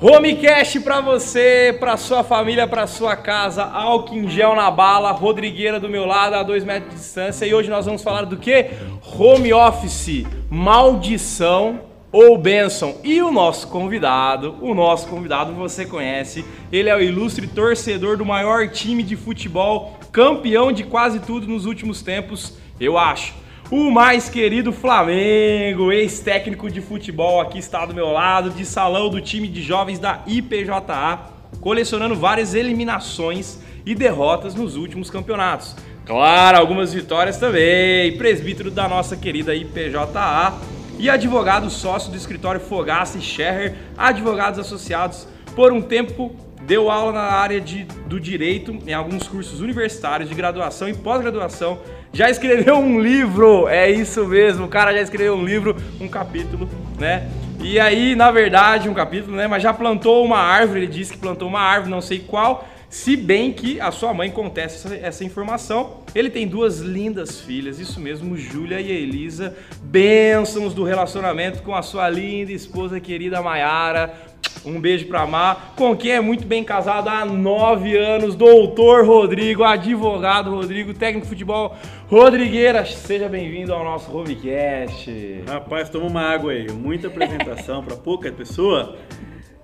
Homecast 0.00 0.80
pra 0.80 1.00
você, 1.00 1.74
pra 1.78 1.96
sua 1.96 2.24
família, 2.24 2.66
pra 2.66 2.84
sua 2.84 3.14
casa, 3.14 3.62
álcool 3.62 4.28
gel 4.28 4.56
na 4.56 4.68
bala, 4.68 5.12
Rodrigueira 5.12 5.78
do 5.78 5.88
meu 5.88 6.04
lado, 6.04 6.34
a 6.34 6.42
dois 6.42 6.64
metros 6.64 6.90
de 6.90 6.98
distância. 6.98 7.46
E 7.46 7.54
hoje 7.54 7.70
nós 7.70 7.86
vamos 7.86 8.02
falar 8.02 8.24
do 8.24 8.36
que? 8.36 8.70
Home 9.16 9.52
office, 9.52 10.26
maldição 10.50 11.80
ou 12.10 12.36
bênção. 12.36 12.96
E 13.04 13.22
o 13.22 13.30
nosso 13.30 13.68
convidado, 13.68 14.56
o 14.60 14.74
nosso 14.74 15.06
convidado 15.06 15.52
você 15.52 15.86
conhece, 15.86 16.44
ele 16.72 16.88
é 16.88 16.96
o 16.96 17.00
ilustre 17.00 17.46
torcedor 17.46 18.16
do 18.16 18.26
maior 18.26 18.68
time 18.68 19.02
de 19.02 19.14
futebol, 19.14 19.96
campeão 20.10 20.72
de 20.72 20.82
quase 20.82 21.20
tudo 21.20 21.46
nos 21.46 21.66
últimos 21.66 22.02
tempos, 22.02 22.58
eu 22.80 22.98
acho 22.98 23.43
o 23.76 23.90
mais 23.90 24.28
querido 24.28 24.72
Flamengo, 24.72 25.90
ex-técnico 25.90 26.70
de 26.70 26.80
futebol, 26.80 27.40
aqui 27.40 27.58
está 27.58 27.84
do 27.84 27.92
meu 27.92 28.12
lado, 28.12 28.50
de 28.50 28.64
salão 28.64 29.10
do 29.10 29.20
time 29.20 29.48
de 29.48 29.60
jovens 29.60 29.98
da 29.98 30.22
IPJA, 30.28 31.18
colecionando 31.60 32.14
várias 32.14 32.54
eliminações 32.54 33.58
e 33.84 33.92
derrotas 33.92 34.54
nos 34.54 34.76
últimos 34.76 35.10
campeonatos. 35.10 35.74
Claro, 36.06 36.56
algumas 36.56 36.94
vitórias 36.94 37.36
também. 37.36 38.16
Presbítero 38.16 38.70
da 38.70 38.88
nossa 38.88 39.16
querida 39.16 39.52
IPJA 39.56 40.54
e 40.96 41.10
advogado 41.10 41.68
sócio 41.68 42.12
do 42.12 42.16
escritório 42.16 42.60
Fogaça 42.60 43.18
e 43.18 43.20
Scherrer, 43.20 43.74
advogados 43.98 44.60
associados. 44.60 45.26
Por 45.56 45.72
um 45.72 45.82
tempo 45.82 46.32
deu 46.64 46.90
aula 46.90 47.12
na 47.12 47.22
área 47.22 47.60
de, 47.60 47.82
do 48.06 48.20
direito 48.20 48.78
em 48.86 48.94
alguns 48.94 49.26
cursos 49.26 49.60
universitários 49.60 50.28
de 50.28 50.34
graduação 50.36 50.88
e 50.88 50.94
pós-graduação 50.94 51.80
já 52.14 52.30
escreveu 52.30 52.76
um 52.76 53.00
livro, 53.00 53.66
é 53.68 53.90
isso 53.90 54.24
mesmo, 54.24 54.66
o 54.66 54.68
cara 54.68 54.92
já 54.92 55.02
escreveu 55.02 55.34
um 55.34 55.44
livro, 55.44 55.76
um 56.00 56.08
capítulo, 56.08 56.70
né? 56.96 57.28
E 57.60 57.80
aí, 57.80 58.14
na 58.14 58.30
verdade, 58.30 58.88
um 58.88 58.94
capítulo, 58.94 59.36
né? 59.36 59.48
Mas 59.48 59.62
já 59.62 59.74
plantou 59.74 60.24
uma 60.24 60.38
árvore, 60.38 60.80
ele 60.80 60.86
disse 60.86 61.12
que 61.12 61.18
plantou 61.18 61.48
uma 61.48 61.60
árvore, 61.60 61.90
não 61.90 62.00
sei 62.00 62.20
qual, 62.20 62.68
se 62.88 63.16
bem 63.16 63.52
que 63.52 63.80
a 63.80 63.90
sua 63.90 64.14
mãe 64.14 64.30
contesta 64.30 64.88
essa, 64.88 65.06
essa 65.06 65.24
informação. 65.24 66.04
Ele 66.14 66.30
tem 66.30 66.46
duas 66.46 66.78
lindas 66.78 67.40
filhas, 67.40 67.80
isso 67.80 67.98
mesmo, 67.98 68.36
Júlia 68.36 68.80
e 68.80 68.92
Elisa, 68.92 69.56
bênçãos 69.82 70.72
do 70.72 70.84
relacionamento 70.84 71.62
com 71.62 71.74
a 71.74 71.82
sua 71.82 72.08
linda 72.08 72.52
esposa 72.52 73.00
querida 73.00 73.42
Maiara. 73.42 74.14
Um 74.64 74.80
beijo 74.80 75.06
pra 75.06 75.26
Mar, 75.26 75.74
com 75.76 75.94
quem 75.94 76.12
é 76.12 76.20
muito 76.20 76.46
bem 76.46 76.64
casado 76.64 77.08
há 77.08 77.24
nove 77.24 77.96
anos, 77.96 78.34
doutor 78.34 79.04
Rodrigo, 79.04 79.62
advogado 79.62 80.50
Rodrigo, 80.50 80.94
técnico 80.94 81.26
de 81.26 81.30
futebol 81.30 81.76
Rodrigueira. 82.08 82.84
Seja 82.86 83.28
bem-vindo 83.28 83.74
ao 83.74 83.84
nosso 83.84 84.16
Homecast. 84.16 85.44
Rapaz, 85.46 85.90
toma 85.90 86.06
uma 86.06 86.22
água 86.22 86.52
aí, 86.52 86.70
muita 86.70 87.08
apresentação 87.08 87.84
para 87.84 87.94
pouca 87.94 88.32
pessoa. 88.32 88.96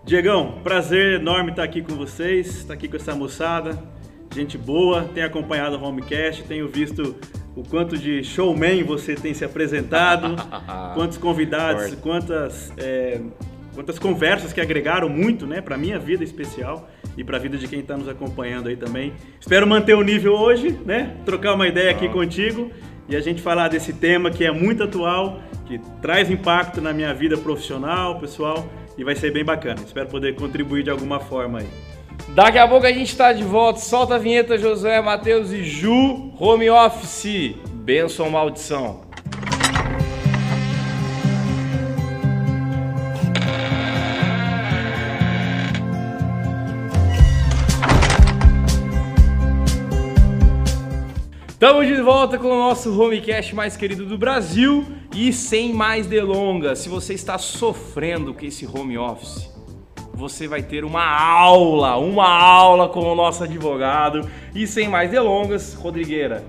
Diegão, 0.04 0.58
prazer 0.62 1.20
enorme 1.20 1.50
estar 1.50 1.62
aqui 1.62 1.80
com 1.80 1.94
vocês, 1.94 2.58
estar 2.58 2.74
aqui 2.74 2.88
com 2.88 2.96
essa 2.96 3.14
moçada, 3.14 3.82
gente 4.34 4.58
boa, 4.58 5.08
tenho 5.14 5.26
acompanhado 5.26 5.76
o 5.76 5.82
Homecast, 5.82 6.42
tenho 6.44 6.68
visto 6.68 7.16
o 7.56 7.62
quanto 7.62 7.98
de 7.98 8.22
showman 8.22 8.82
você 8.82 9.14
tem 9.14 9.34
se 9.34 9.44
apresentado, 9.44 10.36
quantos 10.94 11.18
convidados, 11.18 11.94
quantas 11.96 12.72
é, 12.76 13.20
quantas 13.74 13.98
conversas 13.98 14.52
que 14.52 14.60
agregaram 14.60 15.08
muito, 15.08 15.46
né, 15.46 15.60
para 15.60 15.76
minha 15.76 15.98
vida 15.98 16.24
especial 16.24 16.88
e 17.16 17.24
para 17.24 17.36
a 17.36 17.40
vida 17.40 17.56
de 17.56 17.66
quem 17.68 17.80
está 17.80 17.96
nos 17.96 18.08
acompanhando 18.08 18.68
aí 18.68 18.76
também. 18.76 19.12
Espero 19.40 19.66
manter 19.66 19.94
o 19.94 20.02
nível 20.02 20.34
hoje, 20.34 20.78
né? 20.84 21.16
Trocar 21.24 21.54
uma 21.54 21.66
ideia 21.66 21.90
aqui 21.90 22.08
contigo 22.08 22.70
e 23.08 23.16
a 23.16 23.20
gente 23.20 23.42
falar 23.42 23.68
desse 23.68 23.92
tema 23.92 24.30
que 24.30 24.44
é 24.44 24.50
muito 24.50 24.84
atual, 24.84 25.40
que 25.66 25.80
traz 26.00 26.30
impacto 26.30 26.80
na 26.80 26.92
minha 26.92 27.12
vida 27.12 27.36
profissional, 27.36 28.20
pessoal, 28.20 28.68
e 28.96 29.04
vai 29.04 29.16
ser 29.16 29.32
bem 29.32 29.44
bacana. 29.44 29.80
Espero 29.84 30.08
poder 30.08 30.34
contribuir 30.34 30.84
de 30.84 30.90
alguma 30.90 31.18
forma 31.18 31.60
aí. 31.60 31.66
Daqui 32.34 32.58
a 32.58 32.68
pouco 32.68 32.86
a 32.86 32.92
gente 32.92 33.10
está 33.10 33.32
de 33.32 33.42
volta. 33.42 33.80
Solta 33.80 34.14
a 34.14 34.18
vinheta, 34.18 34.56
Josué, 34.56 35.00
Matheus 35.00 35.50
e 35.50 35.64
Ju. 35.64 36.32
Home 36.38 36.70
Office. 36.70 37.56
Benção 37.72 38.26
ou 38.26 38.32
maldição? 38.32 39.09
Estamos 51.62 51.86
de 51.86 52.00
volta 52.00 52.38
com 52.38 52.46
o 52.46 52.58
nosso 52.58 52.98
homecast 52.98 53.54
mais 53.54 53.76
querido 53.76 54.06
do 54.06 54.16
Brasil. 54.16 54.82
E 55.14 55.30
sem 55.30 55.74
mais 55.74 56.06
delongas, 56.06 56.78
se 56.78 56.88
você 56.88 57.12
está 57.12 57.36
sofrendo 57.36 58.32
com 58.32 58.46
esse 58.46 58.66
home 58.66 58.96
office, 58.96 59.46
você 60.14 60.48
vai 60.48 60.62
ter 60.62 60.86
uma 60.86 61.04
aula, 61.04 61.98
uma 61.98 62.26
aula 62.26 62.88
com 62.88 63.00
o 63.00 63.14
nosso 63.14 63.44
advogado. 63.44 64.26
E 64.54 64.66
sem 64.66 64.88
mais 64.88 65.10
delongas, 65.10 65.74
Rodrigueira, 65.74 66.42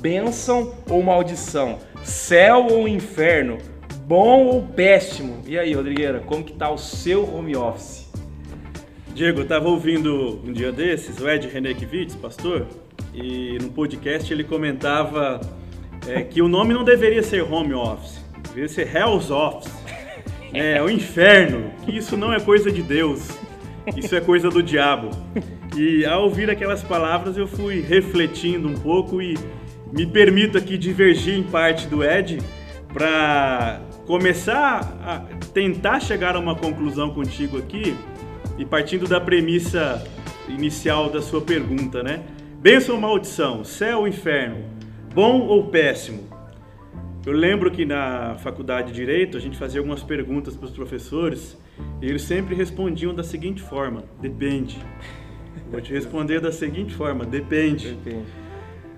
bênção 0.00 0.72
ou 0.88 1.02
maldição, 1.02 1.80
céu 2.04 2.68
ou 2.70 2.86
inferno, 2.86 3.58
bom 4.06 4.44
ou 4.44 4.62
péssimo? 4.62 5.42
E 5.44 5.58
aí, 5.58 5.72
Rodrigueira, 5.72 6.20
como 6.20 6.44
que 6.44 6.52
tá 6.52 6.70
o 6.70 6.78
seu 6.78 7.24
home 7.34 7.56
office? 7.56 8.08
Diego, 9.12 9.40
eu 9.40 9.48
tava 9.48 9.68
ouvindo 9.68 10.40
um 10.46 10.52
dia 10.52 10.70
desses 10.70 11.18
o 11.18 11.28
Ed 11.28 11.48
Renekiewicz, 11.48 12.14
pastor, 12.14 12.68
e 13.14 13.58
no 13.60 13.70
podcast 13.70 14.32
ele 14.32 14.44
comentava 14.44 15.40
é, 16.06 16.22
que 16.22 16.40
o 16.40 16.48
nome 16.48 16.72
não 16.72 16.84
deveria 16.84 17.22
ser 17.22 17.42
home 17.42 17.74
office, 17.74 18.24
deveria 18.48 18.68
ser 18.68 18.96
Hell's 18.96 19.30
Office, 19.30 19.72
é 20.52 20.82
o 20.82 20.90
inferno, 20.90 21.70
que 21.84 21.96
isso 21.96 22.16
não 22.16 22.32
é 22.32 22.40
coisa 22.40 22.70
de 22.70 22.82
Deus, 22.82 23.28
isso 23.96 24.14
é 24.14 24.20
coisa 24.20 24.48
do 24.48 24.62
diabo. 24.62 25.10
E 25.76 26.04
ao 26.04 26.24
ouvir 26.24 26.50
aquelas 26.50 26.82
palavras 26.82 27.36
eu 27.36 27.46
fui 27.46 27.80
refletindo 27.80 28.68
um 28.68 28.74
pouco 28.74 29.22
e 29.22 29.38
me 29.90 30.06
permito 30.06 30.58
aqui 30.58 30.76
divergir 30.76 31.38
em 31.38 31.42
parte 31.42 31.86
do 31.86 32.04
Ed 32.04 32.38
para 32.92 33.80
começar 34.06 34.98
a 35.02 35.20
tentar 35.54 36.00
chegar 36.00 36.36
a 36.36 36.38
uma 36.38 36.54
conclusão 36.54 37.10
contigo 37.10 37.56
aqui 37.56 37.96
e 38.58 38.66
partindo 38.66 39.08
da 39.08 39.20
premissa 39.20 40.04
inicial 40.48 41.08
da 41.08 41.22
sua 41.22 41.40
pergunta, 41.40 42.02
né? 42.02 42.20
Bênção 42.62 42.94
ou 42.94 43.00
maldição, 43.00 43.64
céu 43.64 43.98
ou 43.98 44.06
inferno, 44.06 44.64
bom 45.12 45.40
ou 45.48 45.66
péssimo? 45.66 46.28
Eu 47.26 47.32
lembro 47.32 47.72
que 47.72 47.84
na 47.84 48.36
faculdade 48.36 48.92
de 48.92 48.94
Direito 48.94 49.36
a 49.36 49.40
gente 49.40 49.58
fazia 49.58 49.80
algumas 49.80 50.04
perguntas 50.04 50.54
para 50.54 50.66
os 50.66 50.70
professores 50.70 51.58
e 52.00 52.06
eles 52.06 52.22
sempre 52.22 52.54
respondiam 52.54 53.12
da 53.12 53.24
seguinte 53.24 53.60
forma: 53.60 54.04
depende. 54.20 54.78
Vou 55.72 55.80
te 55.80 55.92
responder 55.92 56.40
da 56.40 56.52
seguinte 56.52 56.94
forma: 56.94 57.24
depende. 57.24 57.94
depende. 57.94 58.28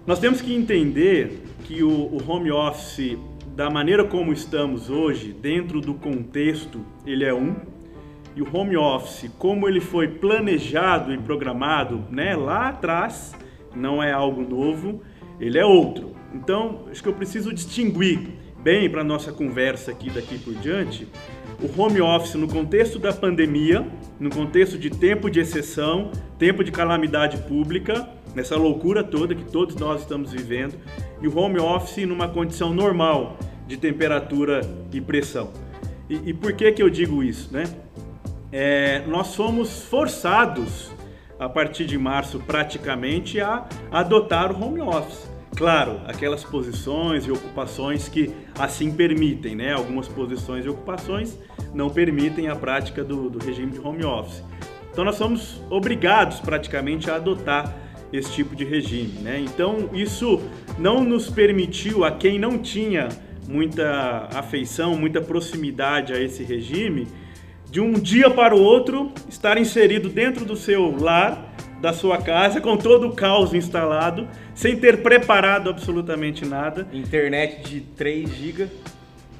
Nós 0.07 0.19
temos 0.19 0.43
que 0.43 0.55
entender 0.55 1.43
que 1.65 1.83
o, 1.83 1.89
o 1.89 2.19
home 2.31 2.51
office, 2.51 3.17
da 3.57 3.71
maneira 3.71 4.05
como 4.05 4.31
estamos 4.31 4.91
hoje, 4.91 5.33
dentro 5.33 5.81
do 5.81 5.95
contexto, 5.95 6.85
ele 7.07 7.25
é 7.25 7.33
um, 7.33 7.57
e 8.37 8.43
o 8.43 8.49
home 8.55 8.77
office, 8.77 9.31
como 9.39 9.67
ele 9.67 9.81
foi 9.81 10.07
planejado 10.07 11.15
e 11.15 11.17
programado 11.17 12.05
né, 12.11 12.37
lá 12.37 12.69
atrás, 12.69 13.35
não 13.75 14.03
é 14.03 14.13
algo 14.13 14.43
novo, 14.43 15.03
ele 15.41 15.59
é 15.59 15.65
outro. 15.65 16.15
Então, 16.33 16.87
acho 16.91 17.03
que 17.03 17.09
eu 17.09 17.15
preciso 17.15 17.53
distinguir 17.53 18.29
bem 18.63 18.89
para 18.89 19.05
nossa 19.05 19.33
conversa 19.33 19.91
aqui 19.91 20.11
daqui 20.11 20.39
por 20.39 20.55
diante 20.55 21.07
o 21.63 21.81
home 21.81 22.01
office 22.01 22.35
no 22.35 22.49
contexto 22.49 22.99
da 22.99 23.13
pandemia, 23.13 23.87
no 24.19 24.31
contexto 24.31 24.79
de 24.79 24.91
tempo 24.91 25.31
de 25.31 25.41
exceção, 25.41 26.11
tempo 26.39 26.65
de 26.65 26.73
calamidade 26.73 27.39
pública, 27.39 28.09
nessa 28.35 28.57
loucura 28.57 29.05
toda 29.05 29.35
que 29.35 29.45
todos 29.45 29.77
nós 29.77 30.03
estamos 30.03 30.33
vivendo, 30.33 30.75
e 31.23 31.29
o 31.29 31.37
home 31.37 31.59
office 31.59 32.07
numa 32.07 32.29
condição 32.29 32.75
normal 32.75 33.39
de 33.67 33.77
temperatura 33.77 34.61
e 34.93 35.01
pressão. 35.01 35.53
E, 36.09 36.31
e 36.31 36.35
por 36.35 36.53
que 36.53 36.71
que 36.73 36.83
eu 36.83 36.91
digo 36.91 37.23
isso, 37.23 37.53
né? 37.53 37.65
É, 38.53 39.03
nós 39.07 39.29
somos 39.29 39.83
forçados 39.85 40.93
a 41.39 41.49
partir 41.49 41.87
de 41.87 41.99
março 41.99 42.39
praticamente 42.41 43.41
a 43.41 43.67
adotar 43.91 44.53
o 44.53 44.65
home 44.65 44.81
office. 44.81 45.29
Claro, 45.57 46.01
aquelas 46.07 46.43
posições 46.43 47.27
e 47.27 47.31
ocupações 47.31 48.09
que 48.09 48.35
assim 48.59 48.91
permitem, 48.91 49.55
né? 49.55 49.73
Algumas 49.73 50.09
posições 50.09 50.65
e 50.65 50.69
ocupações 50.69 51.39
não 51.73 51.91
permitem 51.91 52.49
a 52.49 52.57
prática 52.57 53.05
do, 53.05 53.31
do 53.31 53.39
regime 53.39 53.71
de 53.71 53.79
home 53.79 54.05
office. 54.05 54.43
Então 54.91 55.05
nós 55.05 55.17
somos 55.17 55.63
obrigados 55.71 56.41
praticamente 56.41 57.09
a 57.11 57.17
adotar 57.17 57.73
esse 58.13 58.33
tipo 58.33 58.55
de 58.55 58.65
regime, 58.65 59.21
né? 59.23 59.41
Então 59.41 59.91
isso 59.93 60.41
não 60.79 61.05
nos 61.05 61.31
permitiu 61.31 62.05
a 62.05 62.11
quem 62.11 62.39
não 62.39 62.59
tinha 62.59 63.09
muita 63.49 64.29
afeição, 64.33 64.97
muita 64.97 65.21
proximidade 65.21 66.13
a 66.13 66.21
esse 66.21 66.43
regime, 66.43 67.07
de 67.75 67.81
um 67.81 67.95
dia 67.95 68.31
para 68.31 68.55
o 68.55 68.63
outro 68.63 69.11
estar 69.29 69.59
inserido 69.59 70.09
dentro 70.09 70.45
do 70.45 70.55
seu 70.55 70.97
lar, 70.97 71.53
da 71.81 71.93
sua 71.93 72.19
casa, 72.19 72.61
com 72.61 72.77
todo 72.77 73.09
o 73.09 73.13
caos 73.13 73.53
instalado, 73.53 74.29
sem 74.55 74.77
ter 74.77 75.03
preparado 75.03 75.69
absolutamente 75.69 76.47
nada. 76.47 76.87
Internet 76.93 77.69
de 77.69 77.81
3 77.81 78.31
GB. 78.31 78.69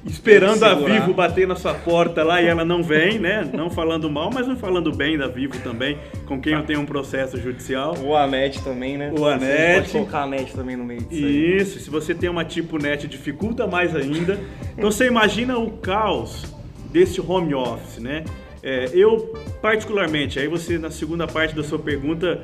esperando 0.05 0.65
a 0.65 0.73
Vivo 0.73 1.13
bater 1.13 1.47
na 1.47 1.55
sua 1.55 1.75
porta 1.75 2.25
lá 2.25 2.41
e 2.41 2.47
ela 2.47 2.65
não 2.65 2.83
vem, 2.83 3.17
né? 3.17 3.49
Não 3.53 3.69
falando 3.69 4.11
mal, 4.11 4.29
mas 4.33 4.45
não 4.45 4.57
falando 4.57 4.91
bem 4.91 5.17
da 5.17 5.29
Vivo 5.29 5.57
também, 5.63 5.97
com 6.25 6.41
quem 6.41 6.55
eu 6.55 6.63
tenho 6.63 6.81
um 6.81 6.85
processo 6.85 7.37
judicial. 7.37 7.95
O 8.03 8.17
Anet 8.17 8.61
também, 8.61 8.97
né? 8.97 9.13
O 9.17 9.25
Anet. 9.25 9.75
Pode 9.75 9.91
colocar 9.91 10.19
a 10.19 10.23
Anet 10.23 10.53
também 10.53 10.75
no 10.75 10.83
meio 10.83 11.03
disso. 11.03 11.25
Isso, 11.25 11.79
se 11.79 11.89
você 11.89 12.13
tem 12.13 12.29
uma 12.29 12.43
tipo 12.43 12.77
net, 12.77 13.07
dificulta 13.07 13.65
mais 13.65 13.95
ainda. 13.95 14.37
Então 14.77 14.91
você 14.91 15.07
imagina 15.07 15.57
o 15.57 15.71
caos 15.77 16.53
desse 16.95 17.19
home 17.19 17.53
office, 17.53 17.97
né? 17.97 18.23
É, 18.63 18.89
eu, 18.93 19.33
particularmente, 19.61 20.39
aí 20.39 20.47
você 20.47 20.77
na 20.77 20.89
segunda 20.89 21.27
parte 21.27 21.53
da 21.53 21.61
sua 21.61 21.77
pergunta 21.77 22.41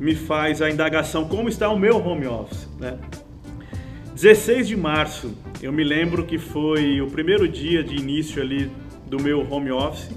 me 0.00 0.16
faz 0.16 0.60
a 0.60 0.68
indagação 0.68 1.28
como 1.28 1.48
está 1.48 1.68
o 1.68 1.78
meu 1.78 2.04
home 2.04 2.26
office, 2.26 2.68
né? 2.76 2.98
16 4.12 4.66
de 4.66 4.76
março, 4.76 5.32
eu 5.62 5.72
me 5.72 5.84
lembro 5.84 6.24
que 6.24 6.38
foi 6.38 7.00
o 7.00 7.06
primeiro 7.06 7.46
dia 7.46 7.84
de 7.84 7.94
início 7.94 8.42
ali 8.42 8.68
do 9.06 9.22
meu 9.22 9.48
home 9.48 9.70
office, 9.70 10.10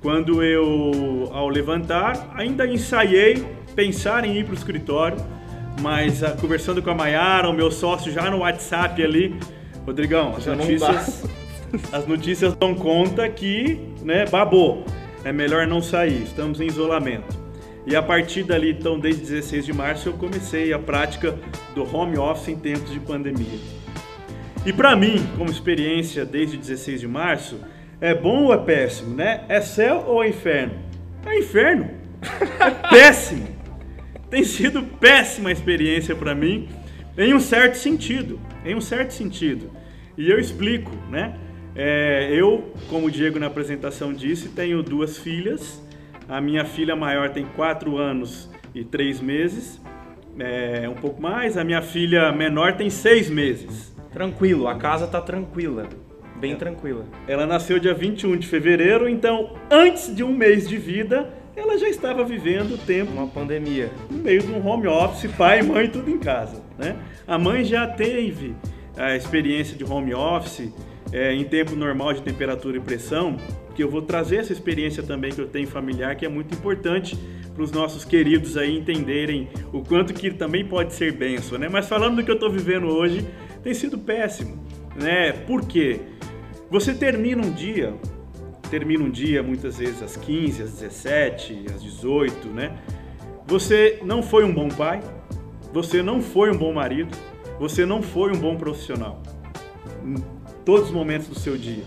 quando 0.00 0.40
eu, 0.40 1.28
ao 1.32 1.48
levantar, 1.48 2.32
ainda 2.32 2.64
ensaiei 2.64 3.44
pensar 3.74 4.24
em 4.24 4.38
ir 4.38 4.44
para 4.44 4.54
o 4.54 4.56
escritório, 4.56 5.18
mas 5.80 6.22
ah, 6.22 6.36
conversando 6.40 6.80
com 6.80 6.90
a 6.90 6.94
Mayara, 6.94 7.48
o 7.48 7.52
meu 7.52 7.72
sócio 7.72 8.12
já 8.12 8.30
no 8.30 8.38
WhatsApp 8.38 9.02
ali, 9.02 9.36
Rodrigão, 9.84 10.36
as 10.36 10.44
já 10.44 10.54
notícias, 10.54 11.24
as 11.92 12.06
notícias 12.06 12.54
dão 12.54 12.74
conta 12.74 13.28
que, 13.28 13.78
né, 14.02 14.26
babou, 14.26 14.84
é 15.24 15.32
melhor 15.32 15.66
não 15.66 15.82
sair, 15.82 16.22
estamos 16.22 16.60
em 16.60 16.66
isolamento. 16.66 17.46
E 17.86 17.94
a 17.94 18.02
partir 18.02 18.42
dali, 18.42 18.72
então, 18.72 18.98
desde 18.98 19.22
16 19.22 19.64
de 19.64 19.72
março, 19.72 20.08
eu 20.08 20.14
comecei 20.14 20.72
a 20.72 20.78
prática 20.78 21.38
do 21.74 21.84
home 21.96 22.18
office 22.18 22.48
em 22.48 22.56
tempos 22.56 22.90
de 22.90 22.98
pandemia. 22.98 23.58
E 24.64 24.72
para 24.72 24.96
mim, 24.96 25.24
como 25.36 25.50
experiência 25.50 26.24
desde 26.24 26.56
16 26.56 27.00
de 27.00 27.06
março, 27.06 27.60
é 28.00 28.12
bom 28.12 28.44
ou 28.44 28.54
é 28.54 28.58
péssimo, 28.58 29.14
né? 29.14 29.44
É 29.48 29.60
céu 29.60 30.04
ou 30.08 30.24
é 30.24 30.28
inferno? 30.28 30.74
É 31.24 31.38
inferno. 31.38 31.88
É 32.60 32.70
péssimo. 32.90 33.46
Tem 34.28 34.42
sido 34.42 34.82
péssima 34.82 35.50
a 35.50 35.52
experiência 35.52 36.16
para 36.16 36.34
mim, 36.34 36.68
em 37.16 37.32
um 37.32 37.40
certo 37.40 37.76
sentido, 37.76 38.40
em 38.64 38.74
um 38.74 38.80
certo 38.80 39.12
sentido. 39.12 39.70
E 40.18 40.28
eu 40.28 40.40
explico, 40.40 40.90
né? 41.08 41.36
É, 41.76 42.30
eu, 42.32 42.72
como 42.88 43.06
o 43.06 43.10
Diego 43.10 43.38
na 43.38 43.46
apresentação 43.46 44.12
disse, 44.12 44.48
tenho 44.48 44.82
duas 44.82 45.18
filhas 45.18 45.84
a 46.28 46.40
minha 46.40 46.64
filha 46.64 46.96
maior 46.96 47.30
tem 47.30 47.44
4 47.44 47.96
anos 47.96 48.50
e 48.74 48.84
3 48.84 49.20
meses, 49.20 49.80
é, 50.38 50.88
um 50.88 50.94
pouco 50.94 51.22
mais. 51.22 51.56
A 51.56 51.62
minha 51.62 51.80
filha 51.80 52.32
menor 52.32 52.72
tem 52.76 52.90
6 52.90 53.30
meses. 53.30 53.94
Tranquilo, 54.12 54.66
a 54.66 54.74
casa 54.74 55.06
tá 55.06 55.20
tranquila. 55.20 55.88
Bem 56.36 56.52
é. 56.52 56.56
tranquila. 56.56 57.06
Ela 57.28 57.46
nasceu 57.46 57.78
dia 57.78 57.94
21 57.94 58.36
de 58.38 58.46
fevereiro, 58.48 59.08
então 59.08 59.54
antes 59.70 60.14
de 60.14 60.24
um 60.24 60.32
mês 60.32 60.68
de 60.68 60.76
vida, 60.76 61.32
ela 61.54 61.78
já 61.78 61.88
estava 61.88 62.24
vivendo 62.24 62.74
o 62.74 62.78
tempo. 62.78 63.12
Uma 63.12 63.28
pandemia. 63.28 63.92
No 64.10 64.18
meio 64.18 64.42
de 64.42 64.50
um 64.50 64.66
home 64.66 64.88
office, 64.88 65.30
pai, 65.30 65.62
mãe, 65.62 65.88
tudo 65.88 66.10
em 66.10 66.18
casa. 66.18 66.60
Né? 66.76 66.96
A 67.26 67.38
mãe 67.38 67.64
já 67.64 67.86
teve 67.86 68.56
a 68.96 69.14
experiência 69.14 69.76
de 69.76 69.84
home 69.84 70.12
office 70.12 70.72
é, 71.12 71.32
em 71.32 71.44
tempo 71.44 71.74
normal 71.76 72.12
de 72.12 72.22
temperatura 72.22 72.76
e 72.76 72.80
pressão, 72.80 73.36
que 73.74 73.82
eu 73.82 73.90
vou 73.90 74.02
trazer 74.02 74.36
essa 74.36 74.52
experiência 74.52 75.02
também 75.02 75.32
que 75.32 75.40
eu 75.40 75.46
tenho 75.46 75.66
familiar, 75.66 76.16
que 76.16 76.24
é 76.24 76.28
muito 76.28 76.54
importante 76.54 77.16
para 77.54 77.62
os 77.62 77.70
nossos 77.70 78.04
queridos 78.04 78.56
aí 78.56 78.76
entenderem 78.76 79.48
o 79.72 79.82
quanto 79.82 80.12
que 80.12 80.30
também 80.30 80.64
pode 80.64 80.94
ser 80.94 81.12
benção, 81.12 81.58
né? 81.58 81.68
Mas 81.68 81.88
falando 81.88 82.16
do 82.16 82.24
que 82.24 82.30
eu 82.30 82.34
estou 82.34 82.50
vivendo 82.50 82.86
hoje, 82.86 83.26
tem 83.62 83.72
sido 83.74 83.98
péssimo, 83.98 84.58
né? 84.94 85.32
Por 85.32 85.66
quê? 85.66 86.00
Você 86.70 86.94
termina 86.94 87.42
um 87.42 87.50
dia, 87.50 87.94
termina 88.70 89.04
um 89.04 89.10
dia 89.10 89.42
muitas 89.42 89.78
vezes 89.78 90.02
às 90.02 90.16
15, 90.16 90.62
às 90.62 90.72
17, 90.72 91.66
às 91.74 91.82
18, 91.82 92.48
né? 92.48 92.78
Você 93.46 94.00
não 94.04 94.22
foi 94.22 94.44
um 94.44 94.52
bom 94.52 94.68
pai, 94.68 95.00
você 95.72 96.02
não 96.02 96.20
foi 96.20 96.50
um 96.50 96.56
bom 96.56 96.72
marido, 96.72 97.16
você 97.58 97.86
não 97.86 98.02
foi 98.02 98.32
um 98.32 98.38
bom 98.38 98.56
profissional 98.56 99.22
todos 100.66 100.88
os 100.88 100.92
momentos 100.92 101.28
do 101.28 101.38
seu 101.38 101.56
dia. 101.56 101.84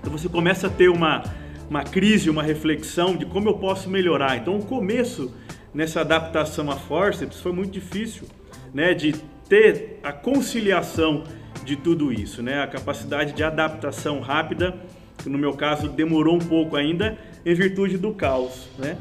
Então 0.00 0.12
você 0.12 0.28
começa 0.28 0.66
a 0.66 0.70
ter 0.70 0.90
uma, 0.90 1.24
uma 1.68 1.82
crise, 1.82 2.28
uma 2.28 2.42
reflexão 2.42 3.16
de 3.16 3.24
como 3.24 3.48
eu 3.48 3.54
posso 3.54 3.88
melhorar. 3.88 4.36
Então 4.36 4.58
o 4.58 4.64
começo 4.64 5.34
nessa 5.72 6.02
adaptação 6.02 6.70
a 6.70 6.76
forceps 6.76 7.40
foi 7.40 7.52
muito 7.52 7.72
difícil, 7.72 8.28
né, 8.74 8.92
de 8.92 9.12
ter 9.48 9.98
a 10.02 10.12
conciliação 10.12 11.24
de 11.64 11.74
tudo 11.74 12.12
isso, 12.12 12.42
né, 12.42 12.62
a 12.62 12.66
capacidade 12.66 13.32
de 13.32 13.42
adaptação 13.42 14.20
rápida, 14.20 14.76
que 15.16 15.30
no 15.30 15.38
meu 15.38 15.54
caso 15.54 15.88
demorou 15.88 16.34
um 16.34 16.40
pouco 16.40 16.76
ainda 16.76 17.16
em 17.46 17.54
virtude 17.54 17.96
do 17.96 18.12
caos, 18.12 18.68
né. 18.78 18.98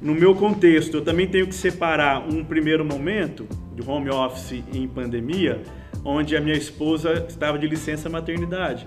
No 0.00 0.14
meu 0.14 0.34
contexto, 0.34 0.98
eu 0.98 1.04
também 1.04 1.26
tenho 1.26 1.46
que 1.46 1.54
separar 1.54 2.26
um 2.26 2.44
primeiro 2.44 2.84
momento 2.84 3.46
de 3.74 3.88
home 3.88 4.10
office 4.10 4.62
em 4.72 4.86
pandemia, 4.88 5.62
onde 6.06 6.36
a 6.36 6.40
minha 6.40 6.56
esposa 6.56 7.26
estava 7.28 7.58
de 7.58 7.66
licença 7.66 8.08
maternidade. 8.08 8.86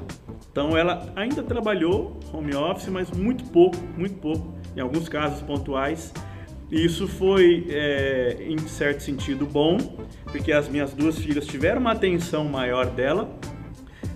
Então 0.50 0.76
ela 0.78 1.12
ainda 1.18 1.44
trabalhou 1.44 2.18
home 2.34 2.56
office, 2.56 2.88
mas 2.88 3.12
muito 3.12 3.44
pouco, 3.46 3.78
muito 3.98 4.16
pouco, 4.16 4.56
em 4.76 4.80
alguns 4.80 5.10
casos 5.10 5.42
pontuais. 5.42 6.14
E 6.72 6.86
isso 6.86 7.08
foi, 7.08 7.68
é, 7.70 8.38
em 8.40 8.58
certo 8.60 9.02
sentido, 9.02 9.46
bom, 9.46 9.78
porque 10.32 10.52
as 10.54 10.70
minhas 10.70 10.94
duas 10.94 11.18
filhas 11.18 11.46
tiveram 11.46 11.82
uma 11.82 11.92
atenção 11.92 12.46
maior 12.46 12.86
dela, 12.86 13.30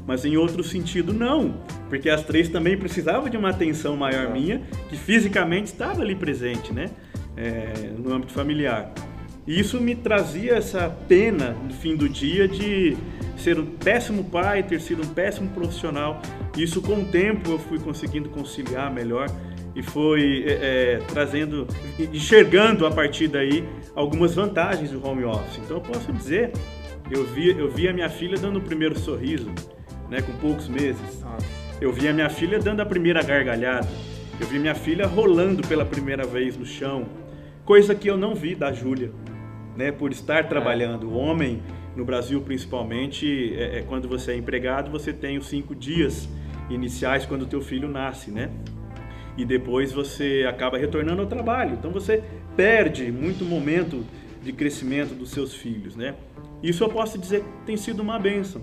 mas 0.08 0.24
em 0.24 0.38
outro 0.38 0.64
sentido 0.64 1.12
não, 1.14 1.56
porque 1.90 2.10
as 2.10 2.24
três 2.24 2.48
também 2.48 2.78
precisavam 2.78 3.28
de 3.28 3.36
uma 3.36 3.50
atenção 3.50 3.98
maior 3.98 4.30
minha, 4.30 4.62
que 4.90 4.96
fisicamente 4.96 5.66
estava 5.66 6.02
ali 6.02 6.16
presente, 6.16 6.72
né, 6.72 6.90
é, 7.36 7.90
no 7.98 8.14
âmbito 8.14 8.32
familiar. 8.32 8.94
E 9.46 9.60
isso 9.60 9.80
me 9.80 9.94
trazia 9.94 10.54
essa 10.54 10.90
pena 11.08 11.52
no 11.52 11.74
fim 11.74 11.96
do 11.96 12.08
dia 12.08 12.48
de 12.48 12.96
ser 13.38 13.60
um 13.60 13.66
péssimo 13.66 14.24
pai, 14.24 14.64
ter 14.64 14.80
sido 14.80 15.04
um 15.04 15.08
péssimo 15.08 15.50
profissional. 15.50 16.22
Isso 16.58 16.82
com 16.82 17.02
o 17.02 17.06
tempo 17.06 17.52
eu 17.52 17.60
fui 17.60 17.78
conseguindo 17.78 18.30
conciliar 18.30 18.92
melhor 18.92 19.28
e 19.76 19.84
foi 19.84 20.46
é, 20.48 20.52
é, 20.52 21.02
trazendo, 21.12 21.68
enxergando 22.00 22.86
a 22.86 22.92
partir 22.92 23.28
daí 23.28 23.68
algumas 23.94 24.34
vantagens 24.34 24.92
do 24.92 25.06
home 25.06 25.26
office. 25.26 25.58
Então 25.58 25.78
eu 25.78 25.82
posso 25.82 26.14
dizer, 26.14 26.54
eu 27.12 27.26
vi, 27.26 27.50
eu 27.50 27.70
vi 27.70 27.90
a 27.90 27.94
minha 27.94 28.10
filha 28.10 28.38
dando 28.38 28.60
o 28.60 28.62
primeiro 28.62 28.98
sorriso, 28.98 29.52
né, 30.10 30.22
com 30.22 30.32
poucos 30.34 30.70
meses. 30.70 31.22
Eu 31.82 31.92
vi 31.92 32.08
a 32.08 32.14
minha 32.14 32.30
filha 32.30 32.60
dando 32.60 32.80
a 32.80 32.86
primeira 32.86 33.22
gargalhada. 33.22 33.90
Eu 34.40 34.48
vi 34.48 34.58
minha 34.58 34.76
filha 34.76 35.06
rolando 35.06 35.68
pela 35.68 35.86
primeira 35.86 36.26
vez 36.26 36.56
no 36.56 36.66
chão, 36.66 37.06
coisa 37.66 37.94
que 37.94 38.10
eu 38.10 38.16
não 38.16 38.34
vi 38.34 38.56
da 38.56 38.72
Júlia 38.72 39.12
né, 39.76 39.92
por 39.92 40.12
estar 40.12 40.48
trabalhando. 40.48 41.10
O 41.10 41.14
homem, 41.14 41.62
no 41.96 42.06
Brasil 42.06 42.42
principalmente, 42.42 43.54
é, 43.56 43.80
é, 43.80 43.82
quando 43.82 44.08
você 44.08 44.32
é 44.32 44.36
empregado, 44.36 44.92
você 44.92 45.12
tem 45.12 45.38
os 45.38 45.48
cinco 45.48 45.76
dias 45.76 46.30
iniciais 46.70 47.26
quando 47.26 47.44
o 47.44 47.48
teu 47.48 47.62
filho 47.62 47.88
nasce, 47.90 48.32
né? 48.32 48.50
E 49.38 49.44
depois 49.44 49.92
você 49.92 50.46
acaba 50.48 50.78
retornando 50.78 51.22
ao 51.22 51.28
trabalho. 51.28 51.74
Então 51.74 51.92
você 51.92 52.24
perde 52.56 53.12
muito 53.12 53.44
momento 53.44 54.06
de 54.42 54.54
crescimento 54.54 55.16
dos 55.16 55.32
seus 55.32 55.56
filhos, 55.56 55.96
né? 55.96 56.16
Isso 56.62 56.84
eu 56.84 56.90
posso 56.90 57.18
dizer 57.18 57.42
que 57.42 57.66
tem 57.66 57.78
sido 57.78 58.02
uma 58.02 58.20
benção. 58.20 58.62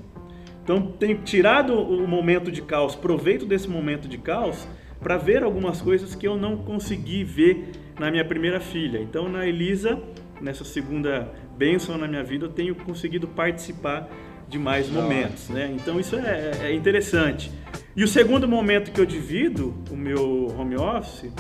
Então 0.63 0.93
tenho 0.99 1.19
tirado 1.19 1.75
o 1.75 2.07
momento 2.07 2.51
de 2.51 2.63
caos, 2.63 2.95
proveito 2.95 3.45
desse 3.45 3.69
momento 3.69 4.07
de 4.07 4.19
caos 4.19 4.69
para 5.01 5.17
ver 5.17 5.43
algumas 5.43 5.81
coisas 5.81 6.15
que 6.15 6.29
eu 6.29 6.37
não 6.37 6.59
consegui 6.59 7.25
ver 7.25 7.71
na 7.99 8.11
minha 8.11 8.25
primeira 8.25 8.61
filha. 8.61 8.99
Então 8.99 9.29
na 9.29 9.47
Elisa 9.47 10.01
nessa 10.41 10.65
segunda 10.65 11.33
bênção 11.57 11.99
na 11.99 12.09
minha 12.09 12.25
vida, 12.25 12.47
eu 12.47 12.51
tenho 12.51 12.75
conseguido 12.75 13.29
participar 13.29 14.09
de 14.49 14.59
mais 14.59 14.89
momentos, 14.89 15.49
né? 15.49 15.71
Então 15.75 16.01
isso 16.01 16.17
é, 16.17 16.51
é, 16.63 16.75
interessante. 16.75 17.53
E 17.95 18.03
o 18.03 18.09
segundo 18.09 18.49
momento 18.49 18.91
que 18.91 19.01
eu 19.01 19.07
divido 19.07 19.75
o 19.91 19.97
meu 19.97 20.49
home 20.59 20.77
office 20.77 21.31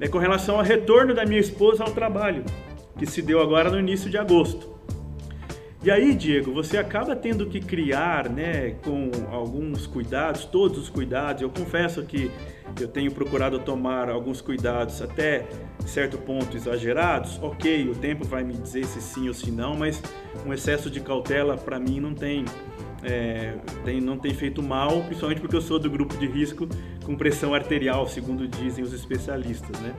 é 0.00 0.08
com 0.08 0.18
relação 0.18 0.56
ao 0.56 0.62
retorno 0.62 1.14
da 1.14 1.24
minha 1.24 1.40
esposa 1.40 1.84
ao 1.84 1.90
trabalho, 1.90 2.44
que 2.98 3.06
se 3.06 3.20
deu 3.20 3.40
agora 3.40 3.70
no 3.70 3.78
início 3.78 4.10
de 4.10 4.16
agosto. 4.16 4.75
E 5.86 5.90
aí, 5.92 6.16
Diego, 6.16 6.52
você 6.52 6.78
acaba 6.78 7.14
tendo 7.14 7.46
que 7.46 7.60
criar, 7.60 8.28
né, 8.28 8.74
com 8.84 9.08
alguns 9.30 9.86
cuidados, 9.86 10.44
todos 10.44 10.78
os 10.78 10.88
cuidados. 10.88 11.42
Eu 11.42 11.48
confesso 11.48 12.02
que 12.02 12.28
eu 12.80 12.88
tenho 12.88 13.12
procurado 13.12 13.60
tomar 13.60 14.10
alguns 14.10 14.40
cuidados 14.40 15.00
até 15.00 15.46
certo 15.86 16.18
ponto 16.18 16.56
exagerados. 16.56 17.38
Ok, 17.40 17.88
o 17.88 17.94
tempo 17.94 18.26
vai 18.26 18.42
me 18.42 18.54
dizer 18.54 18.84
se 18.84 19.00
sim 19.00 19.28
ou 19.28 19.34
se 19.34 19.52
não, 19.52 19.76
mas 19.76 20.02
um 20.44 20.52
excesso 20.52 20.90
de 20.90 20.98
cautela 20.98 21.56
para 21.56 21.78
mim 21.78 22.00
não 22.00 22.12
tem, 22.12 22.44
é, 23.04 23.54
tem, 23.84 24.00
não 24.00 24.18
tem 24.18 24.34
feito 24.34 24.60
mal, 24.64 25.04
principalmente 25.04 25.40
porque 25.40 25.54
eu 25.54 25.62
sou 25.62 25.78
do 25.78 25.88
grupo 25.88 26.16
de 26.16 26.26
risco 26.26 26.66
com 27.04 27.14
pressão 27.14 27.54
arterial, 27.54 28.08
segundo 28.08 28.48
dizem 28.48 28.82
os 28.82 28.92
especialistas, 28.92 29.80
né? 29.80 29.94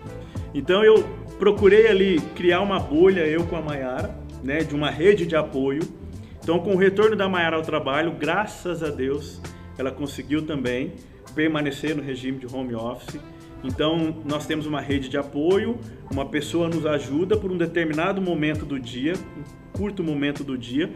Então 0.54 0.84
eu 0.84 1.02
procurei 1.40 1.88
ali 1.88 2.20
criar 2.36 2.60
uma 2.60 2.78
bolha, 2.78 3.22
eu 3.22 3.46
com 3.46 3.56
a 3.56 3.62
Maiara, 3.62 4.27
né, 4.44 4.60
de 4.60 4.76
uma 4.76 4.90
rede 4.90 5.26
de 5.26 5.36
apoio. 5.36 5.82
Então, 6.42 6.60
com 6.60 6.74
o 6.74 6.78
retorno 6.78 7.16
da 7.16 7.28
Maiara 7.28 7.56
ao 7.56 7.62
trabalho, 7.62 8.14
graças 8.14 8.82
a 8.82 8.90
Deus, 8.90 9.42
ela 9.78 9.92
conseguiu 9.92 10.46
também 10.46 10.94
permanecer 11.36 11.96
no 11.96 12.02
regime 12.02 12.40
de 12.40 12.48
home 12.54 12.74
office. 12.74 13.20
Então, 13.64 14.18
nós 14.26 14.46
temos 14.46 14.66
uma 14.66 14.80
rede 14.80 15.10
de 15.10 15.18
apoio, 15.18 15.78
uma 16.12 16.26
pessoa 16.26 16.70
nos 16.70 16.86
ajuda 16.86 17.36
por 17.36 17.52
um 17.52 17.58
determinado 17.58 18.22
momento 18.22 18.66
do 18.66 18.80
dia, 18.80 19.14
um 19.38 19.78
curto 19.78 20.04
momento 20.04 20.44
do 20.44 20.58
dia, 20.58 20.90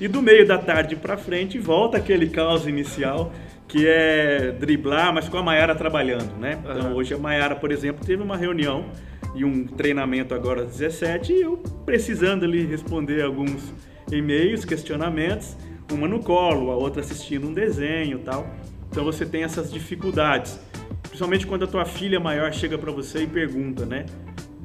e 0.00 0.08
do 0.08 0.22
meio 0.22 0.46
da 0.46 0.58
tarde 0.58 0.96
para 0.96 1.16
frente 1.16 1.58
volta 1.58 1.98
aquele 1.98 2.28
caos 2.28 2.66
inicial 2.66 3.32
que 3.66 3.86
é 3.86 4.52
driblar, 4.52 5.12
mas 5.12 5.28
com 5.28 5.38
a 5.38 5.42
Maiara 5.42 5.74
trabalhando, 5.74 6.36
né? 6.38 6.58
Então, 6.62 6.90
uhum. 6.90 6.96
hoje 6.96 7.14
a 7.14 7.18
Maiara, 7.18 7.56
por 7.56 7.72
exemplo, 7.72 8.04
teve 8.04 8.22
uma 8.22 8.36
reunião 8.36 8.86
e 9.34 9.44
um 9.44 9.66
treinamento 9.66 10.34
agora 10.34 10.62
às 10.62 10.78
17 10.78 11.32
e 11.32 11.42
eu 11.42 11.56
precisando 11.84 12.44
ali 12.44 12.64
responder 12.64 13.22
alguns 13.22 13.72
e-mails, 14.10 14.64
questionamentos, 14.64 15.56
uma 15.92 16.08
no 16.08 16.20
colo, 16.20 16.70
a 16.70 16.76
outra 16.76 17.00
assistindo 17.00 17.48
um 17.48 17.52
desenho, 17.52 18.20
tal. 18.20 18.46
Então 18.90 19.04
você 19.04 19.26
tem 19.26 19.42
essas 19.42 19.72
dificuldades, 19.72 20.58
principalmente 21.02 21.46
quando 21.46 21.64
a 21.64 21.66
tua 21.66 21.84
filha 21.84 22.20
maior 22.20 22.52
chega 22.52 22.78
para 22.78 22.92
você 22.92 23.24
e 23.24 23.26
pergunta, 23.26 23.84
né? 23.84 24.06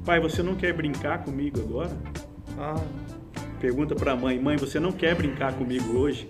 Pai, 0.05 0.19
você 0.19 0.43
não 0.43 0.55
quer 0.55 0.73
brincar 0.73 1.23
comigo 1.23 1.59
agora? 1.59 1.91
Ah. 2.57 2.81
Pergunta 3.59 3.93
para 3.93 4.13
a 4.13 4.15
mãe, 4.15 4.39
mãe, 4.39 4.55
você 4.55 4.79
não 4.79 4.91
quer 4.91 5.15
brincar 5.15 5.53
comigo 5.53 5.97
hoje? 5.97 6.29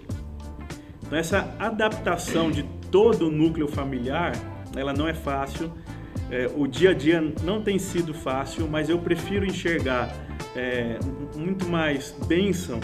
Então 1.05 1.17
essa 1.17 1.55
adaptação 1.59 2.49
de 2.49 2.63
todo 2.91 3.27
o 3.27 3.31
núcleo 3.31 3.67
familiar, 3.67 4.33
ela 4.75 4.93
não 4.93 5.07
é 5.07 5.13
fácil. 5.13 5.71
É, 6.31 6.49
o 6.55 6.67
dia 6.67 6.91
a 6.91 6.93
dia 6.93 7.33
não 7.43 7.61
tem 7.61 7.79
sido 7.79 8.13
fácil, 8.13 8.67
mas 8.67 8.89
eu 8.89 8.99
prefiro 8.99 9.45
enxergar 9.45 10.13
é, 10.55 10.99
muito 11.35 11.67
mais 11.67 12.15
bênção 12.27 12.79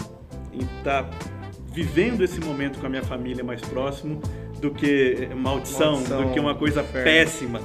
em 0.52 0.60
estar 0.78 1.04
tá 1.04 1.10
vivendo 1.72 2.22
esse 2.22 2.40
momento 2.40 2.78
com 2.78 2.86
a 2.86 2.88
minha 2.88 3.02
família 3.02 3.44
mais 3.44 3.60
próximo 3.60 4.20
do 4.60 4.70
que 4.70 5.28
maldição, 5.36 5.92
maldição 5.92 6.26
do 6.26 6.32
que 6.32 6.40
uma 6.40 6.54
coisa 6.54 6.82
péssima. 6.82 7.60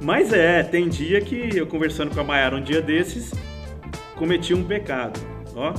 Mas 0.00 0.32
é, 0.32 0.62
tem 0.62 0.88
dia 0.88 1.20
que 1.20 1.56
eu 1.56 1.66
conversando 1.66 2.14
com 2.14 2.20
a 2.20 2.24
Mayara 2.24 2.56
um 2.56 2.62
dia 2.62 2.80
desses, 2.80 3.32
cometi 4.16 4.54
um 4.54 4.64
pecado, 4.64 5.20
ó. 5.54 5.74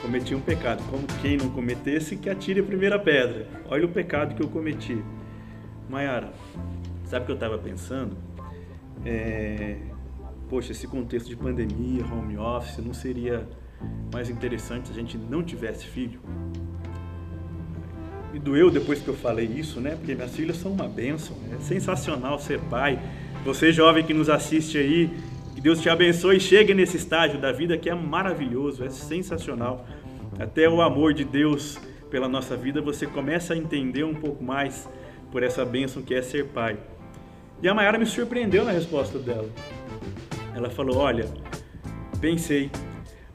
Cometi 0.00 0.34
um 0.34 0.40
pecado. 0.40 0.82
Como 0.90 1.06
quem 1.20 1.36
não 1.36 1.50
cometesse, 1.50 2.16
que 2.16 2.30
atire 2.30 2.60
a 2.60 2.62
primeira 2.62 2.98
pedra. 2.98 3.46
Olha 3.68 3.84
o 3.84 3.88
pecado 3.88 4.34
que 4.34 4.42
eu 4.42 4.48
cometi. 4.48 5.02
Mayara, 5.90 6.32
sabe 7.04 7.24
o 7.24 7.26
que 7.26 7.32
eu 7.32 7.34
estava 7.34 7.58
pensando? 7.58 8.16
É, 9.04 9.76
poxa, 10.48 10.72
esse 10.72 10.86
contexto 10.86 11.28
de 11.28 11.36
pandemia, 11.36 12.04
home 12.04 12.36
office, 12.36 12.78
não 12.78 12.92
seria 12.92 13.46
mais 14.12 14.28
interessante 14.28 14.88
se 14.88 14.92
a 14.92 14.96
gente 14.96 15.16
não 15.16 15.42
tivesse 15.42 15.86
filho? 15.86 16.20
Me 18.32 18.38
doeu 18.38 18.70
depois 18.70 19.00
que 19.00 19.08
eu 19.08 19.14
falei 19.14 19.46
isso, 19.46 19.80
né? 19.80 19.96
Porque 19.96 20.14
minhas 20.14 20.34
filhas 20.34 20.56
são 20.56 20.72
uma 20.72 20.86
bênção. 20.86 21.36
É 21.52 21.60
sensacional 21.60 22.38
ser 22.38 22.60
pai. 22.70 22.98
Você 23.44 23.72
jovem 23.72 24.04
que 24.04 24.14
nos 24.14 24.28
assiste 24.28 24.78
aí, 24.78 25.10
que 25.54 25.60
Deus 25.60 25.80
te 25.80 25.88
abençoe 25.88 26.36
e 26.36 26.40
chegue 26.40 26.74
nesse 26.74 26.96
estágio 26.96 27.40
da 27.40 27.50
vida 27.50 27.76
que 27.76 27.90
é 27.90 27.94
maravilhoso, 27.94 28.84
é 28.84 28.90
sensacional. 28.90 29.84
Até 30.38 30.68
o 30.68 30.80
amor 30.80 31.12
de 31.12 31.24
Deus 31.24 31.78
pela 32.10 32.28
nossa 32.28 32.56
vida, 32.56 32.80
você 32.80 33.06
começa 33.06 33.54
a 33.54 33.56
entender 33.56 34.04
um 34.04 34.14
pouco 34.14 34.42
mais 34.42 34.88
por 35.30 35.42
essa 35.42 35.64
bênção 35.64 36.02
que 36.02 36.14
é 36.14 36.22
ser 36.22 36.46
pai. 36.46 36.78
E 37.62 37.68
a 37.68 37.74
Mayara 37.74 37.98
me 37.98 38.06
surpreendeu 38.06 38.64
na 38.64 38.72
resposta 38.72 39.18
dela. 39.18 39.48
Ela 40.54 40.70
falou: 40.70 40.98
Olha, 40.98 41.26
pensei, 42.20 42.70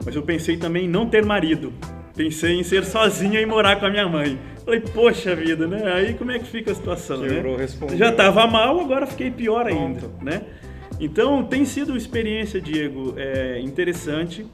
mas 0.04 0.14
eu 0.14 0.22
pensei 0.22 0.56
também 0.56 0.84
em 0.86 0.88
não 0.88 1.08
ter 1.08 1.24
marido. 1.24 1.72
Pensei 2.14 2.54
em 2.54 2.62
ser 2.62 2.84
sozinha 2.84 3.40
e 3.40 3.46
morar 3.46 3.78
com 3.78 3.86
a 3.86 3.90
minha 3.90 4.08
mãe. 4.08 4.38
Falei, 4.64 4.80
poxa 4.80 5.36
vida, 5.36 5.66
né? 5.66 5.92
Aí 5.92 6.14
como 6.14 6.32
é 6.32 6.38
que 6.38 6.46
fica 6.46 6.72
a 6.72 6.74
situação, 6.74 7.20
Quebrou, 7.20 7.58
né? 7.58 7.66
Já 7.94 8.10
estava 8.10 8.46
mal, 8.46 8.80
agora 8.80 9.06
fiquei 9.06 9.30
pior 9.30 9.66
ainda, 9.66 10.00
Pronto. 10.00 10.24
né? 10.24 10.42
Então 10.98 11.44
tem 11.44 11.64
sido 11.64 11.90
uma 11.90 11.98
experiência, 11.98 12.60
Diego, 12.60 13.14
é, 13.16 13.60
interessante. 13.60 14.46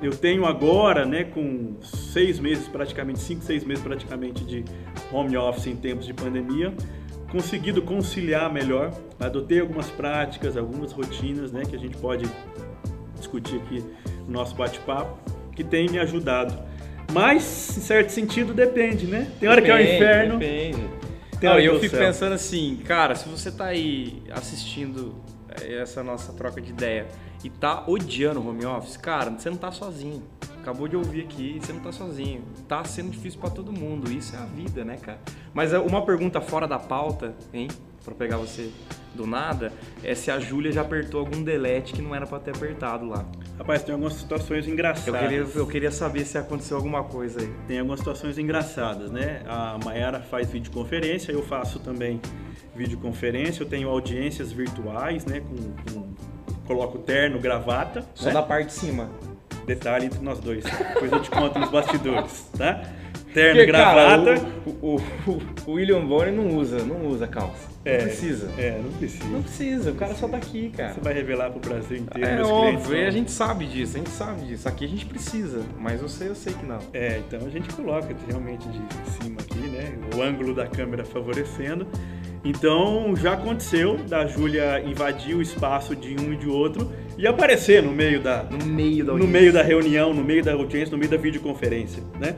Eu 0.00 0.10
tenho 0.10 0.46
agora, 0.46 1.04
né, 1.04 1.22
com 1.22 1.76
seis 1.80 2.40
meses 2.40 2.66
praticamente, 2.66 3.20
cinco, 3.20 3.44
seis 3.44 3.62
meses 3.62 3.84
praticamente 3.84 4.44
de 4.44 4.64
home 5.12 5.36
office 5.36 5.68
em 5.68 5.76
tempos 5.76 6.06
de 6.06 6.12
pandemia, 6.12 6.74
conseguido 7.32 7.80
conciliar 7.80 8.52
melhor. 8.52 8.92
Adotei 9.18 9.58
algumas 9.58 9.88
práticas, 9.88 10.54
algumas 10.56 10.92
rotinas, 10.92 11.50
né, 11.50 11.62
que 11.68 11.74
a 11.74 11.78
gente 11.78 11.96
pode 11.96 12.28
discutir 13.16 13.56
aqui 13.56 13.82
no 14.26 14.34
nosso 14.34 14.54
bate-papo, 14.54 15.18
que 15.56 15.64
tem 15.64 15.88
me 15.88 15.98
ajudado. 15.98 16.54
Mas, 17.10 17.76
em 17.76 17.80
certo 17.80 18.10
sentido, 18.10 18.52
depende, 18.52 19.06
né? 19.06 19.30
Tem 19.40 19.48
hora 19.48 19.60
depende, 19.60 19.82
que 19.82 19.88
é 19.88 19.92
o 19.92 19.96
inferno. 19.96 20.38
Depende. 20.38 20.88
Tem 21.40 21.50
hora 21.50 21.62
eu 21.62 21.80
fico 21.80 21.96
céu. 21.96 22.06
pensando 22.06 22.34
assim, 22.34 22.76
cara, 22.84 23.14
se 23.14 23.28
você 23.28 23.50
tá 23.50 23.66
aí 23.66 24.22
assistindo 24.30 25.14
eh, 25.60 25.80
essa 25.80 26.02
nossa 26.02 26.32
troca 26.32 26.60
de 26.60 26.70
ideia 26.70 27.06
e 27.42 27.50
tá 27.50 27.84
odiando 27.86 28.40
o 28.40 28.48
home 28.48 28.64
office, 28.64 28.96
cara, 28.96 29.30
você 29.30 29.50
não 29.50 29.56
tá 29.56 29.72
sozinho. 29.72 30.22
Acabou 30.62 30.86
de 30.86 30.96
ouvir 30.96 31.22
aqui, 31.22 31.58
você 31.60 31.72
não 31.72 31.80
tá 31.80 31.90
sozinho. 31.90 32.44
Tá 32.68 32.84
sendo 32.84 33.10
difícil 33.10 33.40
para 33.40 33.50
todo 33.50 33.72
mundo. 33.72 34.12
Isso 34.12 34.36
é 34.36 34.38
a 34.38 34.44
vida, 34.44 34.84
né, 34.84 34.96
cara? 34.96 35.18
Mas 35.52 35.72
é 35.72 35.78
uma 35.80 36.06
pergunta 36.06 36.40
fora 36.40 36.68
da 36.68 36.78
pauta, 36.78 37.34
hein? 37.52 37.66
Pra 38.04 38.14
pegar 38.14 38.36
você 38.36 38.70
do 39.12 39.26
nada, 39.26 39.72
é 40.04 40.14
se 40.14 40.30
a 40.30 40.38
Júlia 40.38 40.70
já 40.70 40.82
apertou 40.82 41.18
algum 41.18 41.42
delete 41.42 41.92
que 41.92 42.00
não 42.00 42.14
era 42.14 42.28
para 42.28 42.38
ter 42.38 42.52
apertado 42.52 43.08
lá. 43.08 43.26
Rapaz, 43.58 43.82
tem 43.82 43.92
algumas 43.92 44.14
situações 44.14 44.68
engraçadas. 44.68 45.08
Eu 45.08 45.28
queria, 45.28 45.60
eu 45.62 45.66
queria 45.66 45.90
saber 45.90 46.24
se 46.24 46.38
aconteceu 46.38 46.76
alguma 46.76 47.02
coisa 47.02 47.40
aí. 47.40 47.52
Tem 47.66 47.80
algumas 47.80 47.98
situações 47.98 48.38
engraçadas, 48.38 49.10
né? 49.10 49.42
A 49.46 49.78
Mayara 49.84 50.20
faz 50.20 50.48
videoconferência, 50.48 51.32
eu 51.32 51.42
faço 51.42 51.80
também 51.80 52.20
videoconferência, 52.74 53.64
eu 53.64 53.68
tenho 53.68 53.88
audiências 53.88 54.52
virtuais, 54.52 55.26
né? 55.26 55.40
Com, 55.40 55.92
com 55.92 56.14
coloco 56.68 56.98
terno, 56.98 57.40
gravata. 57.40 58.06
Só 58.14 58.26
né? 58.26 58.34
da 58.34 58.42
parte 58.42 58.68
de 58.68 58.74
cima. 58.74 59.10
Detalhe 59.66 60.06
entre 60.06 60.20
nós 60.20 60.38
dois. 60.40 60.64
Depois 60.64 61.12
eu 61.12 61.20
te 61.20 61.30
conto 61.30 61.58
nos 61.58 61.70
bastidores, 61.70 62.48
tá? 62.56 62.82
Terno, 63.32 63.60
Porque, 63.60 63.66
gravata. 63.66 64.34
Cara, 64.34 64.52
o, 64.66 64.96
o, 64.96 65.42
o, 65.66 65.72
William 65.72 66.04
Bonner 66.04 66.32
não 66.32 66.56
usa, 66.56 66.84
não 66.84 67.06
usa 67.06 67.26
calça. 67.26 67.70
É, 67.84 67.98
não 67.98 68.04
precisa. 68.04 68.50
É, 68.58 68.80
não 68.82 68.92
precisa. 68.92 69.24
Não 69.24 69.42
precisa, 69.42 69.90
o 69.90 69.94
cara 69.94 70.14
só 70.14 70.28
tá 70.28 70.36
aqui, 70.36 70.70
cara. 70.76 70.92
Você 70.92 71.00
vai 71.00 71.14
revelar 71.14 71.50
pro 71.50 71.60
Brasil 71.60 71.96
inteiro. 71.96 72.28
É 72.28 72.42
óbvio, 72.44 72.96
e 72.96 73.06
a 73.06 73.10
gente 73.10 73.30
sabe 73.30 73.66
disso, 73.66 73.96
a 73.96 73.98
gente 73.98 74.10
sabe 74.10 74.46
disso. 74.46 74.68
Aqui 74.68 74.84
a 74.84 74.88
gente 74.88 75.06
precisa, 75.06 75.62
mas 75.78 76.02
eu 76.02 76.08
sei, 76.08 76.28
eu 76.28 76.34
sei 76.34 76.52
que 76.52 76.66
não. 76.66 76.78
É, 76.92 77.18
então 77.26 77.46
a 77.46 77.50
gente 77.50 77.72
coloca 77.74 78.14
realmente 78.28 78.68
de 78.68 78.80
cima 79.10 79.40
aqui, 79.40 79.66
né? 79.68 79.98
O 80.14 80.22
ângulo 80.22 80.54
da 80.54 80.66
câmera 80.66 81.04
favorecendo. 81.04 81.86
Então 82.44 83.14
já 83.14 83.34
aconteceu 83.34 83.98
da 84.08 84.26
Júlia 84.26 84.82
invadir 84.84 85.36
o 85.36 85.42
espaço 85.42 85.94
de 85.94 86.16
um 86.20 86.32
e 86.32 86.36
de 86.36 86.48
outro 86.48 86.90
e 87.16 87.26
aparecer 87.26 87.82
no 87.82 87.92
meio 87.92 88.20
da 88.20 88.42
no 88.44 88.66
meio 88.66 89.04
da 89.04 89.12
no 89.12 89.26
meio 89.26 89.52
da 89.52 89.62
reunião, 89.62 90.12
no 90.12 90.24
meio 90.24 90.42
da 90.42 90.52
audiência, 90.52 90.90
no 90.90 90.98
meio 90.98 91.10
da 91.10 91.16
videoconferência, 91.16 92.02
né? 92.18 92.36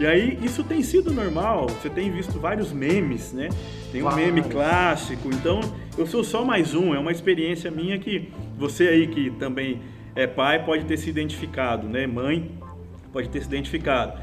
E 0.00 0.06
aí 0.06 0.38
isso 0.42 0.64
tem 0.64 0.82
sido 0.82 1.12
normal. 1.12 1.68
Você 1.68 1.88
tem 1.88 2.10
visto 2.10 2.40
vários 2.40 2.72
memes, 2.72 3.32
né? 3.32 3.48
Tem 3.92 4.02
um 4.02 4.12
meme 4.14 4.42
clássico. 4.42 5.28
Então 5.28 5.60
eu 5.96 6.06
sou 6.06 6.24
só 6.24 6.44
mais 6.44 6.74
um. 6.74 6.94
É 6.94 6.98
uma 6.98 7.12
experiência 7.12 7.70
minha 7.70 7.98
que 7.98 8.32
você 8.58 8.88
aí 8.88 9.06
que 9.06 9.30
também 9.32 9.80
é 10.16 10.26
pai 10.26 10.64
pode 10.64 10.84
ter 10.84 10.96
se 10.96 11.10
identificado, 11.10 11.86
né? 11.86 12.06
Mãe 12.06 12.50
pode 13.12 13.28
ter 13.28 13.40
se 13.40 13.46
identificado. 13.46 14.20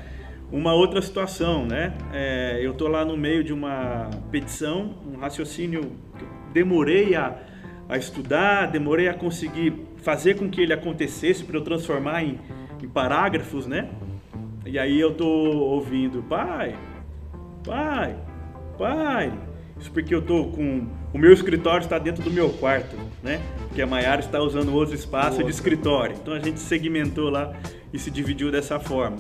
Uma 0.52 0.74
outra 0.74 1.02
situação, 1.02 1.66
né? 1.66 1.94
É, 2.12 2.60
eu 2.62 2.72
estou 2.72 2.90
lá 2.90 3.06
no 3.06 3.16
meio 3.16 3.44
de 3.44 3.54
uma 3.54 4.10
petição, 4.30 4.96
um 5.08 5.18
raciocínio 5.18 5.94
que 6.18 6.26
demorei 6.54 7.16
a, 7.16 7.38
a 7.88 7.98
estudar, 7.98 8.68
demorei 8.68 9.08
a 9.08 9.14
conseguir 9.14 9.74
fazer 9.98 10.36
com 10.36 10.50
que 10.50 10.60
ele 10.60 10.74
acontecesse 10.74 11.44
para 11.44 11.58
eu 11.58 11.62
transformar 11.62 12.24
em, 12.24 12.38
em 12.84 12.88
parágrafos, 12.88 13.66
né? 13.66 13.90
E 14.66 14.78
aí 14.78 15.00
eu 15.00 15.14
tô 15.14 15.26
ouvindo, 15.28 16.22
pai, 16.24 16.76
pai, 17.64 18.16
pai. 18.78 19.34
Isso 19.80 19.92
porque 19.92 20.14
eu 20.14 20.22
tô 20.22 20.46
com. 20.46 20.86
O 21.14 21.18
meu 21.18 21.34
escritório 21.34 21.84
está 21.84 21.98
dentro 21.98 22.24
do 22.24 22.30
meu 22.30 22.50
quarto, 22.50 22.96
né? 23.24 23.42
Porque 23.68 23.82
a 23.82 23.88
Maiara 23.88 24.22
está 24.22 24.40
usando 24.40 24.74
outro 24.74 24.94
espaço 24.94 25.38
Boa. 25.38 25.46
de 25.46 25.52
escritório. 25.52 26.16
Então 26.22 26.34
a 26.34 26.40
gente 26.40 26.60
segmentou 26.60 27.30
lá 27.30 27.54
e 27.92 27.98
se 27.98 28.12
dividiu 28.12 28.52
dessa 28.52 28.80
forma. 28.80 29.18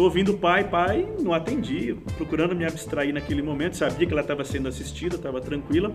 Tô 0.00 0.04
ouvindo 0.04 0.32
pai, 0.32 0.64
pai, 0.64 1.06
não 1.20 1.34
atendi, 1.34 1.94
procurando 2.16 2.56
me 2.56 2.64
abstrair 2.64 3.12
naquele 3.12 3.42
momento, 3.42 3.76
sabia 3.76 4.06
que 4.06 4.12
ela 4.14 4.22
estava 4.22 4.42
sendo 4.46 4.66
assistida, 4.66 5.16
estava 5.16 5.42
tranquila. 5.42 5.92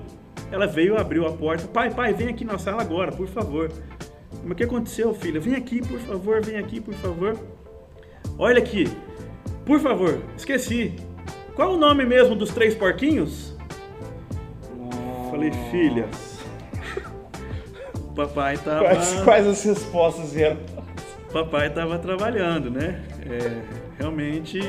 Ela 0.51 0.67
veio, 0.67 0.95
abriu 0.95 1.25
a 1.25 1.31
porta, 1.31 1.67
pai, 1.67 1.91
pai, 1.91 2.13
vem 2.13 2.27
aqui 2.27 2.45
na 2.45 2.59
sala 2.59 2.83
agora, 2.83 3.11
por 3.11 3.27
favor. 3.27 3.71
Mas 4.43 4.51
o 4.51 4.53
que 4.53 4.63
aconteceu, 4.63 5.11
filha? 5.15 5.39
Vem 5.39 5.55
aqui, 5.55 5.81
por 5.81 5.99
favor, 6.01 6.39
vem 6.45 6.57
aqui, 6.57 6.79
por 6.79 6.93
favor. 6.93 7.35
Olha 8.37 8.59
aqui, 8.59 8.87
por 9.65 9.79
favor, 9.79 10.21
esqueci. 10.37 10.93
Qual 11.55 11.73
o 11.73 11.77
nome 11.77 12.05
mesmo 12.05 12.35
dos 12.35 12.51
três 12.51 12.75
porquinhos? 12.75 13.57
Nossa. 14.77 15.31
Falei, 15.31 15.51
filha. 15.71 16.07
Papai 18.15 18.55
tava. 18.59 18.81
Quais, 18.81 19.21
quais 19.23 19.47
as 19.47 19.63
respostas 19.63 20.31
vieram? 20.31 20.59
Papai 21.33 21.73
tava 21.73 21.97
trabalhando, 21.97 22.69
né? 22.69 23.03
É 23.27 23.84
realmente 23.97 24.59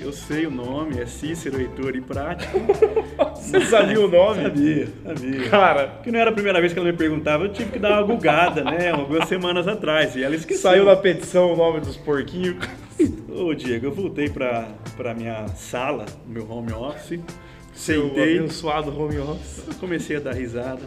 eu 0.00 0.12
sei 0.12 0.46
o 0.46 0.50
nome, 0.50 1.00
é 1.00 1.06
Cícero 1.06 1.60
Heitor 1.60 1.96
e 1.96 2.00
Prático. 2.00 2.58
Você 3.36 3.60
sabia 3.62 4.00
o 4.00 4.08
nome? 4.08 4.42
Sabia, 4.42 4.88
sabia. 5.02 5.48
Cara, 5.50 6.00
Que 6.02 6.10
não 6.10 6.18
era 6.18 6.30
a 6.30 6.32
primeira 6.32 6.60
vez 6.60 6.72
que 6.72 6.78
ela 6.78 6.90
me 6.90 6.96
perguntava, 6.96 7.44
eu 7.44 7.52
tive 7.52 7.72
que 7.72 7.78
dar 7.78 7.92
uma 8.02 8.14
gugada, 8.14 8.62
né? 8.64 8.90
Algumas 8.90 9.28
semanas 9.28 9.66
atrás. 9.68 10.14
E 10.16 10.22
ela 10.22 10.34
esqueceu. 10.34 10.62
saiu 10.62 10.84
na 10.84 10.96
petição 10.96 11.52
o 11.52 11.56
nome 11.56 11.80
dos 11.80 11.96
porquinhos. 11.96 12.56
Ô, 13.28 13.52
Diego, 13.54 13.86
eu 13.86 13.92
voltei 13.92 14.28
pra, 14.28 14.68
pra 14.96 15.14
minha 15.14 15.48
sala, 15.48 16.06
meu 16.26 16.48
home 16.50 16.72
office. 16.72 17.20
Seu 17.72 18.08
Sentei, 18.08 18.38
abençoado 18.38 18.96
home 18.96 19.18
office. 19.18 19.64
comecei 19.80 20.16
a 20.16 20.20
dar 20.20 20.34
risada. 20.34 20.82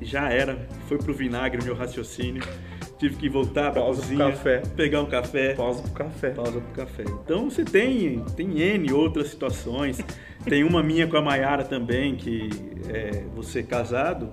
Já 0.00 0.30
era, 0.30 0.66
foi 0.88 0.96
pro 0.96 1.12
vinagre 1.12 1.60
o 1.60 1.64
meu 1.64 1.74
raciocínio. 1.74 2.42
Tive 3.00 3.16
que 3.16 3.30
voltar 3.30 3.72
pra 3.72 3.80
Pausa 3.80 4.02
pro 4.02 4.10
cozinha, 4.10 4.30
café. 4.30 4.62
pegar 4.76 5.00
um 5.00 5.06
café. 5.06 5.54
Pausa 5.54 5.80
pro 5.80 5.92
café. 5.92 6.30
Pausa 6.32 6.60
pro 6.60 6.84
café. 6.84 7.04
Então 7.24 7.48
você 7.48 7.64
tem, 7.64 8.22
tem 8.36 8.60
N 8.60 8.92
outras 8.92 9.28
situações. 9.28 9.98
Tem 10.44 10.64
uma 10.64 10.82
minha 10.82 11.06
com 11.06 11.18
a 11.18 11.20
Mayara 11.20 11.64
também, 11.64 12.16
que 12.16 12.48
é, 12.88 13.24
você 13.36 13.62
casado, 13.62 14.30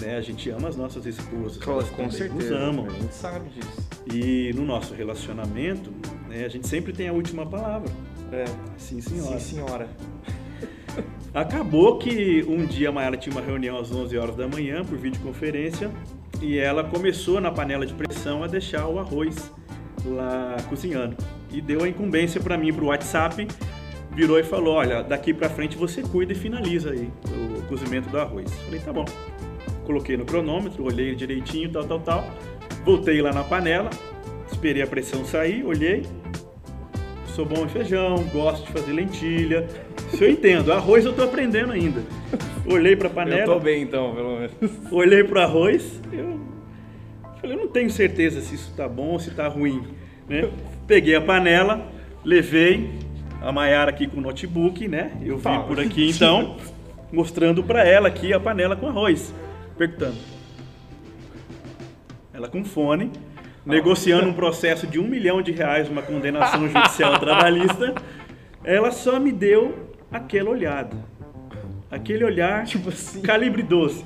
né? 0.00 0.16
A 0.16 0.22
gente 0.22 0.48
ama 0.48 0.68
as 0.68 0.76
nossas 0.76 1.04
esposas. 1.04 1.60
elas 1.66 1.90
Com 1.90 2.10
certeza. 2.10 2.50
Nos 2.50 2.62
amam. 2.62 2.86
A 2.86 2.90
gente 2.90 3.14
sabe 3.14 3.50
disso. 3.50 3.88
E 4.10 4.54
no 4.54 4.64
nosso 4.64 4.94
relacionamento, 4.94 5.92
né, 6.30 6.46
a 6.46 6.48
gente 6.48 6.66
sempre 6.66 6.94
tem 6.94 7.08
a 7.08 7.12
última 7.12 7.44
palavra. 7.44 7.90
É. 8.32 8.46
Sim, 8.78 9.02
senhora. 9.02 9.38
Sim, 9.38 9.56
senhora. 9.56 9.88
Acabou 11.34 11.98
que 11.98 12.42
um 12.48 12.64
dia 12.64 12.88
a 12.88 12.92
Mayara 12.92 13.18
tinha 13.18 13.34
uma 13.34 13.44
reunião 13.44 13.76
às 13.78 13.92
11 13.92 14.16
horas 14.16 14.36
da 14.36 14.48
manhã 14.48 14.82
por 14.82 14.96
videoconferência 14.96 15.90
e 16.44 16.58
ela 16.58 16.84
começou 16.84 17.40
na 17.40 17.50
panela 17.50 17.86
de 17.86 17.94
pressão 17.94 18.44
a 18.44 18.46
deixar 18.46 18.86
o 18.86 18.98
arroz 18.98 19.50
lá 20.04 20.56
cozinhando. 20.68 21.16
E 21.50 21.60
deu 21.60 21.82
a 21.82 21.88
incumbência 21.88 22.38
para 22.38 22.58
mim 22.58 22.72
pro 22.72 22.86
WhatsApp, 22.86 23.48
virou 24.12 24.38
e 24.38 24.42
falou: 24.42 24.74
"Olha, 24.74 25.02
daqui 25.02 25.32
para 25.32 25.48
frente 25.48 25.76
você 25.76 26.02
cuida 26.02 26.32
e 26.32 26.34
finaliza 26.34 26.90
aí 26.90 27.10
o 27.26 27.62
cozimento 27.62 28.10
do 28.10 28.18
arroz". 28.18 28.52
Falei: 28.66 28.80
"Tá 28.80 28.92
bom". 28.92 29.06
Coloquei 29.84 30.16
no 30.16 30.26
cronômetro, 30.26 30.84
olhei 30.84 31.14
direitinho, 31.14 31.70
tal, 31.72 31.84
tal, 31.84 32.00
tal. 32.00 32.24
Voltei 32.84 33.22
lá 33.22 33.32
na 33.32 33.42
panela, 33.42 33.88
esperei 34.50 34.82
a 34.82 34.86
pressão 34.86 35.24
sair, 35.24 35.64
olhei, 35.64 36.04
sou 37.34 37.46
bom 37.46 37.64
em 37.64 37.68
feijão, 37.68 38.22
gosto 38.32 38.66
de 38.66 38.72
fazer 38.72 38.92
lentilha. 38.92 39.66
Isso 40.12 40.22
eu 40.24 40.30
entendo. 40.30 40.72
Arroz 40.72 41.04
eu 41.04 41.12
tô 41.12 41.22
aprendendo 41.22 41.72
ainda. 41.72 42.02
Olhei 42.66 42.94
pra 42.96 43.08
Eu 43.08 43.14
panela, 43.14 43.44
tô 43.44 43.58
bem 43.60 43.82
então, 43.82 44.14
pelo 44.14 44.36
menos. 44.38 44.52
olhei 44.90 45.22
pro 45.24 45.40
arroz, 45.40 46.00
eu 46.12 46.40
falei, 47.40 47.56
eu 47.56 47.60
não 47.60 47.68
tenho 47.68 47.90
certeza 47.90 48.40
se 48.40 48.54
isso 48.54 48.72
tá 48.76 48.88
bom 48.88 49.08
ou 49.08 49.18
se 49.18 49.30
tá 49.32 49.46
ruim, 49.48 49.82
né? 50.28 50.48
Peguei 50.86 51.14
a 51.14 51.20
panela, 51.20 51.86
levei 52.24 52.90
a 53.42 53.52
Maiara 53.52 53.90
aqui 53.90 54.06
com 54.06 54.18
o 54.18 54.20
notebook, 54.22 54.88
né? 54.88 55.12
Eu 55.22 55.36
vi 55.36 55.42
Tá. 55.42 55.58
por 55.60 55.78
aqui 55.78 56.08
então, 56.08 56.56
mostrando 57.12 57.62
pra 57.62 57.84
ela 57.86 58.08
aqui 58.08 58.32
a 58.32 58.40
panela 58.40 58.74
com 58.76 58.86
arroz, 58.88 59.34
perguntando. 59.76 60.16
Ela 62.32 62.48
com 62.48 62.64
fone, 62.64 63.10
negociando 63.64 64.28
um 64.28 64.32
processo 64.32 64.86
de 64.86 64.98
um 64.98 65.06
milhão 65.06 65.40
de 65.42 65.52
reais, 65.52 65.88
uma 65.88 66.02
condenação 66.02 66.66
judicial 66.68 67.18
trabalhista, 67.20 67.94
ela 68.64 68.90
só 68.90 69.20
me 69.20 69.30
deu 69.30 69.92
aquela 70.14 70.50
olhada. 70.50 70.96
Aquele 71.90 72.24
olhar 72.24 72.64
Tipo 72.66 72.88
assim. 72.88 73.20
calibre 73.20 73.62
12, 73.62 74.04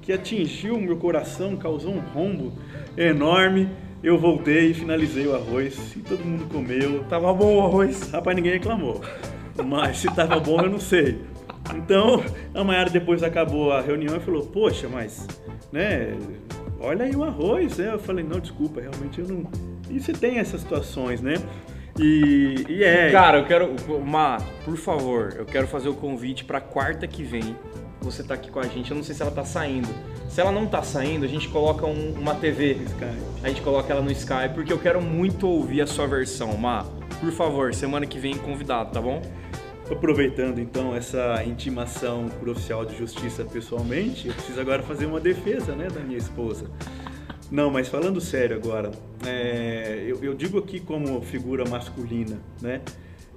que 0.00 0.12
atingiu 0.12 0.76
o 0.76 0.80
meu 0.80 0.96
coração, 0.96 1.56
causou 1.56 1.92
um 1.94 2.00
rombo 2.00 2.52
enorme. 2.96 3.68
Eu 4.02 4.18
voltei 4.18 4.70
e 4.70 4.74
finalizei 4.74 5.26
o 5.28 5.34
arroz 5.34 5.94
e 5.96 6.00
todo 6.00 6.24
mundo 6.24 6.46
comeu. 6.52 7.04
Tava 7.04 7.32
bom 7.32 7.56
o 7.58 7.60
arroz. 7.62 8.10
Rapaz, 8.10 8.34
ninguém 8.34 8.52
reclamou. 8.54 9.00
Mas 9.64 9.98
se 9.98 10.12
tava 10.12 10.40
bom, 10.40 10.60
eu 10.60 10.70
não 10.70 10.80
sei. 10.80 11.20
Então, 11.76 12.20
a 12.52 12.64
Mayara 12.64 12.90
depois 12.90 13.22
acabou 13.22 13.70
a 13.72 13.80
reunião 13.80 14.16
e 14.16 14.20
falou: 14.20 14.44
Poxa, 14.46 14.88
mas, 14.88 15.28
né, 15.70 16.16
olha 16.80 17.04
aí 17.04 17.14
o 17.14 17.22
arroz. 17.22 17.78
né? 17.78 17.92
Eu 17.92 17.98
falei: 18.00 18.24
Não, 18.24 18.40
desculpa, 18.40 18.80
realmente 18.80 19.20
eu 19.20 19.28
não. 19.28 19.44
E 19.88 20.00
você 20.00 20.12
tem 20.12 20.38
essas 20.38 20.62
situações, 20.62 21.20
né? 21.20 21.34
E, 21.98 22.64
e 22.68 22.84
é. 22.84 23.10
Cara, 23.10 23.38
eu 23.38 23.44
quero. 23.46 23.74
Ma, 24.04 24.38
por 24.64 24.76
favor, 24.76 25.34
eu 25.38 25.44
quero 25.44 25.66
fazer 25.66 25.88
o 25.88 25.94
convite 25.94 26.44
pra 26.44 26.60
quarta 26.60 27.06
que 27.06 27.22
vem. 27.22 27.54
Você 28.00 28.22
tá 28.22 28.34
aqui 28.34 28.50
com 28.50 28.58
a 28.58 28.64
gente. 28.66 28.90
Eu 28.90 28.96
não 28.96 29.04
sei 29.04 29.14
se 29.14 29.22
ela 29.22 29.30
tá 29.30 29.44
saindo. 29.44 29.88
Se 30.28 30.40
ela 30.40 30.50
não 30.50 30.66
tá 30.66 30.82
saindo, 30.82 31.24
a 31.24 31.28
gente 31.28 31.48
coloca 31.48 31.86
um- 31.86 32.14
uma 32.18 32.34
TV. 32.34 32.72
Skype. 32.86 33.22
A 33.44 33.48
gente 33.48 33.60
coloca 33.60 33.92
ela 33.92 34.02
no 34.02 34.10
Skype, 34.10 34.54
porque 34.54 34.72
eu 34.72 34.78
quero 34.78 35.00
muito 35.00 35.46
ouvir 35.46 35.82
a 35.82 35.86
sua 35.86 36.06
versão. 36.06 36.56
Ma, 36.56 36.84
por 37.20 37.30
favor, 37.30 37.72
semana 37.74 38.06
que 38.06 38.18
vem 38.18 38.36
convidado, 38.36 38.90
tá 38.92 39.00
bom? 39.00 39.20
Aproveitando 39.90 40.58
então 40.58 40.96
essa 40.96 41.42
intimação 41.44 42.28
por 42.40 42.48
oficial 42.48 42.84
de 42.84 42.96
justiça 42.96 43.44
pessoalmente, 43.44 44.28
eu 44.28 44.34
preciso 44.34 44.58
agora 44.60 44.82
fazer 44.82 45.04
uma 45.06 45.20
defesa 45.20 45.74
né, 45.76 45.88
da 45.88 46.00
minha 46.00 46.16
esposa. 46.18 46.64
Não, 47.52 47.70
mas 47.70 47.86
falando 47.86 48.18
sério 48.18 48.56
agora, 48.56 48.90
é, 49.26 50.02
eu, 50.06 50.24
eu 50.24 50.32
digo 50.32 50.58
aqui 50.58 50.80
como 50.80 51.20
figura 51.20 51.68
masculina, 51.68 52.40
né? 52.62 52.80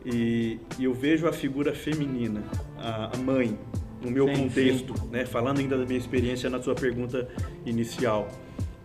E, 0.06 0.58
e 0.80 0.86
eu 0.86 0.94
vejo 0.94 1.28
a 1.28 1.34
figura 1.34 1.76
feminina, 1.76 2.42
a, 2.78 3.14
a 3.14 3.18
mãe, 3.18 3.60
no 4.02 4.10
meu 4.10 4.26
Sim, 4.30 4.44
contexto, 4.44 4.94
né? 5.12 5.26
Falando 5.26 5.60
ainda 5.60 5.78
da 5.78 5.86
minha 5.86 6.00
experiência 6.00 6.50
na 6.50 6.62
sua 6.62 6.74
pergunta 6.74 7.28
inicial, 7.66 8.30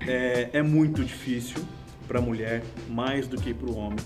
é, 0.01 0.51
é 0.53 0.63
muito 0.63 1.05
difícil 1.05 1.63
para 2.09 2.19
a 2.19 2.23
mulher 2.23 2.65
mais 2.89 3.29
do 3.29 3.41
que 3.41 3.55
para 3.55 3.71
o 3.71 3.77
homem. 3.77 4.01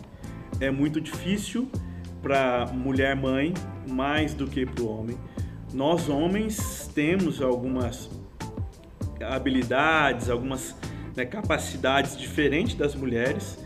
É 0.60 0.70
muito 0.70 1.00
difícil 1.00 1.70
para 2.20 2.66
mulher 2.66 3.16
mãe 3.16 3.54
mais 3.88 4.34
do 4.34 4.46
que 4.46 4.66
para 4.66 4.82
o 4.82 4.88
homem. 4.88 5.16
Nós 5.72 6.06
homens 6.06 6.90
temos 6.94 7.40
algumas 7.40 8.10
habilidades, 9.22 10.28
algumas 10.28 10.76
né, 11.16 11.24
capacidades 11.24 12.16
diferentes 12.16 12.74
das 12.74 12.94
mulheres, 12.94 13.59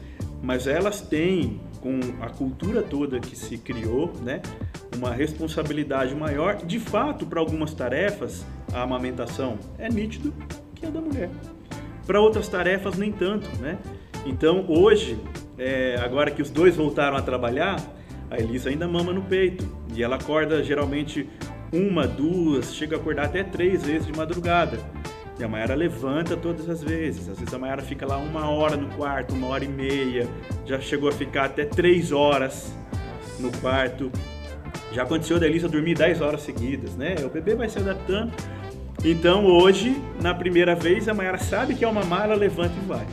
mas 0.42 0.66
elas 0.66 1.00
têm, 1.00 1.60
com 1.80 1.98
a 2.20 2.28
cultura 2.28 2.82
toda 2.82 3.20
que 3.20 3.36
se 3.36 3.58
criou, 3.58 4.12
né, 4.22 4.40
uma 4.96 5.12
responsabilidade 5.12 6.14
maior. 6.14 6.56
De 6.56 6.78
fato, 6.78 7.26
para 7.26 7.40
algumas 7.40 7.74
tarefas, 7.74 8.44
a 8.72 8.82
amamentação 8.82 9.58
é 9.78 9.88
nítido 9.88 10.32
que 10.74 10.86
é 10.86 10.90
da 10.90 11.00
mulher. 11.00 11.30
Para 12.06 12.20
outras 12.20 12.48
tarefas, 12.48 12.96
nem 12.96 13.12
tanto, 13.12 13.48
né? 13.60 13.78
Então, 14.24 14.64
hoje, 14.68 15.18
é, 15.58 15.96
agora 16.02 16.30
que 16.30 16.40
os 16.40 16.50
dois 16.50 16.76
voltaram 16.76 17.16
a 17.16 17.22
trabalhar, 17.22 17.76
a 18.30 18.38
Elisa 18.38 18.70
ainda 18.70 18.86
mama 18.86 19.12
no 19.12 19.22
peito. 19.22 19.66
E 19.94 20.02
ela 20.02 20.16
acorda 20.16 20.62
geralmente 20.62 21.28
uma, 21.72 22.06
duas, 22.06 22.74
chega 22.74 22.96
a 22.96 22.98
acordar 22.98 23.26
até 23.26 23.42
três 23.42 23.84
vezes 23.84 24.06
de 24.06 24.16
madrugada. 24.16 24.78
E 25.38 25.44
a 25.44 25.48
Mayara 25.48 25.74
levanta 25.74 26.36
todas 26.36 26.68
as 26.68 26.82
vezes. 26.82 27.28
Às 27.28 27.38
vezes 27.38 27.54
a 27.54 27.58
Mayara 27.58 27.82
fica 27.82 28.04
lá 28.04 28.18
uma 28.18 28.50
hora 28.50 28.76
no 28.76 28.88
quarto, 28.96 29.34
uma 29.34 29.46
hora 29.48 29.64
e 29.64 29.68
meia. 29.68 30.26
Já 30.66 30.80
chegou 30.80 31.08
a 31.08 31.12
ficar 31.12 31.44
até 31.44 31.64
três 31.64 32.10
horas 32.10 32.76
no 33.38 33.52
quarto. 33.58 34.10
Já 34.92 35.04
aconteceu 35.04 35.38
da 35.38 35.46
Elisa 35.46 35.68
dormir 35.68 35.94
10 35.94 36.20
horas 36.20 36.42
seguidas, 36.42 36.96
né? 36.96 37.14
O 37.24 37.28
bebê 37.28 37.54
vai 37.54 37.68
se 37.68 37.78
adaptando. 37.78 38.32
Então 39.04 39.44
hoje, 39.46 40.02
na 40.20 40.34
primeira 40.34 40.74
vez, 40.74 41.08
a 41.08 41.14
Mayara 41.14 41.38
sabe 41.38 41.74
que 41.74 41.84
é 41.84 41.88
uma 41.88 42.00
mamar, 42.00 42.24
ela 42.24 42.34
levanta 42.34 42.72
e 42.82 42.86
vai. 42.86 43.06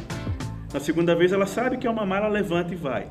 Na 0.73 0.79
segunda 0.79 1.15
vez, 1.15 1.31
ela 1.31 1.45
sabe 1.45 1.77
que 1.77 1.85
é 1.85 1.89
uma 1.89 2.01
mamar, 2.01 2.23
ela 2.23 2.29
levanta 2.29 2.73
e 2.73 2.75
vai. 2.75 3.07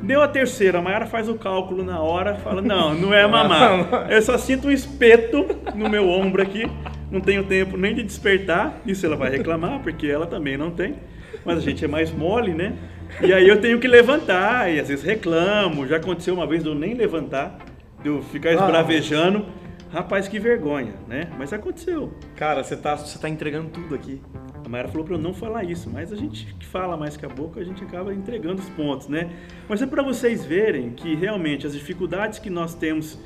Deu 0.00 0.22
a 0.22 0.28
terceira, 0.28 0.78
a 0.78 0.82
Mayara 0.82 1.06
faz 1.06 1.28
o 1.28 1.34
cálculo 1.34 1.84
na 1.84 2.00
hora, 2.00 2.36
fala: 2.36 2.62
Não, 2.62 2.94
não 2.94 3.12
é 3.12 3.26
mamar. 3.28 4.10
Eu 4.10 4.22
só 4.22 4.38
sinto 4.38 4.68
um 4.68 4.70
espeto 4.70 5.44
no 5.74 5.90
meu 5.90 6.08
ombro 6.08 6.40
aqui, 6.40 6.64
não 7.10 7.20
tenho 7.20 7.44
tempo 7.44 7.76
nem 7.76 7.94
de 7.94 8.02
despertar. 8.02 8.80
Isso 8.86 9.04
ela 9.06 9.16
vai 9.16 9.30
reclamar, 9.30 9.80
porque 9.80 10.06
ela 10.06 10.26
também 10.26 10.56
não 10.56 10.70
tem. 10.70 10.96
Mas 11.44 11.58
a 11.58 11.60
gente 11.60 11.84
é 11.84 11.88
mais 11.88 12.10
mole, 12.12 12.52
né? 12.52 12.74
E 13.22 13.32
aí 13.32 13.48
eu 13.48 13.60
tenho 13.60 13.78
que 13.78 13.88
levantar, 13.88 14.72
e 14.72 14.78
às 14.78 14.88
vezes 14.88 15.04
reclamo. 15.04 15.86
Já 15.86 15.96
aconteceu 15.96 16.34
uma 16.34 16.46
vez 16.46 16.62
de 16.62 16.68
eu 16.68 16.74
nem 16.74 16.94
levantar, 16.94 17.58
de 18.02 18.08
eu 18.08 18.22
ficar 18.22 18.52
esbravejando. 18.52 19.46
Rapaz, 19.90 20.28
que 20.28 20.38
vergonha, 20.38 20.92
né? 21.06 21.28
Mas 21.38 21.52
aconteceu. 21.52 22.12
Cara, 22.36 22.62
você 22.62 22.76
tá, 22.76 22.94
você 22.94 23.18
tá 23.18 23.28
entregando 23.28 23.70
tudo 23.70 23.94
aqui. 23.94 24.20
A 24.64 24.68
Mayara 24.68 24.88
falou 24.88 25.06
para 25.06 25.14
eu 25.14 25.18
não 25.18 25.32
falar 25.32 25.64
isso, 25.64 25.88
mas 25.88 26.12
a 26.12 26.16
gente 26.16 26.54
que 26.58 26.66
fala 26.66 26.94
mais 26.94 27.16
que 27.16 27.24
a 27.24 27.28
boca, 27.28 27.58
a 27.58 27.64
gente 27.64 27.82
acaba 27.82 28.12
entregando 28.12 28.60
os 28.60 28.68
pontos, 28.68 29.08
né? 29.08 29.30
Mas 29.66 29.80
é 29.80 29.86
para 29.86 30.02
vocês 30.02 30.44
verem 30.44 30.90
que 30.90 31.14
realmente 31.14 31.66
as 31.66 31.72
dificuldades 31.72 32.38
que 32.38 32.50
nós 32.50 32.74
temos 32.74 33.18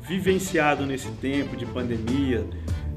vivenciado 0.00 0.84
nesse 0.84 1.08
tempo 1.12 1.56
de 1.56 1.64
pandemia, 1.64 2.44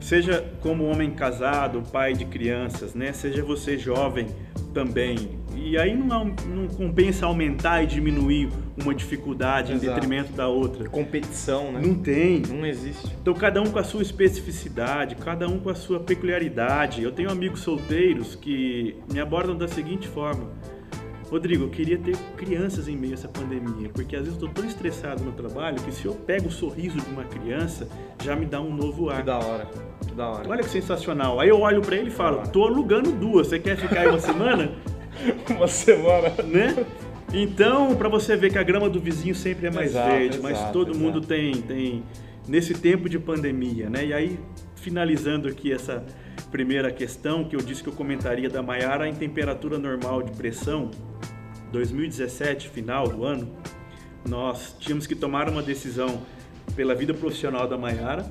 seja 0.03 0.43
como 0.61 0.85
homem 0.85 1.11
casado, 1.11 1.81
pai 1.91 2.13
de 2.13 2.25
crianças, 2.25 2.93
né? 2.93 3.11
Seja 3.13 3.43
você 3.43 3.77
jovem 3.77 4.27
também. 4.73 5.41
E 5.55 5.77
aí 5.77 5.95
não, 5.95 6.15
au- 6.17 6.25
não 6.47 6.67
compensa 6.67 7.25
aumentar 7.25 7.83
e 7.83 7.87
diminuir 7.87 8.49
uma 8.83 8.93
dificuldade 8.93 9.71
em 9.71 9.75
Exato. 9.75 9.93
detrimento 9.93 10.33
da 10.33 10.47
outra. 10.47 10.89
Competição, 10.89 11.71
né? 11.71 11.79
Não 11.81 11.95
tem. 11.95 12.41
Não 12.49 12.65
existe. 12.65 13.07
Então, 13.21 13.33
cada 13.33 13.61
um 13.61 13.65
com 13.71 13.79
a 13.79 13.83
sua 13.83 14.01
especificidade, 14.01 15.15
cada 15.15 15.47
um 15.47 15.59
com 15.59 15.69
a 15.69 15.75
sua 15.75 15.99
peculiaridade. 15.99 17.01
Eu 17.03 17.11
tenho 17.11 17.31
amigos 17.31 17.61
solteiros 17.61 18.35
que 18.35 18.95
me 19.11 19.19
abordam 19.19 19.55
da 19.55 19.67
seguinte 19.67 20.07
forma: 20.07 20.49
Rodrigo, 21.33 21.63
eu 21.63 21.69
queria 21.69 21.97
ter 21.97 22.15
crianças 22.37 22.87
em 22.87 22.95
meio 22.95 23.13
a 23.13 23.15
essa 23.15 23.27
pandemia, 23.27 23.89
porque 23.89 24.15
às 24.15 24.23
vezes 24.23 24.39
eu 24.39 24.47
tô 24.47 24.53
tão 24.53 24.69
estressado 24.69 25.23
no 25.23 25.31
trabalho 25.31 25.81
que 25.81 25.91
se 25.91 26.05
eu 26.05 26.13
pego 26.13 26.47
o 26.47 26.51
sorriso 26.51 27.01
de 27.01 27.09
uma 27.09 27.23
criança, 27.23 27.89
já 28.23 28.35
me 28.35 28.45
dá 28.45 28.61
um 28.61 28.71
novo 28.71 29.09
ar. 29.09 29.17
Que 29.17 29.23
da 29.23 29.39
hora. 29.39 29.67
Que 30.07 30.13
da 30.13 30.29
hora. 30.29 30.47
Olha 30.47 30.61
que 30.61 30.69
sensacional. 30.69 31.39
Aí 31.39 31.49
eu 31.49 31.59
olho 31.59 31.81
para 31.81 31.95
ele 31.95 32.09
e 32.09 32.11
falo, 32.11 32.47
tô 32.49 32.65
alugando 32.65 33.11
duas, 33.11 33.47
você 33.47 33.57
quer 33.57 33.75
ficar 33.75 34.01
aí 34.01 34.09
uma 34.09 34.19
semana? 34.19 34.73
uma 35.49 35.67
semana. 35.67 36.29
Né? 36.43 36.85
Então, 37.33 37.95
para 37.95 38.09
você 38.09 38.35
ver 38.37 38.51
que 38.51 38.59
a 38.59 38.63
grama 38.63 38.87
do 38.87 38.99
vizinho 38.99 39.33
sempre 39.33 39.65
é 39.65 39.71
mais 39.71 39.89
Exato, 39.89 40.09
verde, 40.11 40.37
exato, 40.37 40.43
mas 40.43 40.71
todo 40.71 40.91
exato. 40.91 41.03
mundo 41.03 41.19
tem, 41.19 41.51
tem 41.63 42.03
nesse 42.47 42.75
tempo 42.75 43.09
de 43.09 43.17
pandemia, 43.17 43.89
né? 43.89 44.05
E 44.05 44.13
aí, 44.13 44.39
finalizando 44.75 45.47
aqui 45.47 45.73
essa 45.73 46.05
primeira 46.51 46.91
questão 46.91 47.43
que 47.43 47.55
eu 47.55 47.59
disse 47.59 47.81
que 47.81 47.89
eu 47.89 47.93
comentaria 47.93 48.49
da 48.49 48.61
Maiara 48.61 49.07
em 49.07 49.15
temperatura 49.15 49.77
normal 49.77 50.21
de 50.21 50.31
pressão, 50.31 50.91
2017, 51.71 52.69
final 52.69 53.07
do 53.07 53.25
ano, 53.25 53.51
nós 54.27 54.75
tínhamos 54.79 55.07
que 55.07 55.15
tomar 55.15 55.49
uma 55.49 55.61
decisão 55.61 56.21
pela 56.75 56.93
vida 56.93 57.13
profissional 57.13 57.67
da 57.67 57.77
Maiara 57.77 58.25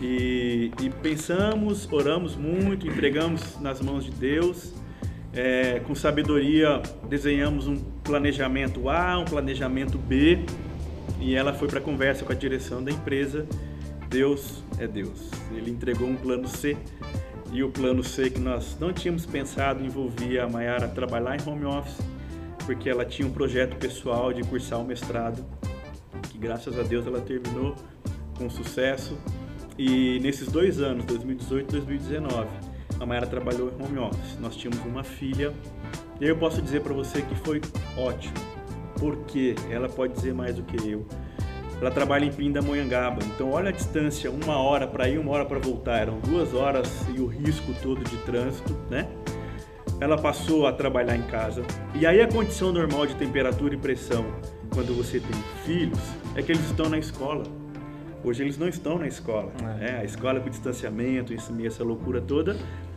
e, 0.00 0.70
e 0.82 0.88
pensamos, 0.88 1.86
oramos 1.92 2.34
muito, 2.34 2.86
entregamos 2.86 3.60
nas 3.60 3.80
mãos 3.80 4.04
de 4.04 4.10
Deus. 4.10 4.72
É, 5.32 5.80
com 5.86 5.94
sabedoria 5.94 6.82
desenhamos 7.08 7.68
um 7.68 7.76
planejamento 8.02 8.88
A, 8.88 9.18
um 9.18 9.24
planejamento 9.24 9.96
B 9.96 10.40
e 11.20 11.36
ela 11.36 11.52
foi 11.52 11.68
para 11.68 11.80
conversa 11.80 12.24
com 12.24 12.32
a 12.32 12.34
direção 12.34 12.82
da 12.82 12.90
empresa. 12.90 13.46
Deus 14.08 14.64
é 14.78 14.88
Deus. 14.88 15.30
Ele 15.54 15.70
entregou 15.70 16.08
um 16.08 16.16
plano 16.16 16.48
C 16.48 16.76
e 17.52 17.62
o 17.62 17.70
plano 17.70 18.02
C 18.02 18.30
que 18.30 18.40
nós 18.40 18.76
não 18.78 18.92
tínhamos 18.92 19.26
pensado 19.26 19.84
envolvia 19.84 20.44
a 20.44 20.48
Mayara 20.48 20.88
trabalhar 20.88 21.36
em 21.36 21.48
home 21.48 21.64
office, 21.64 21.98
porque 22.64 22.88
ela 22.88 23.04
tinha 23.04 23.26
um 23.26 23.32
projeto 23.32 23.76
pessoal 23.76 24.32
de 24.32 24.42
cursar 24.42 24.80
o 24.80 24.84
mestrado, 24.84 25.44
que 26.30 26.38
graças 26.38 26.78
a 26.78 26.82
Deus 26.82 27.06
ela 27.06 27.20
terminou 27.20 27.74
com 28.38 28.48
sucesso. 28.48 29.18
E 29.76 30.20
nesses 30.20 30.48
dois 30.48 30.80
anos, 30.80 31.04
2018 31.06 31.76
e 31.76 31.80
2019, 31.80 32.48
a 33.00 33.06
Mayara 33.06 33.26
trabalhou 33.26 33.70
em 33.70 33.82
home 33.82 33.98
office. 33.98 34.38
Nós 34.38 34.54
tínhamos 34.54 34.84
uma 34.84 35.02
filha. 35.02 35.52
E 36.20 36.26
eu 36.26 36.36
posso 36.36 36.60
dizer 36.60 36.82
para 36.82 36.92
você 36.92 37.22
que 37.22 37.34
foi 37.36 37.62
ótimo, 37.96 38.34
porque 38.98 39.54
ela 39.70 39.88
pode 39.88 40.12
dizer 40.12 40.34
mais 40.34 40.56
do 40.56 40.62
que 40.62 40.76
eu. 40.86 41.06
Ela 41.80 41.90
trabalha 41.90 42.26
em 42.26 42.30
Pindamonhangaba, 42.32 43.22
então 43.24 43.50
olha 43.52 43.70
a 43.70 43.72
distância, 43.72 44.30
uma 44.30 44.58
hora 44.58 44.86
para 44.86 45.08
ir, 45.08 45.18
uma 45.18 45.32
hora 45.32 45.46
para 45.46 45.58
voltar, 45.58 45.98
eram 46.02 46.20
duas 46.20 46.52
horas 46.52 47.06
e 47.14 47.20
o 47.20 47.26
risco 47.26 47.72
todo 47.82 48.04
de 48.04 48.16
trânsito, 48.18 48.76
né? 48.90 49.08
Ela 49.98 50.18
passou 50.18 50.66
a 50.66 50.72
trabalhar 50.72 51.16
em 51.16 51.22
casa. 51.22 51.62
E 51.94 52.06
aí 52.06 52.20
a 52.20 52.28
condição 52.28 52.70
normal 52.70 53.06
de 53.06 53.14
temperatura 53.14 53.74
e 53.74 53.78
pressão 53.78 54.26
quando 54.72 54.94
você 54.94 55.20
tem 55.20 55.42
filhos 55.64 55.98
é 56.34 56.42
que 56.42 56.52
eles 56.52 56.64
estão 56.66 56.88
na 56.88 56.98
escola. 56.98 57.44
Hoje 58.22 58.42
eles 58.42 58.58
não 58.58 58.68
estão 58.68 58.98
na 58.98 59.06
escola, 59.06 59.50
É. 59.60 59.64
né? 59.64 59.98
A 60.00 60.04
escola 60.04 60.38
com 60.40 60.50
distanciamento, 60.50 61.32
isso 61.32 61.50
meio 61.52 61.68
essa 61.68 61.82
loucura 61.82 62.20
toda, 62.20 62.52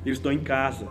eles 0.05 0.17
estão 0.17 0.31
em 0.31 0.39
casa. 0.39 0.87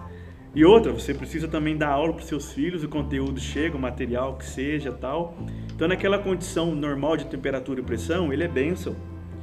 E 0.55 0.65
outra, 0.67 0.93
você 0.93 1.15
precisa 1.15 1.49
também 1.49 1.77
dar 1.77 1.89
aula 1.89 2.13
para 2.13 2.23
seus 2.25 2.53
filhos, 2.53 2.85
o 2.85 2.89
conteúdo 2.89 3.41
chega, 3.41 3.77
o 3.77 3.81
material 3.81 4.37
que 4.37 4.45
seja, 4.45 4.93
tal. 4.93 5.35
Então 5.75 5.89
naquela 5.89 6.19
condição 6.19 6.75
normal 6.75 7.17
de 7.17 7.25
temperatura 7.27 7.81
e 7.81 7.83
pressão, 7.83 8.33
ele 8.33 8.45
é 8.45 8.49
bênção. 8.49 8.95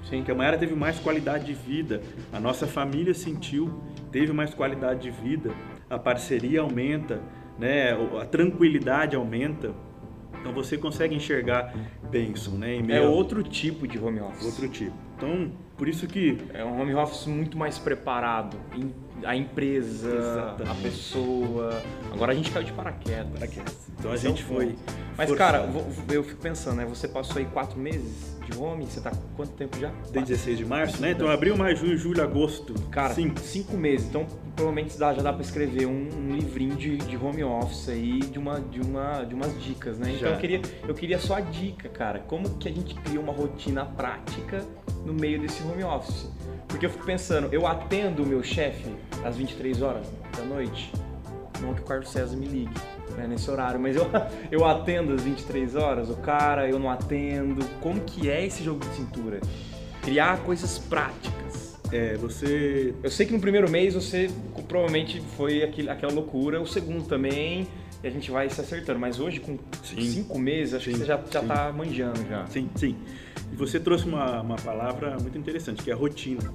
Sim. 0.03 0.17
Porque 0.17 0.31
a 0.31 0.35
Mayara 0.35 0.57
teve 0.57 0.75
mais 0.75 0.99
qualidade 0.99 1.45
de 1.45 1.53
vida, 1.53 2.01
a 2.31 2.39
nossa 2.39 2.67
família 2.67 3.13
sentiu, 3.13 3.81
teve 4.11 4.31
mais 4.31 4.53
qualidade 4.53 5.01
de 5.01 5.09
vida, 5.11 5.51
a 5.89 5.97
parceria 5.97 6.61
aumenta, 6.61 7.21
né? 7.57 7.91
a 8.21 8.25
tranquilidade 8.25 9.15
aumenta. 9.15 9.73
Então 10.39 10.53
você 10.53 10.77
consegue 10.77 11.15
enxergar 11.15 11.73
bênção, 12.09 12.53
né? 12.53 12.75
Em 12.75 12.79
É 12.79 12.83
meio 12.83 13.07
a 13.07 13.09
outro 13.09 13.43
tipo 13.43 13.85
de 13.87 13.99
home 13.99 14.21
office. 14.21 14.45
outro 14.45 14.69
tipo. 14.69 14.95
Então, 15.17 15.51
por 15.77 15.85
isso 15.87 16.07
que 16.07 16.37
É 16.53 16.63
um 16.63 16.79
home 16.79 16.93
office 16.95 17.25
muito 17.27 17.57
mais 17.57 17.77
preparado. 17.77 18.55
A 19.25 19.35
empresa, 19.35 20.09
Exatamente. 20.15 20.71
a 20.71 20.75
pessoa. 20.81 21.81
Agora 22.11 22.31
a 22.31 22.35
gente 22.35 22.51
caiu 22.51 22.65
de 22.65 22.73
paraquedas. 22.73 23.57
então 23.97 24.11
a 24.11 24.15
Esse 24.15 24.25
é 24.27 24.29
o 24.29 24.35
gente 24.35 24.43
foi. 24.43 24.75
Mas, 25.17 25.29
forçado. 25.29 25.37
cara, 25.37 25.69
eu 26.13 26.23
fico 26.23 26.41
pensando, 26.41 26.77
né? 26.77 26.85
Você 26.85 27.07
passou 27.07 27.39
aí 27.39 27.45
quatro 27.45 27.77
meses 27.77 28.37
de 28.49 28.57
home, 28.57 28.85
você 28.85 29.01
tá 29.01 29.11
quanto 29.35 29.51
tempo 29.51 29.77
já? 29.77 29.91
Desde 30.11 30.31
16 30.31 30.57
de 30.57 30.65
março, 30.65 31.01
né? 31.01 31.11
Então 31.11 31.29
abril, 31.29 31.57
maio, 31.57 31.75
junho, 31.75 31.97
julho, 31.97 32.23
agosto. 32.23 32.73
Cara, 32.89 33.13
Sim. 33.13 33.33
cinco 33.37 33.75
meses. 33.75 34.07
Então, 34.07 34.25
provavelmente 34.55 34.97
já 34.97 35.13
dá 35.13 35.31
pra 35.33 35.41
escrever 35.41 35.85
um, 35.85 36.07
um 36.17 36.35
livrinho 36.35 36.75
de, 36.75 36.97
de 36.97 37.17
home 37.17 37.43
office 37.43 37.89
aí, 37.89 38.19
de, 38.19 38.39
uma, 38.39 38.59
de, 38.59 38.81
uma, 38.81 39.23
de 39.23 39.35
umas 39.35 39.61
dicas, 39.61 39.97
né? 39.99 40.11
Então, 40.11 40.29
Já. 40.29 40.35
eu 40.35 40.39
queria, 40.39 40.61
eu 40.87 40.93
queria 40.93 41.19
só 41.19 41.35
a 41.35 41.41
dica, 41.41 41.89
cara. 41.89 42.19
Como 42.19 42.57
que 42.57 42.67
a 42.67 42.71
gente 42.71 42.95
cria 42.95 43.19
uma 43.19 43.33
rotina 43.33 43.85
prática 43.85 44.65
no 45.05 45.13
meio 45.13 45.39
desse 45.39 45.61
home 45.63 45.83
office? 45.83 46.27
Porque 46.67 46.85
eu 46.85 46.89
fico 46.89 47.05
pensando, 47.05 47.49
eu 47.51 47.65
atendo 47.65 48.23
o 48.23 48.25
meu 48.25 48.43
chefe 48.43 48.93
às 49.23 49.35
23 49.35 49.81
horas 49.81 50.07
da 50.37 50.43
noite? 50.43 50.91
Não 51.61 51.73
que 51.73 51.81
o 51.81 51.83
Carlos 51.83 52.09
César 52.09 52.37
me 52.37 52.45
ligue 52.45 52.73
né, 53.17 53.27
nesse 53.27 53.49
horário, 53.49 53.79
mas 53.79 53.95
eu, 53.95 54.07
eu 54.51 54.65
atendo 54.65 55.13
às 55.13 55.23
23 55.23 55.75
horas, 55.75 56.09
o 56.09 56.15
cara, 56.15 56.69
eu 56.69 56.79
não 56.79 56.89
atendo. 56.89 57.65
Como 57.81 57.99
que 58.01 58.29
é 58.29 58.45
esse 58.45 58.63
jogo 58.63 58.79
de 58.79 58.95
cintura? 58.95 59.41
Criar 60.01 60.39
coisas 60.39 60.79
práticas. 60.79 61.77
É, 61.91 62.15
você 62.15 62.93
Eu 63.01 63.09
sei 63.09 63.25
que 63.25 63.33
no 63.33 63.39
primeiro 63.39 63.69
mês 63.69 63.95
você 63.95 64.29
provavelmente 64.67 65.21
foi 65.35 65.63
aquele, 65.63 65.89
aquela 65.89 66.13
loucura, 66.13 66.61
o 66.61 66.67
segundo 66.67 67.07
também, 67.07 67.67
e 68.03 68.07
a 68.07 68.11
gente 68.11 68.29
vai 68.29 68.47
se 68.49 68.61
acertando. 68.61 68.99
Mas 68.99 69.19
hoje, 69.19 69.39
com 69.39 69.57
Sim. 69.83 70.01
cinco 70.01 70.37
meses, 70.37 70.75
acho 70.75 70.85
que 70.85 70.91
Sim, 70.91 70.99
você 70.99 71.05
já, 71.05 71.19
já 71.31 71.41
sim. 71.41 71.47
tá 71.47 71.73
manjando 71.75 72.25
já. 72.29 72.45
Sim, 72.47 72.69
sim. 72.75 72.95
E 73.51 73.55
você 73.55 73.79
trouxe 73.79 74.05
uma, 74.05 74.41
uma 74.41 74.55
palavra 74.55 75.17
muito 75.19 75.37
interessante, 75.37 75.83
que 75.83 75.91
é 75.91 75.93
rotina, 75.93 76.53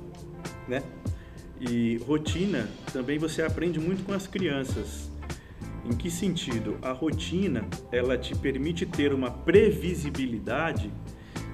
né? 0.69 0.83
E 1.61 1.97
rotina 2.07 2.69
também 2.93 3.19
você 3.19 3.43
aprende 3.43 3.79
muito 3.79 4.05
com 4.05 4.13
as 4.13 4.27
crianças. 4.27 5.11
Em 5.85 5.95
que 5.95 6.11
sentido? 6.11 6.79
A 6.83 6.93
rotina, 6.93 7.67
ela 7.93 8.17
te 8.17 8.35
permite 8.35 8.87
ter 8.87 9.13
uma 9.13 9.31
previsibilidade 9.31 10.91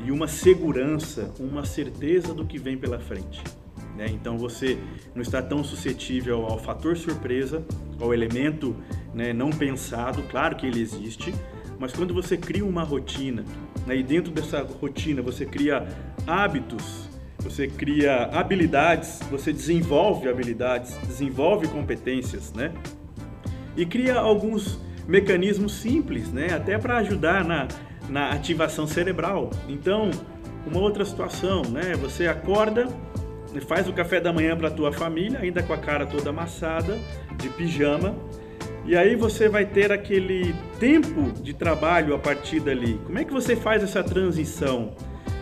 e 0.04 0.10
uma 0.10 0.28
segurança, 0.28 1.34
uma 1.38 1.64
certeza 1.64 2.32
do 2.32 2.44
que 2.46 2.58
vem 2.58 2.78
pela 2.78 2.98
frente. 2.98 3.42
né? 3.96 4.06
Então 4.08 4.38
você 4.38 4.78
não 5.14 5.22
está 5.22 5.42
tão 5.42 5.62
suscetível 5.62 6.46
ao 6.46 6.58
fator 6.58 6.96
surpresa, 6.96 7.64
ao 8.00 8.14
elemento 8.14 8.74
né, 9.12 9.32
não 9.32 9.50
pensado, 9.50 10.22
claro 10.30 10.56
que 10.56 10.66
ele 10.66 10.80
existe, 10.80 11.34
mas 11.80 11.92
quando 11.94 12.12
você 12.12 12.36
cria 12.36 12.64
uma 12.64 12.82
rotina, 12.82 13.42
né, 13.86 13.96
e 13.96 14.02
dentro 14.02 14.30
dessa 14.30 14.62
rotina 14.62 15.22
você 15.22 15.46
cria 15.46 15.88
hábitos, 16.26 17.08
você 17.38 17.66
cria 17.66 18.24
habilidades, 18.24 19.18
você 19.30 19.50
desenvolve 19.50 20.28
habilidades, 20.28 20.94
desenvolve 21.06 21.66
competências, 21.68 22.52
né? 22.52 22.70
E 23.74 23.86
cria 23.86 24.18
alguns 24.18 24.78
mecanismos 25.08 25.72
simples, 25.76 26.30
né? 26.30 26.52
Até 26.52 26.76
para 26.76 26.98
ajudar 26.98 27.42
na, 27.42 27.66
na 28.10 28.30
ativação 28.32 28.86
cerebral. 28.86 29.48
Então, 29.66 30.10
uma 30.66 30.80
outra 30.80 31.02
situação, 31.02 31.62
né? 31.62 31.94
Você 32.02 32.26
acorda, 32.26 32.88
faz 33.66 33.88
o 33.88 33.92
café 33.94 34.20
da 34.20 34.34
manhã 34.34 34.54
para 34.54 34.68
a 34.68 34.70
tua 34.70 34.92
família, 34.92 35.38
ainda 35.40 35.62
com 35.62 35.72
a 35.72 35.78
cara 35.78 36.04
toda 36.04 36.28
amassada, 36.28 36.98
de 37.38 37.48
pijama, 37.48 38.14
e 38.84 38.96
aí 38.96 39.14
você 39.14 39.48
vai 39.48 39.64
ter 39.64 39.92
aquele 39.92 40.54
tempo 40.78 41.32
de 41.42 41.52
trabalho 41.52 42.14
a 42.14 42.18
partir 42.18 42.60
dali. 42.60 42.98
Como 43.04 43.18
é 43.18 43.24
que 43.24 43.32
você 43.32 43.54
faz 43.54 43.82
essa 43.82 44.02
transição? 44.02 44.92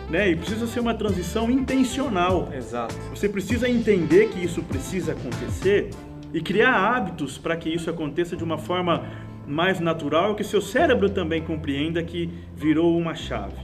Né? 0.09 0.31
E 0.31 0.35
precisa 0.35 0.67
ser 0.67 0.79
uma 0.79 0.93
transição 0.93 1.49
intencional. 1.49 2.49
Exato. 2.53 2.95
Você 3.13 3.29
precisa 3.29 3.69
entender 3.69 4.29
que 4.29 4.43
isso 4.43 4.61
precisa 4.63 5.13
acontecer 5.13 5.89
e 6.33 6.41
criar 6.41 6.73
hábitos 6.73 7.37
para 7.37 7.55
que 7.55 7.69
isso 7.69 7.89
aconteça 7.89 8.35
de 8.35 8.43
uma 8.43 8.57
forma 8.57 9.05
mais 9.47 9.79
natural, 9.79 10.35
que 10.35 10.43
seu 10.43 10.61
cérebro 10.61 11.09
também 11.09 11.41
compreenda 11.41 12.03
que 12.03 12.29
virou 12.55 12.95
uma 12.97 13.15
chave. 13.15 13.57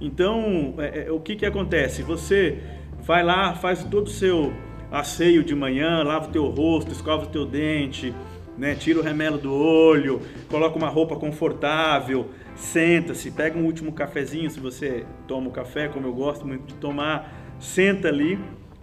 Então, 0.00 0.74
é, 0.78 1.06
é, 1.06 1.12
o 1.12 1.20
que, 1.20 1.36
que 1.36 1.44
acontece? 1.44 2.02
Você 2.02 2.58
vai 3.02 3.22
lá, 3.22 3.54
faz 3.54 3.84
todo 3.84 4.06
o 4.06 4.10
seu 4.10 4.52
asseio 4.90 5.44
de 5.44 5.54
manhã, 5.54 6.02
lava 6.02 6.28
o 6.28 6.30
teu 6.30 6.46
rosto, 6.46 6.92
escova 6.92 7.24
o 7.24 7.28
teu 7.28 7.44
dente, 7.44 8.14
né? 8.58 8.74
tira 8.74 8.98
o 8.98 9.02
remelo 9.02 9.38
do 9.38 9.54
olho, 9.54 10.20
coloca 10.50 10.76
uma 10.76 10.88
roupa 10.88 11.16
confortável, 11.16 12.28
senta-se, 12.54 13.30
pega 13.30 13.58
um 13.58 13.64
último 13.64 13.92
cafezinho, 13.92 14.50
se 14.50 14.58
você 14.60 15.06
toma 15.26 15.48
o 15.48 15.52
café, 15.52 15.88
como 15.88 16.06
eu 16.06 16.12
gosto 16.12 16.46
muito 16.46 16.66
de 16.66 16.74
tomar, 16.74 17.32
senta 17.60 18.08
ali 18.08 18.38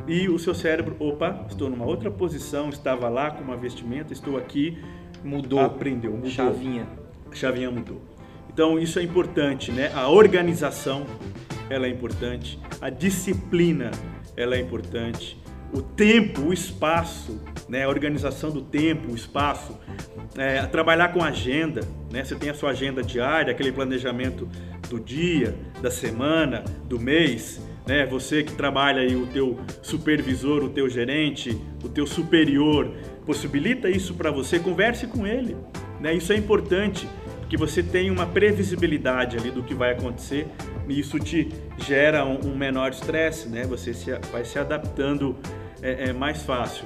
e 0.08 0.30
o 0.30 0.40
seu 0.40 0.54
cérebro, 0.54 0.96
opa, 1.00 1.46
estou 1.50 1.70
numa 1.70 1.86
outra 1.86 2.10
posição, 2.10 2.70
estava 2.70 3.10
lá 3.10 3.32
com 3.32 3.44
uma 3.44 3.58
vestimenta, 3.58 4.14
estou 4.14 4.38
aqui, 4.38 4.78
Mudou. 5.24 5.60
aprendeu, 5.60 6.12
mudou. 6.12 6.30
Chavinha. 6.30 6.88
Chavinha 7.32 7.72
mudou. 7.72 8.02
Então 8.54 8.80
isso 8.80 9.00
é 9.00 9.04
importante, 9.04 9.72
né? 9.72 9.92
A 9.94 10.08
organização, 10.08 11.06
ela 11.70 11.88
é 11.88 11.90
importante, 11.90 12.60
a 12.80 12.90
disciplina, 12.90 13.92
ela 14.38 14.56
é 14.56 14.62
importante, 14.62 15.38
o 15.73 15.82
tempo, 15.82 16.41
o 16.41 16.54
espaço, 16.54 17.41
né, 17.67 17.84
a 17.84 17.89
organização 17.89 18.51
do 18.51 18.62
tempo, 18.62 19.12
o 19.12 19.15
espaço, 19.15 19.78
é, 20.38 20.62
trabalhar 20.67 21.10
com 21.10 21.23
agenda, 21.23 21.82
né, 22.12 22.23
você 22.23 22.36
tem 22.36 22.49
a 22.49 22.54
sua 22.54 22.71
agenda 22.71 23.01
diária, 23.01 23.51
aquele 23.51 23.71
planejamento 23.71 24.47
do 24.89 24.99
dia, 24.99 25.56
da 25.82 25.91
semana, 25.91 26.63
do 26.86 26.99
mês, 26.99 27.62
né, 27.88 28.06
você 28.06 28.43
que 28.43 28.54
trabalha 28.54 29.01
aí, 29.01 29.15
o 29.15 29.28
teu 29.28 29.60
supervisor, 29.82 30.63
o 30.63 30.69
teu 30.69 30.89
gerente, 30.89 31.60
o 31.84 31.89
teu 31.89 32.06
superior, 32.06 32.91
possibilita 33.25 33.89
isso 33.89 34.13
para 34.13 34.32
você, 34.32 34.60
converse 34.60 35.08
com 35.08 35.25
ele, 35.25 35.56
né, 35.99 36.13
isso 36.13 36.32
é 36.32 36.38
importante, 36.38 37.08
porque 37.45 37.58
você 37.58 37.84
tem 37.84 38.10
uma 38.10 38.25
previsibilidade 38.25 39.38
ali 39.38 39.51
do 39.51 39.62
que 39.62 39.75
vai 39.75 39.91
acontecer 39.91 40.47
e 40.89 40.99
isso 40.99 41.19
te 41.19 41.51
gera 41.77 42.25
um, 42.25 42.39
um 42.43 42.58
menor 42.58 42.89
estresse, 42.89 43.47
né, 43.47 43.65
você 43.65 43.93
se, 43.93 44.12
vai 44.31 44.43
se 44.43 44.58
adaptando 44.58 45.38
é, 45.79 46.10
é 46.10 46.13
mais 46.13 46.41
fácil. 46.41 46.86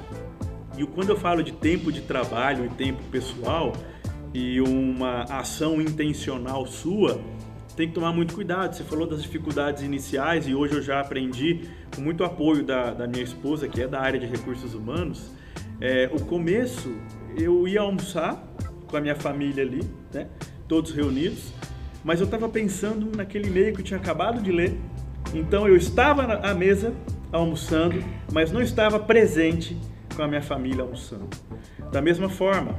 E 0.76 0.84
quando 0.84 1.08
eu 1.08 1.16
falo 1.16 1.42
de 1.42 1.52
tempo 1.52 1.90
de 1.90 2.02
trabalho 2.02 2.66
e 2.66 2.68
tempo 2.68 3.02
pessoal 3.04 3.72
e 4.34 4.60
uma 4.60 5.22
ação 5.24 5.80
intencional 5.80 6.66
sua, 6.66 7.18
tem 7.74 7.88
que 7.88 7.94
tomar 7.94 8.12
muito 8.12 8.34
cuidado. 8.34 8.76
Você 8.76 8.84
falou 8.84 9.06
das 9.06 9.22
dificuldades 9.22 9.82
iniciais 9.82 10.46
e 10.46 10.54
hoje 10.54 10.74
eu 10.74 10.82
já 10.82 11.00
aprendi, 11.00 11.70
com 11.94 12.02
muito 12.02 12.22
apoio 12.22 12.62
da, 12.62 12.92
da 12.92 13.06
minha 13.06 13.24
esposa, 13.24 13.66
que 13.66 13.80
é 13.80 13.88
da 13.88 13.98
área 13.98 14.20
de 14.20 14.26
recursos 14.26 14.74
humanos. 14.74 15.30
É, 15.80 16.10
o 16.12 16.20
começo, 16.26 16.94
eu 17.34 17.66
ia 17.66 17.80
almoçar 17.80 18.46
com 18.90 18.96
a 18.96 19.00
minha 19.00 19.14
família 19.14 19.62
ali, 19.62 19.80
né? 20.12 20.26
todos 20.66 20.92
reunidos, 20.92 21.52
mas 22.04 22.20
eu 22.20 22.24
estava 22.24 22.48
pensando 22.48 23.16
naquele 23.16 23.48
e-mail 23.48 23.74
que 23.74 23.80
eu 23.80 23.84
tinha 23.84 23.98
acabado 23.98 24.40
de 24.40 24.52
ler. 24.52 24.78
Então 25.34 25.66
eu 25.66 25.76
estava 25.76 26.34
à 26.34 26.54
mesa 26.54 26.94
almoçando, 27.32 28.02
mas 28.32 28.50
não 28.50 28.60
estava 28.60 28.98
presente 28.98 29.76
com 30.14 30.22
a 30.22 30.28
minha 30.28 30.42
família 30.42 30.82
almoçando. 30.82 31.28
Da 31.92 32.00
mesma 32.00 32.28
forma, 32.28 32.78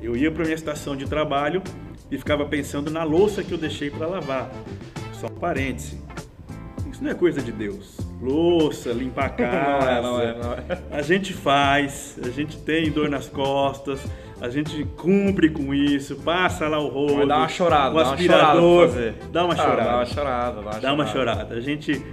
eu 0.00 0.16
ia 0.16 0.30
para 0.30 0.44
minha 0.44 0.54
estação 0.54 0.96
de 0.96 1.06
trabalho 1.06 1.62
e 2.10 2.18
ficava 2.18 2.44
pensando 2.44 2.90
na 2.90 3.04
louça 3.04 3.42
que 3.42 3.52
eu 3.52 3.58
deixei 3.58 3.90
para 3.90 4.06
lavar. 4.06 4.50
Só 5.12 5.26
um 5.26 5.30
parêntese. 5.34 6.00
Isso 6.90 7.02
não 7.02 7.10
é 7.10 7.14
coisa 7.14 7.40
de 7.40 7.52
Deus. 7.52 7.98
Louça, 8.20 8.92
limpar 8.92 9.26
a 9.26 9.30
casa. 9.30 10.00
não 10.02 10.20
é, 10.20 10.34
não 10.34 10.42
é, 10.42 10.42
não 10.42 10.52
é. 10.52 10.82
A 10.90 11.02
gente 11.02 11.32
faz, 11.32 12.18
a 12.22 12.28
gente 12.30 12.58
tem 12.58 12.90
dor 12.90 13.08
nas 13.08 13.28
costas, 13.28 14.00
a 14.40 14.48
gente 14.48 14.84
cumpre 14.96 15.50
com 15.50 15.74
isso, 15.74 16.16
passa 16.16 16.66
lá 16.66 16.78
o 16.78 16.88
rodo. 16.88 17.26
Dá 17.26 17.38
uma 17.38 17.48
chorada, 17.48 17.94
o 17.94 17.98
aspirador, 17.98 18.90
dá 19.30 19.44
uma 19.44 19.54
chorada. 19.54 19.82
Dá 19.82 19.96
uma 19.96 20.06
chorada. 20.06 20.60
Ah, 20.60 20.60
dá 20.60 20.62
uma 20.64 20.66
chorada, 20.66 20.80
dá 20.80 20.92
uma 20.94 21.06
chorada. 21.06 21.54
A 21.54 21.60
gente, 21.60 22.04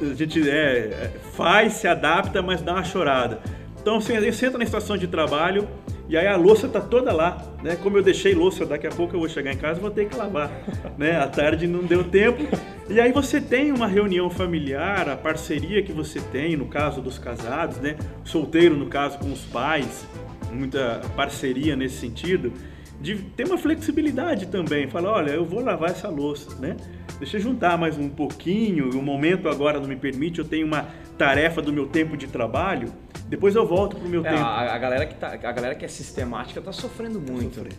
a 0.00 0.14
gente 0.14 0.48
é, 0.48 1.10
faz, 1.34 1.74
se 1.74 1.86
adapta, 1.86 2.40
mas 2.40 2.62
dá 2.62 2.72
uma 2.72 2.84
chorada. 2.84 3.40
Então 3.80 4.00
você 4.00 4.32
senta 4.32 4.58
na 4.58 4.64
estação 4.64 4.96
de 4.96 5.06
trabalho 5.06 5.68
e 6.08 6.16
aí 6.16 6.26
a 6.26 6.36
louça 6.36 6.66
tá 6.66 6.80
toda 6.80 7.12
lá, 7.12 7.36
né? 7.62 7.76
Como 7.76 7.98
eu 7.98 8.02
deixei 8.02 8.34
louça, 8.34 8.64
daqui 8.64 8.86
a 8.86 8.90
pouco 8.90 9.14
eu 9.14 9.20
vou 9.20 9.28
chegar 9.28 9.52
em 9.52 9.58
casa 9.58 9.78
e 9.78 9.82
vou 9.82 9.90
ter 9.90 10.08
que 10.08 10.16
lavar, 10.16 10.50
né? 10.96 11.20
À 11.20 11.28
tarde 11.28 11.66
não 11.66 11.84
deu 11.84 12.02
tempo. 12.02 12.42
E 12.88 12.98
aí 12.98 13.12
você 13.12 13.42
tem 13.42 13.70
uma 13.72 13.86
reunião 13.86 14.30
familiar, 14.30 15.06
a 15.06 15.16
parceria 15.16 15.82
que 15.82 15.92
você 15.92 16.18
tem, 16.18 16.56
no 16.56 16.66
caso 16.66 17.02
dos 17.02 17.18
casados, 17.18 17.76
né? 17.76 17.96
Solteiro, 18.24 18.74
no 18.74 18.86
caso, 18.86 19.18
com 19.18 19.30
os 19.30 19.42
pais, 19.42 20.06
muita 20.52 21.00
parceria 21.16 21.76
nesse 21.76 21.96
sentido, 21.96 22.52
de 23.00 23.16
ter 23.16 23.46
uma 23.46 23.58
flexibilidade 23.58 24.46
também. 24.46 24.88
Falar, 24.88 25.12
olha, 25.12 25.30
eu 25.30 25.44
vou 25.44 25.60
lavar 25.60 25.90
essa 25.90 26.08
louça, 26.08 26.54
né? 26.56 26.76
Deixa 27.18 27.36
eu 27.36 27.40
juntar 27.40 27.76
mais 27.76 27.98
um 27.98 28.08
pouquinho, 28.08 28.90
o 28.90 29.02
momento 29.02 29.48
agora 29.48 29.80
não 29.80 29.88
me 29.88 29.96
permite, 29.96 30.38
eu 30.38 30.44
tenho 30.44 30.66
uma 30.66 30.86
tarefa 31.16 31.60
do 31.60 31.72
meu 31.72 31.86
tempo 31.86 32.16
de 32.16 32.28
trabalho, 32.28 32.92
depois 33.26 33.54
eu 33.56 33.66
volto 33.66 33.96
pro 33.96 34.08
meu 34.08 34.24
é, 34.24 34.30
tempo. 34.30 34.42
A, 34.42 34.74
a, 34.74 34.78
galera 34.78 35.06
que 35.06 35.14
tá, 35.14 35.32
a 35.32 35.52
galera 35.52 35.74
que 35.74 35.84
é 35.84 35.88
sistemática 35.88 36.60
tá 36.60 36.72
sofrendo 36.72 37.20
muito. 37.20 37.56
Sofrendo. 37.56 37.76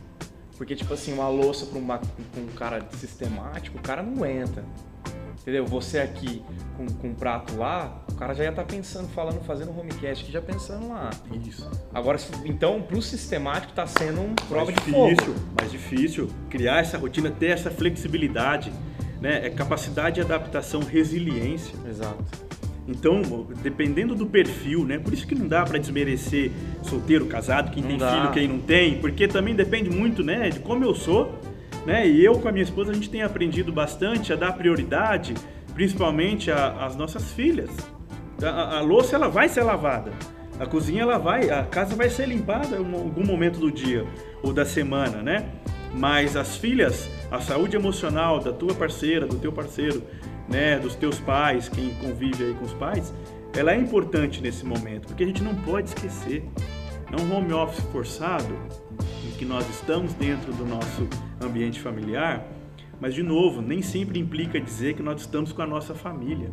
Porque, 0.58 0.76
tipo 0.76 0.94
assim, 0.94 1.14
uma 1.14 1.30
louça 1.30 1.66
para 1.66 1.80
um 1.80 2.48
cara 2.54 2.86
sistemático, 2.92 3.78
o 3.78 3.82
cara 3.82 4.04
não 4.04 4.12
aguenta. 4.12 4.62
Entendeu? 5.42 5.66
Você 5.66 6.00
aqui 6.00 6.44
com, 6.76 6.86
com 6.86 7.08
um 7.10 7.14
prato 7.14 7.56
lá, 7.58 8.04
o 8.12 8.16
cara 8.16 8.34
já 8.34 8.44
ia 8.44 8.50
estar 8.50 8.64
tá 8.64 8.74
pensando, 8.74 9.08
falando, 9.10 9.42
fazendo 9.46 9.72
homecast 9.78 10.24
aqui, 10.24 10.32
já 10.32 10.42
pensando 10.42 10.90
lá. 10.90 11.10
Isso. 11.46 11.70
Agora, 11.94 12.18
então, 12.46 12.82
pro 12.82 13.02
sistemático 13.02 13.74
tá 13.74 13.88
sendo 13.88 14.22
um 14.22 14.36
prova 14.48 14.66
mais 14.66 14.78
de 14.78 14.86
difícil, 14.86 15.34
fogo. 15.34 15.40
Mais 15.60 15.72
difícil. 15.72 16.30
Criar 16.50 16.80
essa 16.80 16.98
rotina, 16.98 17.32
ter 17.32 17.48
essa 17.48 17.72
flexibilidade, 17.72 18.72
né? 19.22 19.46
É 19.46 19.50
capacidade 19.50 20.16
de 20.16 20.22
adaptação, 20.22 20.82
resiliência. 20.82 21.74
Exato. 21.88 22.50
Então, 22.90 23.22
dependendo 23.62 24.16
do 24.16 24.26
perfil, 24.26 24.84
né? 24.84 24.98
Por 24.98 25.14
isso 25.14 25.26
que 25.28 25.36
não 25.36 25.48
dá 25.48 25.64
para 25.64 25.78
desmerecer 25.78 26.52
solteiro, 26.82 27.28
casado, 27.28 27.72
quem 27.72 27.84
não 27.84 27.90
tem 27.90 27.98
dá. 28.00 28.12
filho, 28.12 28.32
quem 28.32 28.48
não 28.48 28.60
tem, 28.60 29.00
porque 29.00 29.28
também 29.28 29.56
depende 29.56 29.90
muito, 29.92 30.24
né, 30.24 30.50
de 30.50 30.60
como 30.60 30.84
eu 30.84 30.96
sou, 30.96 31.40
né? 31.86 32.08
E 32.08 32.24
eu 32.24 32.40
com 32.40 32.48
a 32.48 32.52
minha 32.52 32.64
esposa 32.64 32.92
a 32.92 32.94
gente 32.94 33.10
tem 33.10 33.22
aprendido 33.22 33.72
bastante 33.72 34.34
a 34.34 34.36
dar 34.36 34.54
prioridade, 34.54 35.34
principalmente 35.74 36.52
às 36.52 36.96
nossas 36.96 37.32
filhas. 37.32 37.70
A, 38.44 38.78
a, 38.78 38.82
louça 38.82 39.16
ela 39.16 39.28
vai 39.28 39.50
ser 39.50 39.64
lavada, 39.64 40.12
a 40.60 40.66
cozinha 40.66 41.02
ela 41.02 41.18
vai, 41.18 41.50
a 41.50 41.64
casa 41.64 41.96
vai 41.96 42.10
ser 42.10 42.28
limpada 42.28 42.78
em 42.78 42.94
algum 42.94 43.26
momento 43.26 43.60
do 43.60 43.72
dia 43.72 44.06
ou 44.42 44.54
da 44.54 44.66
semana, 44.66 45.22
né? 45.22 45.50
Mas 45.94 46.36
as 46.36 46.56
filhas, 46.56 47.10
a 47.32 47.40
saúde 47.42 47.76
emocional 47.76 48.40
da 48.40 48.54
tua 48.54 48.74
parceira, 48.74 49.26
do 49.26 49.38
teu 49.38 49.52
parceiro, 49.52 50.04
né, 50.48 50.80
dos 50.80 50.96
teus 50.96 51.20
pais, 51.20 51.70
quem 51.70 51.94
convive 51.96 52.44
aí 52.44 52.54
com 52.54 52.66
os 52.66 52.74
pais, 52.74 53.14
ela 53.56 53.74
é 53.74 53.78
importante 53.78 54.42
nesse 54.42 54.66
momento, 54.66 55.08
porque 55.08 55.24
a 55.24 55.28
gente 55.28 55.44
não 55.44 55.56
pode 55.56 55.90
esquecer. 55.90 56.44
É 57.12 57.20
um 57.20 57.36
home 57.36 57.54
office 57.54 57.84
forçado, 57.92 58.56
que 59.40 59.46
nós 59.46 59.68
estamos 59.70 60.14
dentro 60.14 60.52
do 60.52 60.66
nosso 60.66 61.08
ambiente 61.42 61.80
familiar, 61.80 62.46
mas 63.00 63.14
de 63.14 63.24
novo, 63.24 63.62
nem 63.62 63.82
sempre 63.82 64.20
implica 64.20 64.60
dizer 64.60 64.96
que 64.96 65.02
nós 65.02 65.22
estamos 65.22 65.54
com 65.54 65.62
a 65.62 65.66
nossa 65.66 65.96
família. 65.96 66.52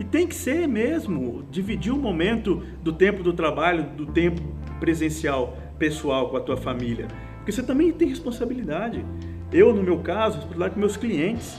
E 0.00 0.04
tem 0.04 0.26
que 0.26 0.34
ser 0.34 0.66
mesmo, 0.66 1.44
dividir 1.48 1.92
o 1.92 1.96
momento 1.96 2.64
do 2.82 2.92
tempo 2.92 3.22
do 3.22 3.32
trabalho, 3.32 3.84
do 3.84 4.06
tempo 4.06 4.42
presencial, 4.80 5.56
pessoal 5.78 6.28
com 6.28 6.36
a 6.36 6.40
tua 6.40 6.56
família. 6.56 7.06
Porque 7.36 7.52
você 7.52 7.62
também 7.62 7.92
tem 7.92 8.08
responsabilidade. 8.08 9.04
Eu, 9.52 9.72
no 9.72 9.84
meu 9.84 10.00
caso, 10.00 10.38
responsabilidade 10.38 10.70
com 10.70 10.80
meus 10.80 10.96
clientes. 10.96 11.56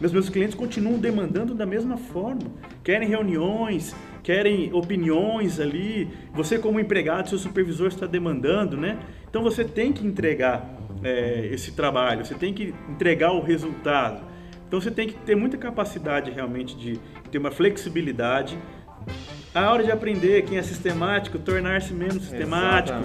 Meus 0.00 0.12
meus 0.12 0.30
clientes 0.30 0.54
continuam 0.54 0.98
demandando 0.98 1.54
da 1.54 1.66
mesma 1.66 1.98
forma. 1.98 2.50
Querem 2.82 3.08
reuniões, 3.08 3.94
querem 4.22 4.72
opiniões 4.72 5.60
ali. 5.60 6.08
Você 6.32 6.58
como 6.58 6.80
empregado, 6.80 7.28
seu 7.28 7.38
supervisor 7.38 7.88
está 7.88 8.06
demandando, 8.06 8.74
né? 8.74 8.98
Então 9.34 9.42
você 9.42 9.64
tem 9.64 9.92
que 9.92 10.06
entregar 10.06 10.64
é, 11.02 11.48
esse 11.50 11.72
trabalho, 11.72 12.24
você 12.24 12.36
tem 12.36 12.54
que 12.54 12.72
entregar 12.88 13.32
o 13.32 13.42
resultado. 13.42 14.22
Então 14.68 14.80
você 14.80 14.92
tem 14.92 15.08
que 15.08 15.14
ter 15.14 15.34
muita 15.34 15.56
capacidade 15.56 16.30
realmente 16.30 16.76
de 16.76 17.00
ter 17.32 17.38
uma 17.38 17.50
flexibilidade. 17.50 18.56
A 19.52 19.72
hora 19.72 19.82
de 19.82 19.90
aprender, 19.90 20.44
quem 20.44 20.56
é 20.56 20.62
sistemático, 20.62 21.36
tornar-se 21.36 21.92
menos 21.92 22.22
sistemático. 22.22 22.96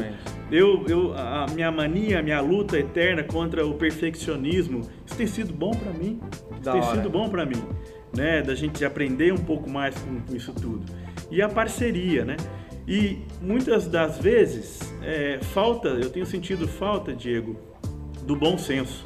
Eu, 0.52 0.86
eu, 0.88 1.16
a 1.18 1.48
minha 1.52 1.72
mania, 1.72 2.20
a 2.20 2.22
minha 2.22 2.42
luta 2.42 2.78
eterna 2.78 3.24
contra 3.24 3.66
o 3.66 3.74
perfeccionismo, 3.74 4.82
isso 5.08 5.18
tem 5.18 5.26
sido 5.26 5.52
bom 5.52 5.72
para 5.72 5.92
mim. 5.92 6.20
Isso 6.52 6.62
da 6.62 6.74
tem 6.74 6.82
hora. 6.82 6.96
sido 6.96 7.10
bom 7.10 7.28
para 7.28 7.44
mim, 7.44 7.64
né? 8.16 8.44
Da 8.44 8.54
gente 8.54 8.86
aprender 8.86 9.34
um 9.34 9.44
pouco 9.44 9.68
mais 9.68 9.98
com, 9.98 10.20
com, 10.20 10.36
isso 10.36 10.54
tudo. 10.54 10.86
E 11.32 11.42
a 11.42 11.50
parceria, 11.50 12.24
né? 12.24 12.38
E 12.90 13.22
muitas 13.40 13.86
das 13.86 14.18
vezes 14.18 14.80
é, 15.04 15.38
falta, 15.54 15.90
eu 15.90 16.10
tenho 16.10 16.26
sentido 16.26 16.68
falta, 16.68 17.14
Diego, 17.14 17.56
do 18.24 18.36
bom 18.36 18.58
senso. 18.58 19.04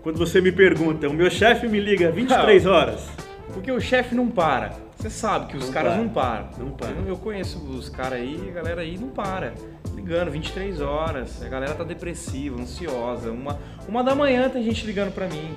Quando 0.00 0.16
você 0.16 0.40
me 0.40 0.52
pergunta, 0.52 1.08
o 1.08 1.12
meu 1.12 1.28
chefe 1.28 1.66
me 1.66 1.80
liga 1.80 2.12
23 2.12 2.66
horas. 2.66 3.08
Porque 3.52 3.72
o 3.72 3.80
chefe 3.80 4.14
não 4.14 4.28
para. 4.28 4.76
Você 4.96 5.10
sabe 5.10 5.48
que 5.48 5.56
os 5.56 5.66
não 5.66 5.72
caras 5.72 5.94
para. 5.94 6.02
não 6.02 6.08
param. 6.08 6.48
Não 6.56 6.70
para. 6.70 6.90
Eu, 6.90 7.08
eu 7.08 7.16
conheço 7.16 7.58
os 7.68 7.88
caras 7.88 8.20
aí, 8.20 8.48
a 8.48 8.52
galera 8.52 8.82
aí 8.82 8.96
não 8.96 9.08
para. 9.08 9.54
Ligando 9.92 10.30
23 10.30 10.80
horas, 10.80 11.42
a 11.42 11.48
galera 11.48 11.74
tá 11.74 11.82
depressiva, 11.82 12.60
ansiosa. 12.60 13.32
Uma, 13.32 13.58
uma 13.88 14.04
da 14.04 14.14
manhã 14.14 14.48
tem 14.48 14.62
gente 14.62 14.86
ligando 14.86 15.12
para 15.12 15.26
mim. 15.26 15.50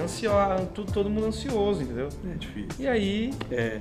Ansiosa, 0.00 0.66
todo, 0.66 0.92
todo 0.92 1.10
mundo 1.10 1.26
ansioso, 1.26 1.82
entendeu? 1.82 2.08
É 2.32 2.36
difícil. 2.36 2.70
E 2.78 2.86
aí. 2.86 3.34
É. 3.50 3.80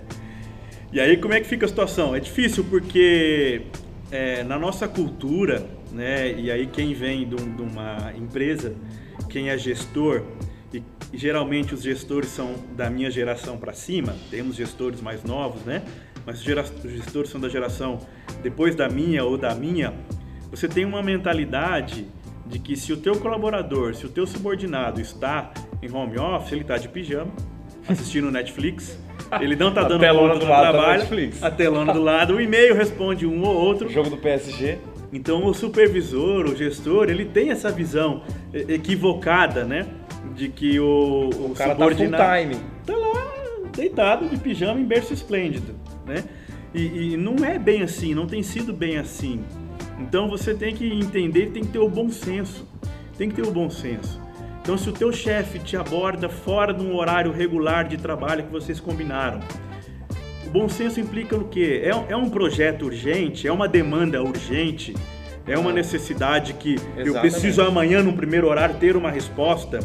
E 0.93 0.99
aí 0.99 1.17
como 1.17 1.33
é 1.33 1.41
que 1.41 1.47
fica 1.47 1.65
a 1.65 1.67
situação? 1.67 2.15
É 2.15 2.19
difícil 2.19 2.63
porque 2.65 3.63
é, 4.11 4.43
na 4.43 4.59
nossa 4.59 4.87
cultura, 4.87 5.65
né? 5.91 6.31
E 6.31 6.51
aí 6.51 6.67
quem 6.67 6.93
vem 6.93 7.27
de, 7.27 7.35
de 7.35 7.61
uma 7.63 8.13
empresa, 8.15 8.75
quem 9.27 9.49
é 9.49 9.57
gestor, 9.57 10.21
e 10.71 10.83
geralmente 11.11 11.73
os 11.73 11.81
gestores 11.81 12.29
são 12.29 12.53
da 12.75 12.91
minha 12.91 13.09
geração 13.09 13.57
para 13.57 13.73
cima, 13.73 14.15
temos 14.29 14.55
gestores 14.55 15.01
mais 15.01 15.23
novos, 15.23 15.63
né? 15.63 15.81
Mas 16.27 16.37
os 16.39 16.43
gestores 16.43 17.31
são 17.31 17.41
da 17.41 17.49
geração 17.49 17.99
depois 18.43 18.75
da 18.75 18.87
minha 18.87 19.25
ou 19.25 19.35
da 19.35 19.55
minha, 19.55 19.95
você 20.51 20.67
tem 20.67 20.85
uma 20.85 21.01
mentalidade 21.01 22.05
de 22.45 22.59
que 22.59 22.75
se 22.77 22.93
o 22.93 22.97
teu 22.97 23.15
colaborador, 23.15 23.95
se 23.95 24.05
o 24.05 24.09
teu 24.09 24.27
subordinado 24.27 25.01
está 25.01 25.51
em 25.81 25.91
home 25.91 26.19
office, 26.19 26.51
ele 26.51 26.61
está 26.61 26.77
de 26.77 26.87
pijama, 26.87 27.31
assistindo 27.89 28.29
Netflix, 28.31 28.95
Ele 29.41 29.55
não 29.55 29.73
tá 29.73 29.83
dando 29.83 29.99
conta 30.05 30.33
do 30.33 30.39
do 30.39 30.45
lado 30.47 30.63
da 30.65 30.71
trabalho. 30.71 30.99
Netflix. 30.99 31.43
A 31.43 31.51
telona 31.51 31.93
do 31.93 32.01
lado, 32.01 32.35
o 32.35 32.41
e-mail 32.41 32.75
responde 32.75 33.25
um 33.25 33.43
ou 33.43 33.55
outro. 33.55 33.87
O 33.87 33.91
jogo 33.91 34.09
do 34.09 34.17
PSG. 34.17 34.77
Então 35.11 35.45
o 35.45 35.53
supervisor, 35.53 36.45
o 36.45 36.55
gestor, 36.55 37.09
ele 37.09 37.25
tem 37.25 37.51
essa 37.51 37.71
visão 37.71 38.23
equivocada, 38.53 39.63
né? 39.63 39.85
De 40.35 40.49
que 40.49 40.79
o, 40.79 41.29
o, 41.35 41.51
O 41.51 41.53
cara 41.55 41.75
tá 41.75 41.85
full 41.85 41.91
subordinado 41.91 42.39
time. 42.41 42.55
tá 42.85 42.95
lá 42.95 43.23
deitado 43.75 44.27
de 44.27 44.37
pijama 44.37 44.79
em 44.79 44.83
berço 44.85 45.13
esplêndido, 45.13 45.75
né? 46.05 46.23
E, 46.73 47.13
e 47.13 47.17
não 47.17 47.45
é 47.45 47.59
bem 47.59 47.83
assim, 47.83 48.15
não 48.15 48.25
tem 48.25 48.41
sido 48.41 48.73
bem 48.73 48.97
assim. 48.97 49.41
Então 49.99 50.27
você 50.27 50.55
tem 50.55 50.73
que 50.75 50.91
entender, 50.91 51.51
tem 51.51 51.63
que 51.63 51.69
ter 51.71 51.79
o 51.79 51.87
bom 51.89 52.09
senso, 52.09 52.67
tem 53.15 53.29
que 53.29 53.35
ter 53.35 53.47
o 53.47 53.51
bom 53.51 53.69
senso. 53.69 54.19
Então 54.63 54.77
se 54.77 54.89
o 54.89 54.93
teu 54.93 55.11
chefe 55.11 55.59
te 55.59 55.75
aborda 55.75 56.29
fora 56.29 56.73
de 56.73 56.81
um 56.81 56.95
horário 56.95 57.33
regular 57.33 57.85
de 57.85 57.97
trabalho 57.97 58.45
que 58.45 58.49
vocês 58.49 58.79
combinaram, 58.79 59.41
o 60.47 60.49
bom 60.49 60.69
senso 60.69 61.01
implica 61.01 61.37
no 61.37 61.49
quê? 61.49 61.81
É, 61.83 62.13
é 62.13 62.15
um 62.15 62.29
projeto 62.29 62.85
urgente, 62.85 63.45
é 63.45 63.51
uma 63.51 63.67
demanda 63.67 64.23
urgente, 64.23 64.95
é 65.45 65.57
uma 65.57 65.73
necessidade 65.73 66.53
que 66.53 66.75
eu 66.95 67.07
Exatamente. 67.07 67.19
preciso 67.19 67.61
amanhã 67.61 68.01
no 68.01 68.13
primeiro 68.13 68.47
horário 68.47 68.75
ter 68.75 68.95
uma 68.95 69.11
resposta. 69.11 69.79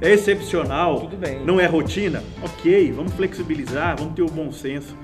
É 0.00 0.10
excepcional, 0.12 1.02
Tudo 1.02 1.16
bem. 1.18 1.44
não 1.44 1.60
é 1.60 1.66
rotina? 1.66 2.20
Ok, 2.42 2.90
vamos 2.90 3.12
flexibilizar, 3.12 3.96
vamos 3.96 4.14
ter 4.14 4.22
o 4.22 4.28
bom 4.28 4.50
senso. 4.50 4.96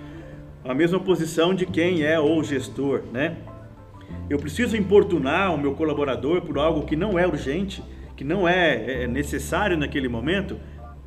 A 0.64 0.74
mesma 0.74 0.98
posição 0.98 1.54
de 1.54 1.64
quem 1.64 2.02
é 2.02 2.18
o 2.18 2.42
gestor, 2.42 3.02
né? 3.12 3.36
Eu 4.28 4.38
preciso 4.38 4.76
importunar 4.76 5.54
o 5.54 5.58
meu 5.58 5.74
colaborador 5.74 6.40
por 6.40 6.58
algo 6.58 6.82
que 6.82 6.96
não 6.96 7.16
é 7.16 7.24
urgente, 7.24 7.82
que 8.22 8.24
não 8.24 8.46
é, 8.48 9.02
é 9.02 9.06
necessário 9.08 9.76
naquele 9.76 10.08
momento. 10.08 10.56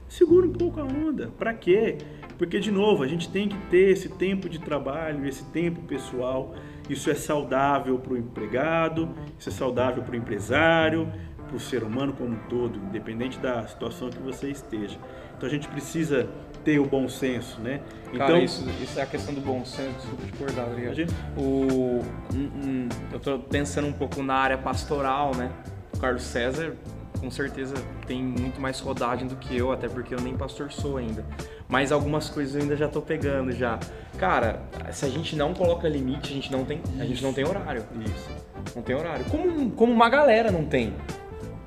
Segura 0.10 0.46
um 0.46 0.52
pouco 0.52 0.82
a 0.82 0.84
onda. 0.84 1.32
Para 1.40 1.54
quê? 1.54 1.98
Porque, 2.38 2.60
de 2.60 2.70
novo, 2.70 3.04
a 3.04 3.08
gente 3.08 3.30
tem 3.30 3.48
que 3.48 3.58
ter 3.70 3.92
esse 3.92 4.10
tempo 4.10 4.50
de 4.50 4.60
trabalho, 4.60 5.26
esse 5.26 5.46
tempo 5.46 5.82
pessoal. 5.84 6.54
Isso 6.90 7.10
é 7.10 7.16
saudável 7.16 7.98
para 7.98 8.14
o 8.14 8.18
empregado, 8.18 9.10
isso 9.40 9.48
é 9.48 9.52
saudável 9.52 10.04
para 10.04 10.12
o 10.12 10.16
empresário, 10.16 11.10
para 11.48 11.56
o 11.56 11.60
ser 11.60 11.84
humano 11.84 12.12
como 12.12 12.32
um 12.32 12.40
todo, 12.50 12.78
independente 12.78 13.40
da 13.40 13.66
situação 13.66 14.10
que 14.10 14.20
você 14.20 14.50
esteja. 14.50 14.98
Então 15.38 15.48
a 15.48 15.52
gente 15.52 15.70
precisa 15.70 16.30
ter 16.66 16.80
o 16.80 16.86
bom 16.86 17.08
senso, 17.08 17.62
né? 17.62 17.80
Cara, 18.06 18.14
Então, 18.14 18.44
isso, 18.44 18.68
isso 18.84 19.00
é 19.00 19.04
a 19.04 19.06
questão 19.06 19.34
do 19.34 19.40
bom 19.40 19.64
senso, 19.64 19.96
desculpa 20.00 20.26
te 20.26 20.34
cortar? 20.34 20.68
Imagina. 20.78 21.12
O, 21.38 22.02
hum, 22.34 22.50
hum, 22.56 22.90
eu 23.14 23.20
tô 23.20 23.40
pensando 23.40 23.88
um 23.88 23.94
pouco 23.94 24.22
na 24.22 24.36
área 24.36 24.58
pastoral, 24.58 25.34
né? 25.36 25.50
O 25.94 25.98
Carlos 25.98 26.24
César, 26.24 26.76
com 27.26 27.32
certeza, 27.32 27.74
tem 28.06 28.22
muito 28.22 28.62
mais 28.62 28.80
rodagem 28.80 29.28
do 29.28 29.36
que 29.36 29.58
eu, 29.58 29.72
até 29.72 29.90
porque 29.90 30.14
eu 30.14 30.22
nem 30.22 30.38
pastor 30.38 30.72
sou 30.72 30.98
ainda. 30.98 31.26
Mas 31.68 31.92
algumas 31.92 32.30
coisas 32.30 32.54
eu 32.54 32.62
ainda 32.62 32.78
já 32.78 32.88
tô 32.88 33.02
pegando 33.02 33.52
já. 33.52 33.80
Cara, 34.20 34.62
se 34.92 35.06
a 35.06 35.10
gente 35.10 35.36
não 35.36 35.52
coloca 35.52 35.90
limite, 35.90 36.30
a 36.30 36.36
gente 36.36 36.52
não 36.52 36.64
tem, 36.64 36.80
a 37.00 37.04
gente 37.04 37.24
não 37.24 37.34
tem 37.34 37.44
horário. 37.44 37.84
isso. 38.06 38.30
Não 38.76 38.84
tem 38.84 38.96
horário. 38.96 39.26
Como, 39.26 39.72
como 39.72 39.92
uma 39.92 40.08
galera 40.08 40.52
não 40.52 40.66
tem. 40.66 40.94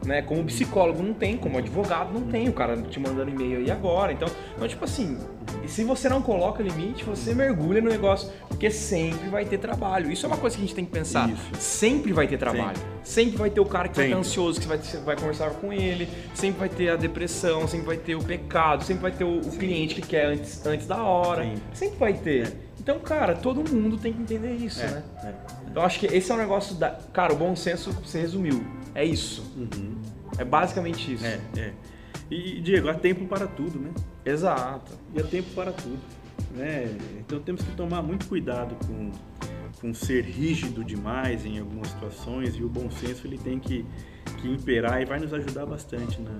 Né? 0.09 0.23
Como 0.23 0.43
psicólogo 0.45 1.03
não 1.03 1.13
tem, 1.13 1.37
como 1.37 1.59
advogado 1.59 2.15
não 2.15 2.23
tem, 2.23 2.49
o 2.49 2.53
cara 2.55 2.75
te 2.79 2.99
mandando 2.99 3.31
e-mail 3.31 3.59
aí 3.59 3.71
agora. 3.71 4.11
Então, 4.11 4.27
então, 4.57 4.67
tipo 4.67 4.83
assim, 4.83 5.19
se 5.67 5.85
você 5.85 6.09
não 6.09 6.23
coloca 6.23 6.63
limite, 6.63 7.05
você 7.05 7.35
mergulha 7.35 7.83
no 7.83 7.91
negócio, 7.91 8.33
porque 8.49 8.71
sempre 8.71 9.29
vai 9.29 9.45
ter 9.45 9.59
trabalho. 9.59 10.11
Isso 10.11 10.25
é 10.25 10.29
uma 10.29 10.39
coisa 10.39 10.57
que 10.57 10.63
a 10.63 10.67
gente 10.67 10.75
tem 10.75 10.87
que 10.87 10.91
pensar. 10.91 11.29
Isso. 11.29 11.51
Sempre 11.61 12.15
vai 12.15 12.27
ter 12.27 12.39
trabalho. 12.39 12.79
Sempre 13.05 13.37
vai 13.37 13.51
ter 13.51 13.61
o 13.61 13.67
cara 13.67 13.87
que 13.87 13.97
Sempre. 13.97 14.13
estar 14.13 14.21
ansioso, 14.21 14.59
que 14.59 14.67
você 14.67 14.69
vai, 14.69 14.79
você 14.79 14.97
vai 14.97 15.17
conversar 15.17 15.51
com 15.51 15.71
ele, 15.75 16.09
sempre 16.33 16.59
vai 16.59 16.71
ter 16.71 16.89
a 16.89 16.97
depressão, 16.97 17.69
sempre 17.69 17.87
vai 17.87 17.97
ter 17.99 18.15
o 18.15 18.25
pecado, 18.25 18.85
sempre 18.85 19.03
vai 19.03 19.13
ter 19.13 19.25
o, 19.25 19.41
o 19.41 19.51
cliente 19.59 19.95
que 19.95 20.01
quer 20.01 20.25
antes, 20.25 20.65
antes 20.65 20.87
da 20.87 21.03
hora. 21.03 21.45
Sim. 21.45 21.55
Sempre 21.75 21.99
vai 21.99 22.15
ter. 22.15 22.51
Então, 22.81 22.99
cara, 22.99 23.35
todo 23.35 23.63
mundo 23.71 23.99
tem 23.99 24.15
que 24.15 24.23
entender 24.23 24.55
isso, 24.55 24.81
né? 24.81 25.03
É. 25.23 25.35
Eu 25.75 25.83
acho 25.83 26.01
que 26.01 26.07
esse 26.07 26.33
é 26.33 26.35
um 26.35 26.39
negócio 26.39 26.75
da. 26.77 26.99
Cara, 27.13 27.35
o 27.35 27.37
bom 27.37 27.55
senso 27.55 27.93
você 27.93 28.21
resumiu. 28.21 28.65
É 28.99 29.05
isso. 29.05 29.43
Uhum. 29.57 29.95
É 30.39 30.45
basicamente 30.45 31.15
isso. 31.15 31.25
É, 31.25 31.39
é. 31.57 31.73
E, 32.31 32.61
Diego, 32.61 32.89
há 32.89 32.95
tempo 32.95 33.27
para 33.27 33.47
tudo, 33.47 33.79
né? 33.79 33.91
Exato. 34.25 34.93
E 35.15 35.21
há 35.21 35.25
tempo 35.25 35.49
para 35.55 35.71
tudo, 35.73 35.99
né? 36.57 36.89
Então 37.21 37.39
temos 37.41 37.63
que 37.63 37.71
tomar 37.77 38.03
muito 38.03 38.27
cuidado 38.27 38.75
com, 38.87 39.11
com 39.81 39.95
ser 39.95 40.25
rígido 40.25 40.83
demais 40.85 41.47
em 41.47 41.59
algumas 41.61 41.89
situações 41.89 42.57
e 42.57 42.65
o 42.65 42.69
bom 42.69 42.91
senso 42.91 43.27
ele 43.27 43.39
tem 43.39 43.59
que, 43.61 43.87
que 44.41 44.49
imperar 44.49 45.01
e 45.01 45.05
vai 45.05 45.21
nos 45.21 45.33
ajudar 45.33 45.65
bastante 45.65 46.21
na, 46.21 46.33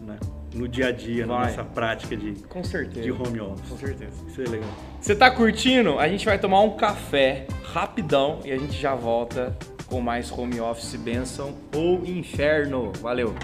na- 0.00 0.18
no 0.54 0.66
dia 0.66 0.86
a 0.88 0.92
dia, 0.92 1.26
na 1.26 1.34
Vai. 1.38 1.46
nossa 1.50 1.64
prática 1.64 2.16
de, 2.16 2.32
Com 2.48 2.62
certeza. 2.64 3.02
de 3.02 3.10
home 3.12 3.40
office. 3.40 3.68
Com 3.68 3.76
certeza. 3.78 4.12
Isso 4.28 4.40
é 4.42 4.44
legal. 4.48 4.70
Você 5.00 5.14
tá 5.14 5.30
curtindo? 5.30 5.98
A 5.98 6.08
gente 6.08 6.24
vai 6.24 6.38
tomar 6.38 6.60
um 6.62 6.76
café 6.76 7.46
rapidão 7.72 8.40
e 8.44 8.50
a 8.52 8.56
gente 8.56 8.80
já 8.80 8.94
volta 8.94 9.56
com 9.90 10.00
mais 10.00 10.30
home 10.30 10.60
office 10.60 10.94
benção 10.94 11.54
ou 11.74 12.06
inferno. 12.06 12.92
Valeu. 13.02 13.34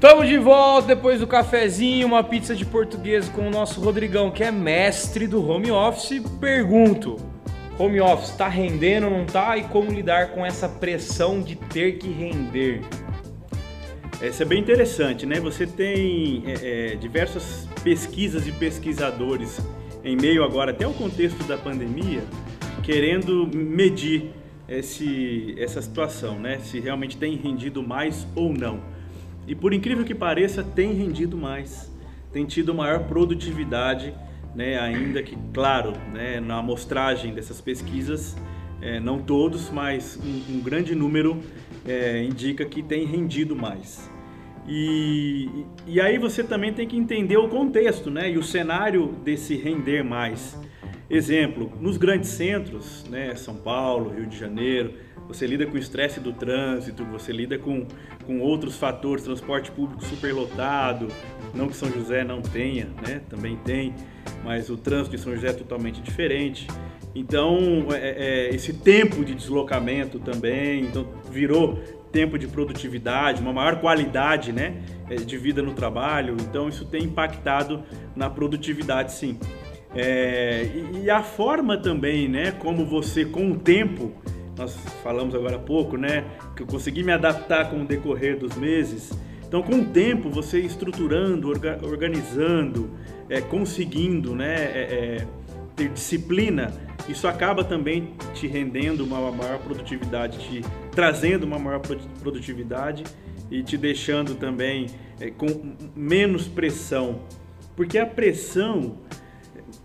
Tamo 0.00 0.26
de 0.26 0.36
volta 0.36 0.88
depois 0.88 1.20
do 1.20 1.28
cafezinho, 1.28 2.08
uma 2.08 2.24
pizza 2.24 2.56
de 2.56 2.64
português 2.66 3.28
com 3.28 3.46
o 3.46 3.50
nosso 3.50 3.80
Rodrigão, 3.80 4.32
que 4.32 4.42
é 4.42 4.50
mestre 4.50 5.28
do 5.28 5.48
home 5.48 5.70
office. 5.70 6.20
Pergunto: 6.40 7.18
home 7.78 8.00
office 8.00 8.30
tá 8.30 8.48
rendendo 8.48 9.04
ou 9.04 9.12
não 9.12 9.24
tá? 9.24 9.56
E 9.56 9.62
como 9.62 9.92
lidar 9.92 10.32
com 10.32 10.44
essa 10.44 10.68
pressão 10.68 11.40
de 11.40 11.54
ter 11.54 11.98
que 11.98 12.10
render? 12.10 12.82
Isso 14.22 14.40
é 14.40 14.46
bem 14.46 14.60
interessante, 14.60 15.26
né? 15.26 15.40
Você 15.40 15.66
tem 15.66 16.44
é, 16.46 16.92
é, 16.92 16.94
diversas 16.94 17.68
pesquisas 17.82 18.46
e 18.46 18.52
pesquisadores 18.52 19.60
em 20.04 20.14
meio 20.14 20.44
agora 20.44 20.70
até 20.70 20.86
o 20.86 20.92
contexto 20.94 21.42
da 21.42 21.58
pandemia, 21.58 22.22
querendo 22.84 23.50
medir 23.52 24.30
esse, 24.68 25.56
essa 25.58 25.82
situação, 25.82 26.38
né? 26.38 26.60
Se 26.60 26.78
realmente 26.78 27.16
tem 27.16 27.34
rendido 27.34 27.82
mais 27.82 28.24
ou 28.36 28.52
não. 28.52 28.80
E 29.44 29.56
por 29.56 29.74
incrível 29.74 30.04
que 30.04 30.14
pareça, 30.14 30.62
tem 30.62 30.92
rendido 30.92 31.36
mais, 31.36 31.90
tem 32.32 32.46
tido 32.46 32.72
maior 32.72 33.00
produtividade, 33.08 34.14
né? 34.54 34.78
Ainda 34.78 35.20
que, 35.20 35.36
claro, 35.52 35.94
né, 36.12 36.38
na 36.38 36.58
amostragem 36.58 37.34
dessas 37.34 37.60
pesquisas, 37.60 38.36
é, 38.80 39.00
não 39.00 39.18
todos, 39.18 39.68
mas 39.68 40.16
um, 40.16 40.58
um 40.58 40.60
grande 40.60 40.94
número 40.94 41.40
é, 41.84 42.22
indica 42.22 42.64
que 42.64 42.84
tem 42.84 43.04
rendido 43.04 43.56
mais. 43.56 44.11
E, 44.66 45.66
e 45.86 46.00
aí 46.00 46.18
você 46.18 46.44
também 46.44 46.72
tem 46.72 46.86
que 46.86 46.96
entender 46.96 47.36
o 47.36 47.48
contexto, 47.48 48.10
né? 48.10 48.30
E 48.30 48.38
o 48.38 48.42
cenário 48.42 49.08
desse 49.24 49.56
render 49.56 50.02
mais. 50.02 50.56
Exemplo, 51.10 51.72
nos 51.80 51.96
grandes 51.96 52.30
centros, 52.30 53.04
né? 53.10 53.34
São 53.34 53.56
Paulo, 53.56 54.10
Rio 54.10 54.26
de 54.26 54.38
Janeiro, 54.38 54.94
você 55.26 55.46
lida 55.46 55.66
com 55.66 55.74
o 55.74 55.78
estresse 55.78 56.20
do 56.20 56.32
trânsito, 56.32 57.04
você 57.04 57.32
lida 57.32 57.58
com, 57.58 57.86
com 58.26 58.40
outros 58.40 58.76
fatores, 58.76 59.24
transporte 59.24 59.70
público 59.70 60.04
superlotado, 60.04 61.08
não 61.54 61.68
que 61.68 61.76
São 61.76 61.90
José 61.90 62.24
não 62.24 62.40
tenha, 62.40 62.88
né? 63.06 63.20
Também 63.28 63.56
tem, 63.56 63.94
mas 64.44 64.70
o 64.70 64.76
trânsito 64.76 65.16
de 65.16 65.22
São 65.22 65.34
José 65.34 65.48
é 65.48 65.52
totalmente 65.52 66.00
diferente. 66.00 66.66
Então, 67.14 67.88
é, 67.92 68.48
é, 68.48 68.54
esse 68.54 68.72
tempo 68.72 69.24
de 69.24 69.34
deslocamento 69.34 70.18
também, 70.18 70.84
então 70.84 71.06
virou 71.30 71.78
tempo 72.12 72.38
de 72.38 72.46
produtividade, 72.46 73.40
uma 73.40 73.52
maior 73.52 73.80
qualidade 73.80 74.52
né, 74.52 74.82
é, 75.08 75.16
de 75.16 75.38
vida 75.38 75.62
no 75.62 75.72
trabalho. 75.72 76.36
Então, 76.40 76.68
isso 76.68 76.84
tem 76.84 77.04
impactado 77.04 77.82
na 78.14 78.28
produtividade, 78.28 79.12
sim. 79.12 79.38
É, 79.94 80.68
e, 81.02 81.10
a 81.10 81.22
forma 81.22 81.76
também, 81.76 82.28
né, 82.28 82.52
como 82.52 82.84
você, 82.84 83.24
com 83.24 83.50
o 83.50 83.58
tempo, 83.58 84.12
nós 84.56 84.76
falamos 85.02 85.34
agora 85.34 85.56
há 85.56 85.58
pouco, 85.58 85.96
né, 85.96 86.24
que 86.54 86.62
eu 86.62 86.66
consegui 86.66 87.02
me 87.02 87.12
adaptar 87.12 87.70
com 87.70 87.82
o 87.82 87.84
decorrer 87.84 88.38
dos 88.38 88.54
meses. 88.56 89.12
Então, 89.46 89.62
com 89.62 89.76
o 89.76 89.84
tempo, 89.84 90.30
você 90.30 90.60
estruturando, 90.60 91.48
orga- 91.48 91.78
organizando, 91.82 92.90
é, 93.28 93.40
conseguindo, 93.40 94.34
né, 94.34 94.54
é, 94.54 95.26
ter 95.76 95.88
disciplina, 95.88 96.72
isso 97.08 97.26
acaba 97.26 97.64
também 97.64 98.14
te 98.34 98.46
rendendo 98.46 99.04
uma 99.04 99.30
maior 99.30 99.58
produtividade, 99.58 100.38
te 100.38 100.64
trazendo 100.92 101.44
uma 101.44 101.58
maior 101.58 101.80
produ- 101.80 102.08
produtividade 102.20 103.04
e 103.50 103.62
te 103.62 103.76
deixando 103.76 104.34
também 104.34 104.86
é, 105.20 105.30
com 105.30 105.74
menos 105.94 106.46
pressão. 106.48 107.20
Porque 107.76 107.98
a 107.98 108.06
pressão, 108.06 108.98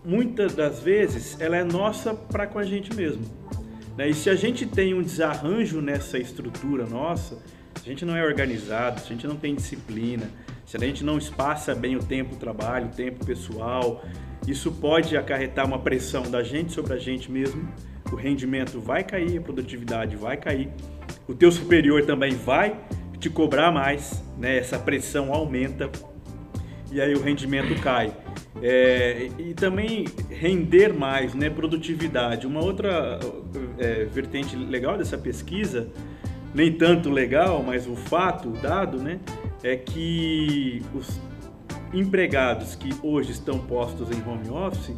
muitas 0.04 0.54
das 0.54 0.80
vezes, 0.80 1.40
ela 1.40 1.56
é 1.56 1.64
nossa 1.64 2.14
para 2.14 2.46
com 2.46 2.58
a 2.58 2.64
gente 2.64 2.94
mesmo. 2.94 3.24
né? 3.96 4.08
E 4.08 4.14
se 4.14 4.30
a 4.30 4.34
gente 4.34 4.66
tem 4.66 4.94
um 4.94 5.02
desarranjo 5.02 5.80
nessa 5.80 6.18
estrutura 6.18 6.86
nossa, 6.86 7.36
se 7.74 7.86
a 7.86 7.88
gente 7.88 8.04
não 8.04 8.16
é 8.16 8.24
organizado, 8.24 9.00
se 9.00 9.06
a 9.06 9.08
gente 9.10 9.26
não 9.26 9.36
tem 9.36 9.54
disciplina, 9.54 10.30
se 10.64 10.76
a 10.76 10.80
gente 10.80 11.02
não 11.02 11.16
espaça 11.16 11.74
bem 11.74 11.96
o 11.96 12.02
tempo 12.02 12.34
do 12.34 12.36
trabalho, 12.36 12.86
o 12.86 12.90
tempo 12.90 13.24
pessoal, 13.24 14.04
Isso 14.48 14.72
pode 14.72 15.14
acarretar 15.14 15.66
uma 15.66 15.78
pressão 15.78 16.22
da 16.22 16.42
gente 16.42 16.72
sobre 16.72 16.94
a 16.94 16.96
gente 16.96 17.30
mesmo. 17.30 17.68
O 18.10 18.16
rendimento 18.16 18.80
vai 18.80 19.04
cair, 19.04 19.36
a 19.36 19.42
produtividade 19.42 20.16
vai 20.16 20.38
cair. 20.38 20.70
O 21.28 21.34
teu 21.34 21.52
superior 21.52 22.06
também 22.06 22.32
vai 22.32 22.80
te 23.20 23.28
cobrar 23.28 23.70
mais, 23.70 24.24
né? 24.38 24.56
Essa 24.56 24.78
pressão 24.78 25.34
aumenta 25.34 25.90
e 26.90 26.98
aí 26.98 27.12
o 27.14 27.20
rendimento 27.20 27.78
cai. 27.82 28.10
É, 28.62 29.28
e 29.38 29.52
também 29.52 30.06
render 30.30 30.94
mais, 30.94 31.34
né? 31.34 31.50
Produtividade. 31.50 32.46
Uma 32.46 32.64
outra 32.64 33.20
é, 33.78 34.06
vertente 34.06 34.56
legal 34.56 34.96
dessa 34.96 35.18
pesquisa, 35.18 35.88
nem 36.54 36.72
tanto 36.72 37.10
legal, 37.10 37.62
mas 37.62 37.86
o 37.86 37.94
fato, 37.94 38.48
o 38.48 38.52
dado, 38.52 38.96
né? 38.96 39.20
É 39.62 39.76
que 39.76 40.82
os 40.94 41.20
empregados 41.92 42.74
que 42.74 42.90
hoje 43.02 43.32
estão 43.32 43.58
postos 43.58 44.08
em 44.10 44.22
home 44.28 44.50
office 44.50 44.94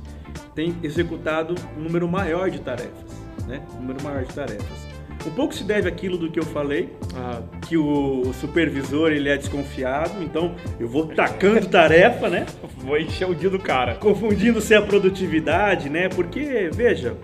têm 0.55 0.77
executado 0.83 1.55
um 1.77 1.83
número 1.83 2.09
maior 2.09 2.51
de 2.51 2.61
tarefas, 2.61 3.21
né? 3.47 3.63
Um 3.75 3.81
número 3.81 4.03
maior 4.03 4.25
de 4.25 4.35
tarefas. 4.35 4.91
Um 5.27 5.31
pouco 5.33 5.55
se 5.55 5.65
deve 5.65 5.87
àquilo 5.87 6.17
do 6.17 6.31
que 6.31 6.41
eu 6.41 6.45
falei, 6.47 6.97
ah. 7.15 7.43
que 7.69 7.77
o 7.77 8.33
supervisor 8.41 9.13
ele 9.13 9.29
é 9.29 9.37
desconfiado, 9.37 10.23
então 10.23 10.55
eu 10.79 10.89
vou 10.89 11.09
tacando 11.09 11.67
tarefa, 11.69 12.29
né? 12.29 12.47
Vou 12.79 12.99
encher 12.99 13.29
o 13.29 13.35
dia 13.35 13.51
do 13.51 13.59
cara. 13.59 13.97
Confundindo-se 13.97 14.75
a 14.75 14.81
produtividade, 14.81 15.91
né? 15.91 16.09
Porque, 16.09 16.71
veja, 16.73 17.17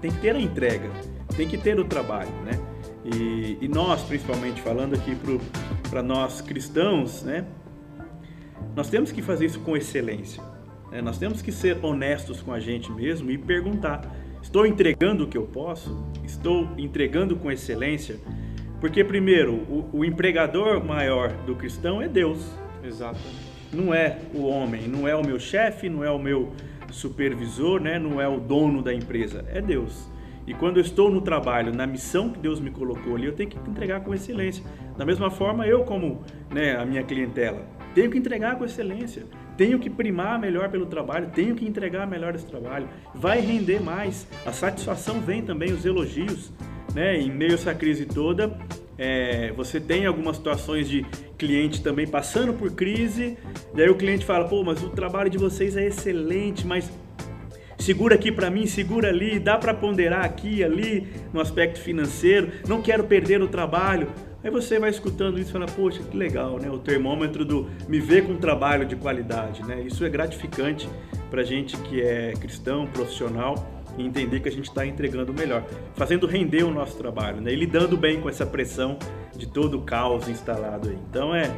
tem 0.00 0.10
que 0.10 0.18
ter 0.18 0.34
a 0.34 0.40
entrega, 0.40 0.88
tem 1.36 1.46
que 1.46 1.58
ter 1.58 1.78
o 1.78 1.84
trabalho, 1.84 2.32
né? 2.42 2.58
E, 3.04 3.58
e 3.60 3.68
nós, 3.68 4.02
principalmente 4.02 4.62
falando 4.62 4.94
aqui 4.94 5.16
para 5.90 6.02
nós 6.02 6.40
cristãos, 6.40 7.22
né? 7.22 7.44
Nós 8.76 8.88
temos 8.88 9.10
que 9.10 9.22
fazer 9.22 9.46
isso 9.46 9.58
com 9.60 9.76
excelência. 9.76 10.42
Né? 10.92 11.02
Nós 11.02 11.18
temos 11.18 11.42
que 11.42 11.50
ser 11.50 11.82
honestos 11.82 12.40
com 12.40 12.52
a 12.52 12.60
gente 12.60 12.92
mesmo 12.92 13.30
e 13.30 13.38
perguntar 13.38 14.02
Estou 14.46 14.64
entregando 14.64 15.24
o 15.24 15.26
que 15.26 15.36
eu 15.36 15.42
posso? 15.42 16.06
Estou 16.24 16.68
entregando 16.78 17.34
com 17.34 17.50
excelência? 17.50 18.16
Porque, 18.80 19.02
primeiro, 19.02 19.54
o, 19.54 19.90
o 19.92 20.04
empregador 20.04 20.84
maior 20.84 21.32
do 21.44 21.56
cristão 21.56 22.00
é 22.00 22.06
Deus. 22.06 22.48
Exato. 22.82 23.18
Não 23.72 23.92
é 23.92 24.18
o 24.32 24.44
homem, 24.44 24.86
não 24.86 25.06
é 25.06 25.16
o 25.16 25.26
meu 25.26 25.40
chefe, 25.40 25.88
não 25.88 26.04
é 26.04 26.10
o 26.12 26.18
meu 26.18 26.52
supervisor, 26.92 27.80
né? 27.80 27.98
não 27.98 28.20
é 28.20 28.28
o 28.28 28.38
dono 28.38 28.82
da 28.82 28.94
empresa, 28.94 29.44
é 29.48 29.60
Deus. 29.60 30.08
E 30.46 30.54
quando 30.54 30.76
eu 30.76 30.82
estou 30.82 31.10
no 31.10 31.20
trabalho, 31.20 31.74
na 31.74 31.84
missão 31.84 32.30
que 32.30 32.38
Deus 32.38 32.60
me 32.60 32.70
colocou 32.70 33.16
ali, 33.16 33.26
eu 33.26 33.32
tenho 33.32 33.50
que 33.50 33.58
entregar 33.68 34.04
com 34.04 34.14
excelência. 34.14 34.64
Da 34.96 35.04
mesma 35.04 35.28
forma, 35.28 35.66
eu, 35.66 35.82
como 35.82 36.22
né, 36.54 36.76
a 36.76 36.86
minha 36.86 37.02
clientela, 37.02 37.66
tenho 37.96 38.10
que 38.10 38.18
entregar 38.18 38.56
com 38.56 38.64
excelência 38.64 39.24
tenho 39.56 39.78
que 39.78 39.88
primar 39.88 40.38
melhor 40.38 40.68
pelo 40.68 40.86
trabalho, 40.86 41.30
tenho 41.34 41.54
que 41.54 41.66
entregar 41.66 42.06
melhor 42.06 42.34
esse 42.34 42.44
trabalho, 42.44 42.88
vai 43.14 43.40
render 43.40 43.80
mais. 43.80 44.26
A 44.44 44.52
satisfação 44.52 45.20
vem 45.20 45.42
também, 45.42 45.72
os 45.72 45.84
elogios, 45.84 46.52
né? 46.94 47.18
Em 47.18 47.30
meio 47.30 47.52
a 47.52 47.54
essa 47.54 47.74
crise 47.74 48.04
toda, 48.04 48.56
é, 48.98 49.52
você 49.52 49.80
tem 49.80 50.06
algumas 50.06 50.36
situações 50.36 50.88
de 50.88 51.04
cliente 51.38 51.82
também 51.82 52.06
passando 52.06 52.52
por 52.52 52.70
crise, 52.72 53.36
daí 53.74 53.88
o 53.88 53.94
cliente 53.94 54.24
fala, 54.24 54.46
pô, 54.46 54.62
mas 54.62 54.82
o 54.82 54.90
trabalho 54.90 55.30
de 55.30 55.38
vocês 55.38 55.76
é 55.76 55.86
excelente, 55.86 56.66
mas 56.66 56.90
segura 57.78 58.14
aqui 58.14 58.30
para 58.30 58.50
mim, 58.50 58.66
segura 58.66 59.08
ali, 59.08 59.38
dá 59.38 59.56
para 59.58 59.72
ponderar 59.72 60.24
aqui, 60.24 60.62
ali, 60.62 61.06
no 61.32 61.40
aspecto 61.40 61.80
financeiro, 61.80 62.50
não 62.68 62.82
quero 62.82 63.04
perder 63.04 63.42
o 63.42 63.48
trabalho. 63.48 64.08
Aí 64.46 64.52
você 64.52 64.78
vai 64.78 64.90
escutando 64.90 65.40
isso 65.40 65.50
e 65.50 65.52
fala, 65.52 65.66
poxa, 65.66 66.04
que 66.04 66.16
legal, 66.16 66.56
né? 66.60 66.70
O 66.70 66.78
termômetro 66.78 67.44
do 67.44 67.68
me 67.88 67.98
ver 67.98 68.24
com 68.24 68.36
trabalho 68.36 68.86
de 68.86 68.94
qualidade, 68.94 69.60
né? 69.64 69.82
Isso 69.82 70.04
é 70.04 70.08
gratificante 70.08 70.88
para 71.28 71.42
gente 71.42 71.76
que 71.78 72.00
é 72.00 72.30
cristão, 72.30 72.86
profissional, 72.86 73.82
e 73.98 74.04
entender 74.04 74.38
que 74.38 74.48
a 74.48 74.52
gente 74.52 74.68
está 74.68 74.86
entregando 74.86 75.32
o 75.32 75.34
melhor, 75.34 75.64
fazendo 75.96 76.28
render 76.28 76.62
o 76.62 76.70
nosso 76.70 76.96
trabalho, 76.96 77.40
né? 77.40 77.52
E 77.52 77.56
lidando 77.56 77.96
bem 77.96 78.20
com 78.20 78.28
essa 78.28 78.46
pressão 78.46 79.00
de 79.36 79.48
todo 79.48 79.78
o 79.78 79.82
caos 79.82 80.28
instalado 80.28 80.90
aí. 80.90 80.98
Então 81.10 81.34
é 81.34 81.52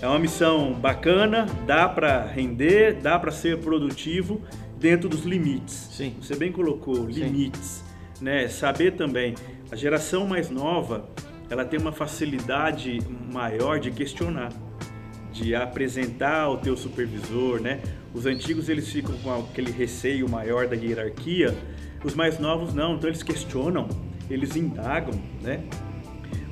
é 0.00 0.08
uma 0.08 0.18
missão 0.18 0.72
bacana, 0.72 1.44
dá 1.66 1.86
para 1.86 2.24
render, 2.24 2.94
dá 3.02 3.18
para 3.18 3.30
ser 3.30 3.58
produtivo 3.58 4.40
dentro 4.78 5.10
dos 5.10 5.24
limites. 5.24 5.90
Sim. 5.92 6.16
Você 6.22 6.34
bem 6.34 6.52
colocou 6.52 7.04
limites, 7.04 7.84
Sim. 8.14 8.24
né? 8.24 8.48
Saber 8.48 8.92
também 8.92 9.34
a 9.70 9.76
geração 9.76 10.26
mais 10.26 10.48
nova 10.48 11.06
ela 11.50 11.64
tem 11.64 11.80
uma 11.80 11.92
facilidade 11.92 12.98
maior 13.32 13.80
de 13.80 13.90
questionar, 13.90 14.52
de 15.32 15.54
apresentar 15.54 16.42
ao 16.42 16.58
teu 16.58 16.76
supervisor, 16.76 17.60
né? 17.60 17.80
Os 18.12 18.26
antigos 18.26 18.68
eles 18.68 18.88
ficam 18.90 19.16
com 19.18 19.32
aquele 19.32 19.70
receio 19.70 20.28
maior 20.28 20.66
da 20.66 20.76
hierarquia, 20.76 21.56
os 22.04 22.14
mais 22.14 22.38
novos 22.38 22.74
não, 22.74 22.96
então 22.96 23.08
eles 23.08 23.22
questionam, 23.22 23.88
eles 24.30 24.56
indagam, 24.56 25.14
né? 25.42 25.64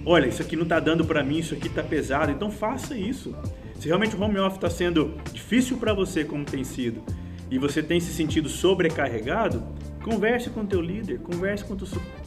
Olha, 0.04 0.26
isso 0.26 0.40
aqui 0.40 0.54
não 0.54 0.62
está 0.62 0.78
dando 0.78 1.04
para 1.04 1.22
mim, 1.22 1.38
isso 1.38 1.54
aqui 1.54 1.66
está 1.66 1.82
pesado, 1.82 2.30
então 2.30 2.50
faça 2.50 2.96
isso. 2.96 3.34
Se 3.74 3.88
realmente 3.88 4.16
o 4.16 4.22
home 4.22 4.38
office 4.38 4.56
está 4.56 4.70
sendo 4.70 5.14
difícil 5.32 5.76
para 5.78 5.92
você, 5.92 6.24
como 6.24 6.44
tem 6.44 6.64
sido, 6.64 7.02
e 7.50 7.58
você 7.58 7.82
tem 7.82 8.00
se 8.00 8.12
sentido 8.12 8.48
sobrecarregado, 8.48 9.62
converse 10.02 10.48
com 10.48 10.60
o 10.60 10.66
teu 10.66 10.80
líder, 10.80 11.18
converse 11.18 11.64
com 11.64 11.74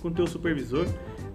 o 0.07 0.11
teu 0.11 0.27
supervisor, 0.27 0.85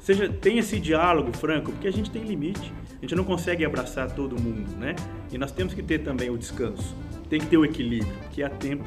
seja 0.00 0.28
tem 0.28 0.58
esse 0.58 0.78
diálogo 0.78 1.32
franco, 1.36 1.72
porque 1.72 1.88
a 1.88 1.92
gente 1.92 2.10
tem 2.10 2.22
limite, 2.22 2.72
a 2.98 3.00
gente 3.00 3.14
não 3.14 3.24
consegue 3.24 3.64
abraçar 3.64 4.10
todo 4.12 4.40
mundo, 4.40 4.76
né? 4.76 4.94
E 5.32 5.38
nós 5.38 5.52
temos 5.52 5.74
que 5.74 5.82
ter 5.82 6.00
também 6.00 6.30
o 6.30 6.38
descanso, 6.38 6.94
tem 7.28 7.40
que 7.40 7.46
ter 7.46 7.56
o 7.56 7.64
equilíbrio, 7.64 8.14
que 8.30 8.42
há 8.42 8.50
tempo 8.50 8.84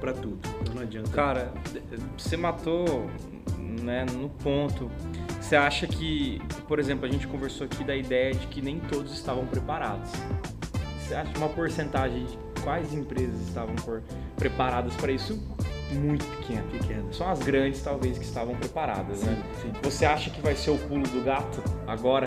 para 0.00 0.12
tudo. 0.12 0.38
Então 0.62 0.74
não 0.74 0.82
adianta. 0.82 1.10
Cara, 1.10 1.52
você 2.16 2.36
matou, 2.36 3.08
né, 3.82 4.04
no 4.12 4.28
ponto. 4.28 4.90
Você 5.40 5.54
acha 5.54 5.86
que, 5.86 6.40
por 6.66 6.78
exemplo, 6.78 7.06
a 7.06 7.08
gente 7.08 7.26
conversou 7.26 7.66
aqui 7.66 7.84
da 7.84 7.94
ideia 7.94 8.34
de 8.34 8.46
que 8.48 8.60
nem 8.60 8.80
todos 8.80 9.12
estavam 9.12 9.46
preparados. 9.46 10.10
Você 11.00 11.14
acha 11.14 11.36
uma 11.38 11.48
porcentagem 11.48 12.24
de 12.24 12.62
quais 12.62 12.92
empresas 12.92 13.40
estavam 13.46 13.76
preparadas 14.36 14.94
para 14.96 15.12
isso? 15.12 15.40
Muito 15.92 16.24
pequena. 16.36 16.62
pequena. 16.70 17.12
São 17.12 17.28
as 17.28 17.40
grandes, 17.40 17.82
talvez, 17.82 18.18
que 18.18 18.24
estavam 18.24 18.54
preparadas, 18.54 19.18
sim, 19.18 19.26
né? 19.26 19.42
Sim. 19.62 19.72
Você 19.82 20.04
acha 20.04 20.30
que 20.30 20.40
vai 20.40 20.54
ser 20.54 20.70
o 20.70 20.78
pulo 20.78 21.02
do 21.02 21.24
gato 21.24 21.62
agora? 21.86 22.26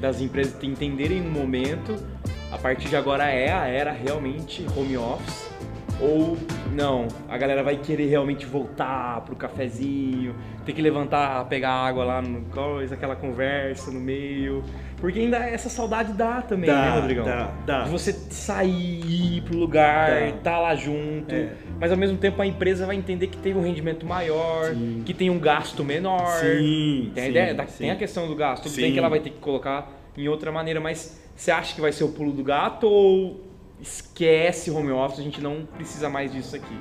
Das 0.00 0.20
empresas 0.20 0.54
entenderem 0.62 1.20
no 1.20 1.30
momento, 1.30 1.96
a 2.50 2.58
partir 2.58 2.88
de 2.88 2.96
agora 2.96 3.24
é 3.28 3.52
a 3.52 3.66
era 3.66 3.92
realmente 3.92 4.66
home 4.76 4.96
office? 4.96 5.50
Ou 6.00 6.36
não, 6.72 7.06
a 7.28 7.38
galera 7.38 7.62
vai 7.62 7.76
querer 7.76 8.06
realmente 8.06 8.44
voltar 8.44 9.20
pro 9.20 9.36
cafezinho, 9.36 10.34
ter 10.64 10.72
que 10.72 10.82
levantar, 10.82 11.44
pegar 11.44 11.70
água 11.70 12.04
lá 12.04 12.20
no 12.20 12.40
coisa, 12.46 12.94
aquela 12.94 13.14
conversa 13.14 13.90
no 13.92 14.00
meio. 14.00 14.64
Porque 15.02 15.18
ainda 15.18 15.36
essa 15.38 15.68
saudade 15.68 16.12
dá 16.12 16.40
também, 16.42 16.70
dá, 16.70 16.80
né, 16.80 17.00
Rodrigão? 17.00 17.24
Dá, 17.24 17.52
dá. 17.66 17.82
De 17.82 17.90
você 17.90 18.12
sair, 18.12 19.36
ir 19.36 19.42
pro 19.42 19.58
lugar, 19.58 20.28
estar 20.28 20.52
tá 20.52 20.60
lá 20.60 20.76
junto. 20.76 21.34
É. 21.34 21.54
Mas 21.80 21.90
ao 21.90 21.96
mesmo 21.98 22.18
tempo 22.18 22.40
a 22.40 22.46
empresa 22.46 22.86
vai 22.86 22.94
entender 22.94 23.26
que 23.26 23.36
tem 23.36 23.52
um 23.52 23.62
rendimento 23.62 24.06
maior, 24.06 24.72
sim. 24.72 25.02
que 25.04 25.12
tem 25.12 25.28
um 25.28 25.40
gasto 25.40 25.82
menor. 25.82 26.38
Sim. 26.38 27.10
Tem 27.16 27.24
a, 27.24 27.26
sim, 27.26 27.30
ideia, 27.32 27.66
sim. 27.66 27.78
tem 27.78 27.90
a 27.90 27.96
questão 27.96 28.28
do 28.28 28.36
gasto. 28.36 28.62
Tudo 28.62 28.76
bem 28.76 28.92
que 28.92 28.98
ela 29.00 29.08
vai 29.08 29.18
ter 29.18 29.30
que 29.30 29.40
colocar 29.40 29.90
em 30.16 30.28
outra 30.28 30.52
maneira, 30.52 30.78
mas 30.78 31.20
você 31.34 31.50
acha 31.50 31.74
que 31.74 31.80
vai 31.80 31.90
ser 31.90 32.04
o 32.04 32.10
pulo 32.10 32.30
do 32.30 32.44
gato 32.44 32.86
ou 32.86 33.40
esquece 33.80 34.70
home 34.70 34.92
office, 34.92 35.18
a 35.18 35.22
gente 35.24 35.40
não 35.40 35.66
precisa 35.74 36.08
mais 36.08 36.30
disso 36.30 36.54
aqui? 36.54 36.78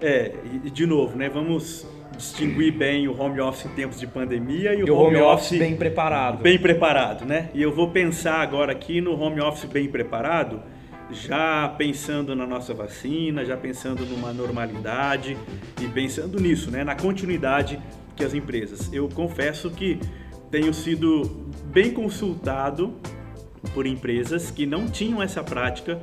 É, 0.00 0.32
de 0.72 0.86
novo, 0.86 1.18
né? 1.18 1.28
Vamos 1.28 1.86
distinguir 2.20 2.72
bem 2.72 3.08
o 3.08 3.18
home 3.18 3.40
office 3.40 3.64
em 3.64 3.70
tempos 3.70 3.98
de 3.98 4.06
pandemia 4.06 4.74
e 4.74 4.82
o, 4.82 4.86
e 4.86 4.90
home, 4.90 5.16
home 5.16 5.20
office, 5.22 5.46
office 5.46 5.58
bem 5.58 5.76
preparado. 5.76 6.42
Bem 6.42 6.58
preparado, 6.58 7.24
né? 7.24 7.48
E 7.54 7.62
eu 7.62 7.74
vou 7.74 7.90
pensar 7.90 8.40
agora 8.40 8.72
aqui 8.72 9.00
no 9.00 9.18
home 9.18 9.40
office 9.40 9.64
bem 9.64 9.88
preparado, 9.88 10.62
já 11.10 11.68
pensando 11.76 12.36
na 12.36 12.46
nossa 12.46 12.74
vacina, 12.74 13.44
já 13.44 13.56
pensando 13.56 14.04
numa 14.04 14.32
normalidade 14.32 15.36
e 15.80 15.86
pensando 15.88 16.38
nisso, 16.38 16.70
né? 16.70 16.84
Na 16.84 16.94
continuidade 16.94 17.80
que 18.14 18.24
as 18.24 18.34
empresas. 18.34 18.92
Eu 18.92 19.08
confesso 19.08 19.70
que 19.70 19.98
tenho 20.50 20.74
sido 20.74 21.48
bem 21.64 21.90
consultado 21.90 22.94
por 23.72 23.86
empresas 23.86 24.50
que 24.50 24.66
não 24.66 24.86
tinham 24.86 25.22
essa 25.22 25.42
prática 25.42 26.00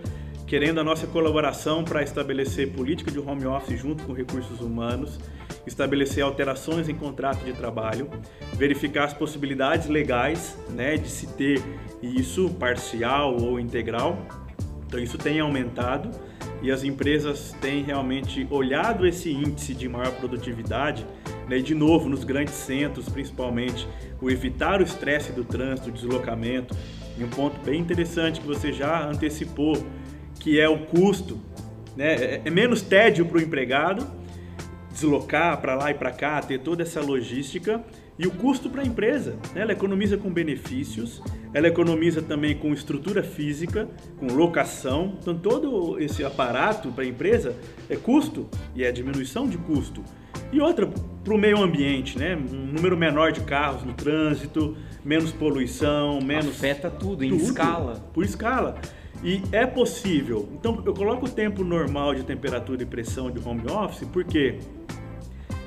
querendo 0.48 0.80
a 0.80 0.84
nossa 0.84 1.06
colaboração 1.06 1.84
para 1.84 2.02
estabelecer 2.02 2.72
política 2.72 3.12
de 3.12 3.20
home 3.20 3.46
office 3.46 3.78
junto 3.78 4.06
com 4.06 4.14
recursos 4.14 4.62
humanos, 4.62 5.20
estabelecer 5.68 6.24
alterações 6.24 6.88
em 6.88 6.96
contrato 6.96 7.44
de 7.44 7.52
trabalho, 7.52 8.10
verificar 8.54 9.04
as 9.04 9.14
possibilidades 9.14 9.90
legais 9.90 10.58
né, 10.70 10.96
de 10.96 11.10
se 11.10 11.28
ter 11.28 11.62
isso 12.02 12.50
parcial 12.52 13.36
ou 13.36 13.60
integral. 13.60 14.18
Então 14.88 14.98
isso 14.98 15.18
tem 15.18 15.42
aumentado 15.42 16.10
e 16.62 16.72
as 16.72 16.86
empresas 16.86 17.54
têm 17.60 17.84
realmente 17.84 18.48
olhado 18.50 19.06
esse 19.06 19.30
índice 19.30 19.74
de 19.74 19.90
maior 19.90 20.14
produtividade, 20.14 21.06
né, 21.50 21.58
e 21.58 21.62
de 21.62 21.76
novo 21.76 22.08
nos 22.08 22.24
grandes 22.24 22.54
centros 22.54 23.10
principalmente, 23.10 23.86
o 24.22 24.30
evitar 24.32 24.80
o 24.80 24.84
estresse 24.84 25.34
do 25.34 25.44
trânsito, 25.44 25.92
do 25.92 25.94
deslocamento, 25.94 26.74
e 27.18 27.24
um 27.24 27.30
ponto 27.30 27.60
bem 27.66 27.82
interessante 27.82 28.40
que 28.40 28.48
você 28.48 28.72
já 28.72 29.06
antecipou 29.06 29.76
que 30.48 30.62
é 30.62 30.70
o 30.70 30.78
custo 30.78 31.38
né? 31.98 32.16
É, 32.16 32.42
é 32.46 32.50
menos 32.50 32.82
tédio 32.82 33.26
para 33.26 33.38
o 33.38 33.42
empregado 33.42 34.08
deslocar 34.98 35.60
para 35.60 35.76
lá 35.76 35.92
e 35.92 35.94
para 35.94 36.10
cá, 36.10 36.42
ter 36.42 36.60
toda 36.60 36.84
essa 36.84 37.02
logística 37.02 37.84
e 38.18 38.26
o 38.26 38.32
custo 38.32 38.70
para 38.70 38.82
a 38.82 38.86
empresa. 38.86 39.38
Né? 39.54 39.62
Ela 39.62 39.74
economiza 39.74 40.18
com 40.18 40.32
benefícios, 40.32 41.22
ela 41.54 41.68
economiza 41.68 42.22
também 42.22 42.56
com 42.56 42.74
estrutura 42.74 43.22
física, 43.22 43.88
com 44.18 44.28
locação. 44.28 45.18
Então, 45.22 45.38
todo 45.38 46.00
esse 46.00 46.24
aparato 46.24 46.92
para 46.92 47.04
a 47.04 47.08
empresa 47.08 47.56
é 47.90 47.96
custo 47.96 48.48
e 48.74 48.84
é 48.84 48.92
diminuição 48.92 49.48
de 49.48 49.58
custo. 49.58 50.02
E 50.52 50.62
outra, 50.62 50.88
para 51.24 51.34
o 51.34 51.38
meio 51.38 51.62
ambiente, 51.62 52.18
né? 52.18 52.36
um 52.36 52.72
número 52.72 52.96
menor 52.98 53.32
de 53.32 53.42
carros 53.42 53.84
no 53.84 53.94
trânsito, 53.94 54.78
menos 55.04 55.32
poluição, 55.32 56.20
menos. 56.22 56.56
Afeta 56.56 56.90
tudo, 56.90 57.24
em 57.24 57.30
tudo, 57.30 57.44
escala. 57.44 58.10
Por 58.14 58.24
escala. 58.24 58.80
E 59.24 59.42
é 59.52 59.66
possível. 59.66 60.48
Então, 60.54 60.82
eu 60.86 60.94
coloco 60.94 61.26
o 61.26 61.30
tempo 61.30 61.64
normal 61.64 62.14
de 62.14 62.24
temperatura 62.24 62.84
e 62.84 62.86
pressão 62.86 63.32
de 63.32 63.46
home 63.46 63.64
office, 63.70 64.08
porque 64.12 64.60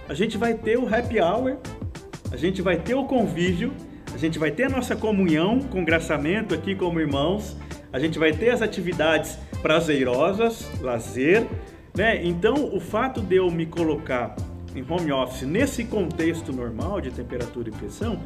a 0.09 0.15
gente 0.15 0.39
vai 0.39 0.55
ter 0.55 0.79
o 0.79 0.93
happy 0.93 1.21
hour, 1.21 1.57
a 2.33 2.37
gente 2.37 2.63
vai 2.63 2.77
ter 2.77 2.95
o 2.95 3.05
convívio, 3.05 3.73
a 4.15 4.17
gente 4.17 4.39
vai 4.39 4.51
ter 4.51 4.65
a 4.65 4.69
nossa 4.69 4.95
comunhão, 4.95 5.61
congraçamento 5.61 6.55
aqui 6.55 6.75
como 6.75 7.01
irmãos, 7.01 7.57
a 7.93 7.99
gente 7.99 8.19
vai 8.19 8.33
ter 8.33 8.51
as 8.51 8.63
atividades 8.63 9.37
prazerosas, 9.63 10.69
lazer, 10.81 11.47
né? 11.95 12.25
Então, 12.25 12.75
o 12.75 12.81
fato 12.81 13.21
de 13.21 13.37
eu 13.37 13.51
me 13.51 13.67
colocar 13.67 14.37
em 14.75 14.85
home 14.89 15.11
office 15.11 15.43
nesse 15.43 15.85
contexto 15.85 16.53
normal 16.53 17.01
de 17.01 17.11
temperatura 17.11 17.69
e 17.69 17.73
pressão, 17.73 18.21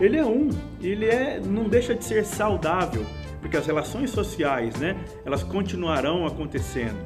ele 0.00 0.16
é 0.16 0.24
um, 0.24 0.50
ele 0.80 1.06
é 1.06 1.40
não 1.44 1.68
deixa 1.68 1.94
de 1.94 2.04
ser 2.04 2.24
saudável 2.24 3.04
porque 3.40 3.56
as 3.56 3.66
relações 3.66 4.10
sociais, 4.10 4.76
né, 4.76 4.96
elas 5.24 5.42
continuarão 5.42 6.26
acontecendo. 6.26 6.98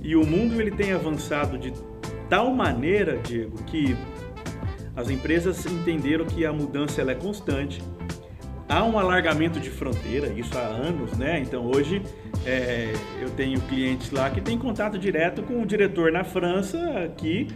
E 0.00 0.16
o 0.16 0.26
mundo 0.26 0.60
ele 0.60 0.70
tem 0.70 0.92
avançado 0.92 1.56
de 1.58 1.72
tal 2.28 2.52
maneira, 2.52 3.18
Diego, 3.18 3.62
que 3.64 3.96
as 4.96 5.08
empresas 5.10 5.64
entenderam 5.66 6.24
que 6.24 6.44
a 6.44 6.52
mudança 6.52 7.00
ela 7.00 7.12
é 7.12 7.14
constante. 7.14 7.82
Há 8.68 8.84
um 8.84 8.98
alargamento 8.98 9.60
de 9.60 9.70
fronteira, 9.70 10.28
isso 10.28 10.56
há 10.56 10.62
anos, 10.62 11.12
né? 11.16 11.40
Então 11.40 11.66
hoje 11.66 12.02
é, 12.46 12.92
eu 13.20 13.30
tenho 13.30 13.60
clientes 13.62 14.10
lá 14.10 14.30
que 14.30 14.40
têm 14.40 14.58
contato 14.58 14.98
direto 14.98 15.42
com 15.42 15.62
o 15.62 15.66
diretor 15.66 16.10
na 16.10 16.24
França, 16.24 16.78
aqui, 17.04 17.48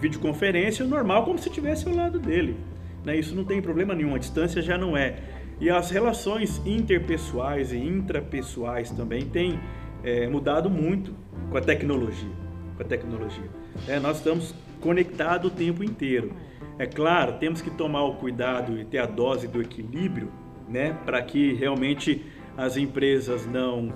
videoconferência, 0.00 0.84
normal, 0.84 1.24
como 1.24 1.38
se 1.38 1.48
estivesse 1.48 1.88
ao 1.88 1.94
lado 1.94 2.18
dele. 2.18 2.56
Né? 3.04 3.16
Isso 3.16 3.34
não 3.34 3.44
tem 3.44 3.60
problema 3.60 3.94
nenhum, 3.94 4.14
a 4.14 4.18
distância 4.18 4.60
já 4.60 4.76
não 4.76 4.96
é. 4.96 5.16
E 5.64 5.70
as 5.70 5.90
relações 5.90 6.60
interpessoais 6.66 7.72
e 7.72 7.78
intrapessoais 7.78 8.90
também 8.90 9.24
têm 9.24 9.58
é, 10.02 10.28
mudado 10.28 10.68
muito 10.68 11.14
com 11.50 11.56
a 11.56 11.60
tecnologia. 11.62 12.28
Com 12.76 12.82
a 12.82 12.84
tecnologia. 12.84 13.48
É, 13.88 13.98
nós 13.98 14.18
estamos 14.18 14.54
conectados 14.82 15.50
o 15.50 15.54
tempo 15.54 15.82
inteiro. 15.82 16.34
É 16.78 16.84
claro, 16.84 17.38
temos 17.38 17.62
que 17.62 17.70
tomar 17.70 18.04
o 18.04 18.16
cuidado 18.16 18.78
e 18.78 18.84
ter 18.84 18.98
a 18.98 19.06
dose 19.06 19.48
do 19.48 19.62
equilíbrio, 19.62 20.30
né, 20.68 20.98
para 21.06 21.22
que 21.22 21.54
realmente 21.54 22.22
as 22.58 22.76
empresas 22.76 23.46
não 23.46 23.90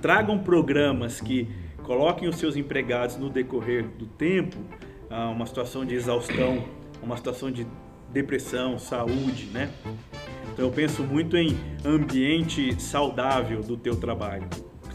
tragam 0.00 0.38
programas 0.38 1.20
que 1.20 1.46
coloquem 1.82 2.26
os 2.26 2.36
seus 2.36 2.56
empregados 2.56 3.18
no 3.18 3.28
decorrer 3.28 3.86
do 3.98 4.06
tempo 4.06 4.56
a 5.10 5.28
uma 5.28 5.44
situação 5.44 5.84
de 5.84 5.94
exaustão, 5.94 6.64
uma 7.02 7.18
situação 7.18 7.50
de 7.50 7.66
depressão, 8.10 8.78
saúde, 8.78 9.50
né? 9.52 9.70
Então 10.52 10.66
eu 10.66 10.70
penso 10.70 11.02
muito 11.02 11.36
em 11.36 11.56
ambiente 11.84 12.80
saudável 12.80 13.62
do 13.62 13.76
teu 13.76 13.96
trabalho, 13.96 14.46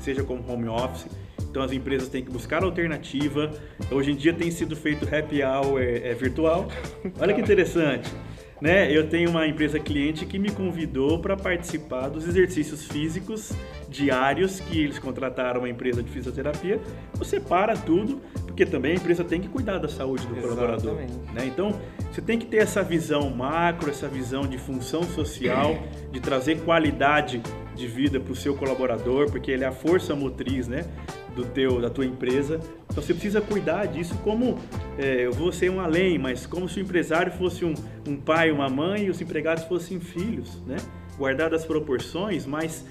seja 0.01 0.23
como 0.23 0.43
home 0.51 0.67
office. 0.67 1.07
Então 1.49 1.63
as 1.63 1.71
empresas 1.71 2.07
têm 2.09 2.23
que 2.23 2.31
buscar 2.31 2.63
alternativa. 2.63 3.51
Hoje 3.91 4.11
em 4.11 4.15
dia 4.15 4.33
tem 4.33 4.51
sido 4.51 4.75
feito 4.75 5.03
happy 5.13 5.41
hour 5.43 5.81
é, 5.81 6.09
é 6.09 6.13
virtual. 6.13 6.67
Olha 7.19 7.33
que 7.33 7.41
interessante. 7.41 8.11
Né? 8.61 8.91
Eu 8.91 9.07
tenho 9.07 9.29
uma 9.29 9.47
empresa 9.47 9.79
cliente 9.79 10.25
que 10.25 10.39
me 10.39 10.51
convidou 10.51 11.19
para 11.19 11.37
participar 11.37 12.09
dos 12.09 12.27
exercícios 12.27 12.85
físicos 12.85 13.51
diários 13.89 14.59
que 14.59 14.79
eles 14.81 14.99
contrataram 14.99 15.61
uma 15.61 15.69
empresa 15.69 16.03
de 16.03 16.09
fisioterapia. 16.09 16.79
Você 17.13 17.39
para 17.39 17.75
tudo, 17.75 18.21
porque 18.57 18.65
também 18.65 18.93
a 18.93 18.95
empresa 18.95 19.23
tem 19.23 19.39
que 19.39 19.47
cuidar 19.47 19.77
da 19.77 19.87
saúde 19.87 20.25
do 20.25 20.35
Exatamente. 20.35 20.81
colaborador. 20.81 20.95
Né? 21.31 21.45
Então, 21.45 21.79
você 22.11 22.19
tem 22.19 22.39
que 22.39 22.47
ter 22.47 22.57
essa 22.57 22.81
visão 22.81 23.29
macro, 23.29 23.91
essa 23.91 24.07
visão 24.07 24.47
de 24.47 24.57
função 24.57 25.03
social, 25.03 25.77
de 26.11 26.19
trazer 26.19 26.61
qualidade 26.61 27.39
de 27.75 27.85
vida 27.85 28.19
para 28.19 28.33
o 28.33 28.35
seu 28.35 28.55
colaborador, 28.55 29.29
porque 29.29 29.51
ele 29.51 29.63
é 29.63 29.67
a 29.67 29.71
força 29.71 30.15
motriz, 30.15 30.67
né? 30.67 30.85
do 31.35 31.45
teu, 31.45 31.79
da 31.79 31.87
tua 31.87 32.03
empresa. 32.03 32.59
Então 32.89 33.03
você 33.03 33.13
precisa 33.13 33.39
cuidar 33.39 33.85
disso 33.85 34.17
como 34.23 34.57
é, 34.97 35.27
eu 35.27 35.31
vou 35.31 35.51
ser 35.51 35.69
um 35.69 35.79
além, 35.79 36.17
mas 36.17 36.47
como 36.47 36.67
se 36.67 36.79
o 36.79 36.81
empresário 36.81 37.31
fosse 37.33 37.63
um, 37.63 37.75
um 38.07 38.17
pai, 38.17 38.49
uma 38.49 38.67
mãe 38.67 39.03
e 39.03 39.09
os 39.11 39.21
empregados 39.21 39.65
fossem 39.65 39.99
filhos, 39.99 40.59
né? 40.65 40.77
Guardar 41.15 41.53
as 41.53 41.63
proporções, 41.63 42.47
mas 42.47 42.83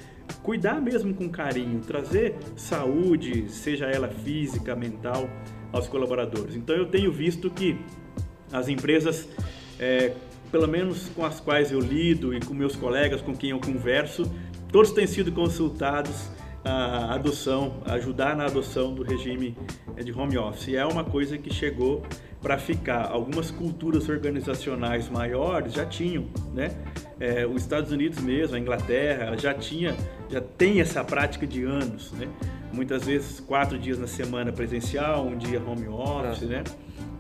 cuidar 0.43 0.81
mesmo 0.81 1.14
com 1.14 1.29
carinho, 1.29 1.81
trazer 1.81 2.37
saúde, 2.57 3.51
seja 3.51 3.87
ela 3.87 4.09
física, 4.09 4.74
mental, 4.74 5.29
aos 5.72 5.89
colaboradores. 5.89 6.55
Então 6.55 6.74
eu 6.74 6.87
tenho 6.87 7.12
visto 7.12 7.51
que 7.51 7.79
as 8.53 8.68
empresas, 8.68 9.29
é, 9.79 10.12
pelo 10.51 10.68
menos 10.68 11.09
com 11.09 11.24
as 11.24 11.41
quais 11.41 11.72
eu 11.72 11.81
lido 11.81 12.35
e 12.35 12.41
com 12.41 12.55
meus 12.55 12.77
colegas 12.77 13.20
com 13.20 13.35
quem 13.35 13.51
eu 13.51 13.61
converso, 13.61 14.31
todos 14.70 14.93
têm 14.93 15.07
sido 15.07 15.33
consultados 15.33 16.31
a 16.64 17.14
adoção, 17.14 17.81
ajudar 17.87 18.37
na 18.37 18.47
adoção 18.47 18.93
do 18.93 19.05
regime 19.05 19.57
de 20.03 20.12
home 20.12 20.37
office. 20.37 20.68
E 20.68 20.77
é 20.77 20.85
uma 20.85 21.05
coisa 21.05 21.39
que 21.39 21.53
chegou 21.53 22.03
para 22.47 22.59
ficar. 22.59 23.09
Algumas 23.11 23.51
culturas 23.51 24.09
organizacionais 24.09 25.09
maiores 25.09 25.72
já 25.72 25.84
tinham, 25.84 26.26
né? 26.55 26.70
É, 27.18 27.44
os 27.44 27.62
Estados 27.62 27.90
Unidos 27.90 28.20
mesmo, 28.20 28.55
a 28.55 28.61
Inglaterra, 28.61 29.36
já 29.36 29.53
tinha, 29.53 29.97
já 30.30 30.40
tem 30.40 30.80
essa 30.80 31.03
prática 31.03 31.44
de 31.44 31.64
anos, 31.64 32.12
né? 32.12 32.28
Muitas 32.72 33.05
vezes 33.05 33.40
quatro 33.40 33.76
dias 33.76 33.99
na 33.99 34.07
semana 34.07 34.53
presencial, 34.53 35.26
um 35.26 35.36
dia 35.36 35.61
home 35.61 35.88
office, 35.88 36.42
né? 36.42 36.62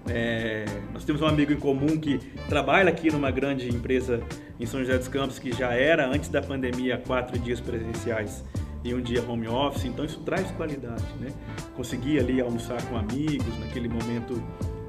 É, 0.08 0.64
nós 0.92 1.04
temos 1.04 1.20
um 1.20 1.26
amigo 1.26 1.52
em 1.52 1.58
comum 1.58 1.98
que 1.98 2.18
trabalha 2.48 2.90
aqui 2.90 3.10
numa 3.10 3.32
grande 3.32 3.68
empresa 3.68 4.22
em 4.60 4.64
São 4.64 4.78
José 4.78 4.96
dos 4.96 5.08
Campos 5.08 5.40
que 5.40 5.50
já 5.50 5.74
era 5.74 6.06
antes 6.06 6.28
da 6.28 6.40
pandemia 6.40 7.02
quatro 7.04 7.36
dias 7.36 7.58
presenciais 7.58 8.44
e 8.84 8.94
um 8.94 9.00
dia 9.00 9.28
home 9.28 9.48
office, 9.48 9.86
então 9.86 10.04
isso 10.04 10.20
traz 10.20 10.48
qualidade, 10.52 11.02
né? 11.20 11.32
Conseguir 11.74 12.20
ali 12.20 12.40
almoçar 12.40 12.80
com 12.86 12.96
amigos 12.96 13.58
naquele 13.58 13.88
momento 13.88 14.40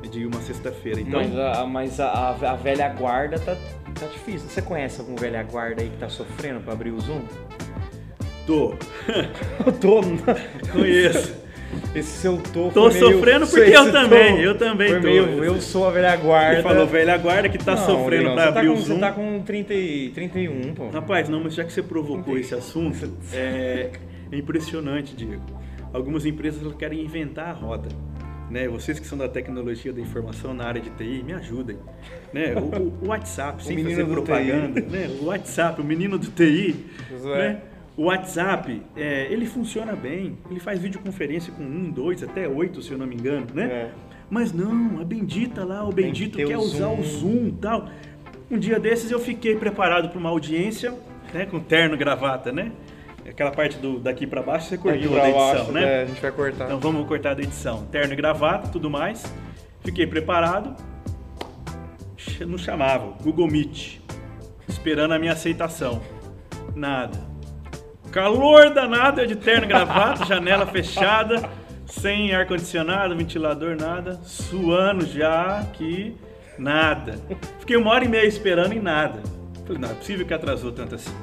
de 0.08 0.26
uma 0.26 0.42
sexta-feira. 0.42 1.02
Então... 1.02 1.20
Mas, 1.20 1.38
a, 1.38 1.66
mas 1.66 2.00
a, 2.00 2.30
a, 2.30 2.56
velha 2.56 2.90
guarda 2.90 3.40
tá, 3.40 3.56
tá 4.00 4.08
difícil. 4.08 4.50
Você 4.50 4.62
conhece 4.62 5.00
algum 5.00 5.16
velha 5.16 5.44
guarda 5.44 5.82
aí 5.82 5.90
que 5.90 5.98
tá 5.98 6.10
sofrendo 6.10 6.62
para 6.62 6.74
abrir 6.74 6.92
o 6.92 7.00
Zoom? 7.00 7.22
Tô. 8.46 8.76
tô. 9.82 10.02
Conheço. 10.72 11.48
Esse 11.94 12.22
seu 12.22 12.38
tô 12.38 12.70
Tô 12.70 12.90
sofrendo 12.92 13.46
meio, 13.46 13.48
porque 13.52 13.76
eu 13.76 13.92
também, 13.92 14.40
eu 14.40 14.58
também 14.58 14.94
tô. 14.94 15.02
Meio, 15.02 15.44
eu 15.44 15.62
sou 15.62 15.88
a 15.88 15.92
velha 15.92 16.16
guarda. 16.16 16.54
Ele 16.54 16.64
falou 16.64 16.88
velha 16.88 17.18
guarda 17.18 17.50
que 17.50 17.58
tá 17.58 17.76
não, 17.76 17.86
sofrendo 17.86 18.34
para 18.34 18.52
tá 18.52 18.60
abrir 18.60 18.68
tá 18.68 18.74
com, 18.74 18.80
o 18.80 18.82
Zoom. 18.82 18.96
Você 18.96 19.02
tá 19.02 19.12
com 19.12 19.42
30, 19.44 19.74
31, 20.14 20.74
pô. 20.74 20.90
Rapaz, 20.90 21.28
não, 21.28 21.44
mas 21.44 21.54
já 21.54 21.64
que 21.64 21.74
você 21.74 21.84
provocou 21.84 22.38
esse 22.38 22.56
assunto, 22.56 23.12
é, 23.34 23.92
é 24.32 24.38
impressionante, 24.38 25.16
Diego. 25.16 25.44
Algumas 25.94 26.26
empresas 26.26 26.62
querem 26.76 27.02
inventar 27.02 27.50
a 27.50 27.54
roda. 27.54 27.90
Né? 28.50 28.68
Vocês 28.68 29.00
que 29.00 29.06
são 29.06 29.18
da 29.18 29.28
tecnologia 29.28 29.92
da 29.92 30.00
informação 30.00 30.54
na 30.54 30.66
área 30.66 30.82
de 30.82 30.90
TI, 30.92 31.24
me 31.24 31.34
ajudem. 31.34 31.78
Né? 32.34 32.56
O, 32.56 33.06
o 33.06 33.08
WhatsApp, 33.10 33.64
sem 33.66 33.84
fazer 33.84 34.06
propaganda, 34.06 34.82
né? 34.82 35.08
o 35.22 35.26
WhatsApp, 35.26 35.82
o 35.82 35.84
menino 35.84 36.18
do 36.18 36.28
TI, 36.28 36.86
né? 37.24 37.62
O 37.98 38.04
WhatsApp, 38.04 38.80
é, 38.96 39.28
ele 39.32 39.48
funciona 39.48 39.96
bem, 39.96 40.38
ele 40.52 40.60
faz 40.60 40.80
videoconferência 40.80 41.52
com 41.52 41.64
um, 41.64 41.90
dois, 41.90 42.22
até 42.22 42.48
oito, 42.48 42.80
se 42.80 42.92
eu 42.92 42.98
não 42.98 43.08
me 43.08 43.16
engano, 43.16 43.48
né? 43.56 43.66
É. 43.66 43.92
Mas 44.30 44.54
não, 44.54 45.02
a 45.02 45.04
bendita 45.04 45.66
lá, 45.66 45.84
o 45.84 45.92
bendito 45.92 46.38
que 46.38 46.46
quer 46.46 46.58
usar 46.58 46.90
Zoom. 46.90 47.00
o 47.00 47.04
Zoom 47.04 47.48
e 47.48 47.52
tal. 47.54 47.90
Um 48.52 48.60
dia 48.60 48.80
desses 48.80 49.10
eu 49.10 49.20
fiquei 49.20 49.56
preparado 49.56 50.10
para 50.10 50.20
uma 50.20 50.30
audiência, 50.30 50.94
né, 51.34 51.46
com 51.48 51.60
terno 51.60 51.98
gravata, 51.98 52.52
né? 52.52 52.72
Aquela 53.28 53.52
parte 53.52 53.78
do 53.78 54.00
daqui 54.00 54.26
para 54.26 54.42
baixo 54.42 54.70
você 54.70 54.78
cortou 54.78 55.12
da 55.12 55.30
edição, 55.30 55.34
baixo, 55.34 55.72
né? 55.72 55.84
É, 55.84 56.02
a 56.04 56.06
gente 56.06 56.22
vai 56.22 56.32
cortar. 56.32 56.66
Então 56.66 56.80
vamos 56.80 57.08
cortar 57.08 57.36
da 57.36 57.42
edição. 57.42 57.86
Terno 57.88 58.14
e 58.14 58.16
gravata, 58.16 58.70
tudo 58.70 58.90
mais. 58.90 59.24
Fiquei 59.84 60.08
preparado. 60.08 60.76
Não 62.46 62.58
chamava, 62.58 63.14
Google 63.22 63.48
Meet. 63.48 64.00
Esperando 64.68 65.14
a 65.14 65.20
minha 65.20 65.34
aceitação. 65.34 66.02
Nada. 66.76 67.20
Calor 68.12 68.70
danado, 68.70 69.22
eu 69.22 69.28
de 69.28 69.36
terno 69.36 69.68
gravata, 69.68 70.24
janela 70.26 70.66
fechada, 70.66 71.50
sem 71.86 72.34
ar-condicionado, 72.34 73.16
ventilador, 73.16 73.76
nada. 73.76 74.20
Suando 74.24 75.06
já 75.06 75.66
que 75.74 76.16
nada. 76.58 77.20
Fiquei 77.60 77.76
uma 77.76 77.92
hora 77.92 78.06
e 78.06 78.08
meia 78.08 78.26
esperando 78.26 78.74
e 78.74 78.80
nada. 78.80 79.22
Falei, 79.66 79.82
não, 79.82 79.92
é 79.92 79.94
possível 79.94 80.26
que 80.26 80.34
atrasou 80.34 80.72
tanto 80.72 80.96
assim. 80.96 81.14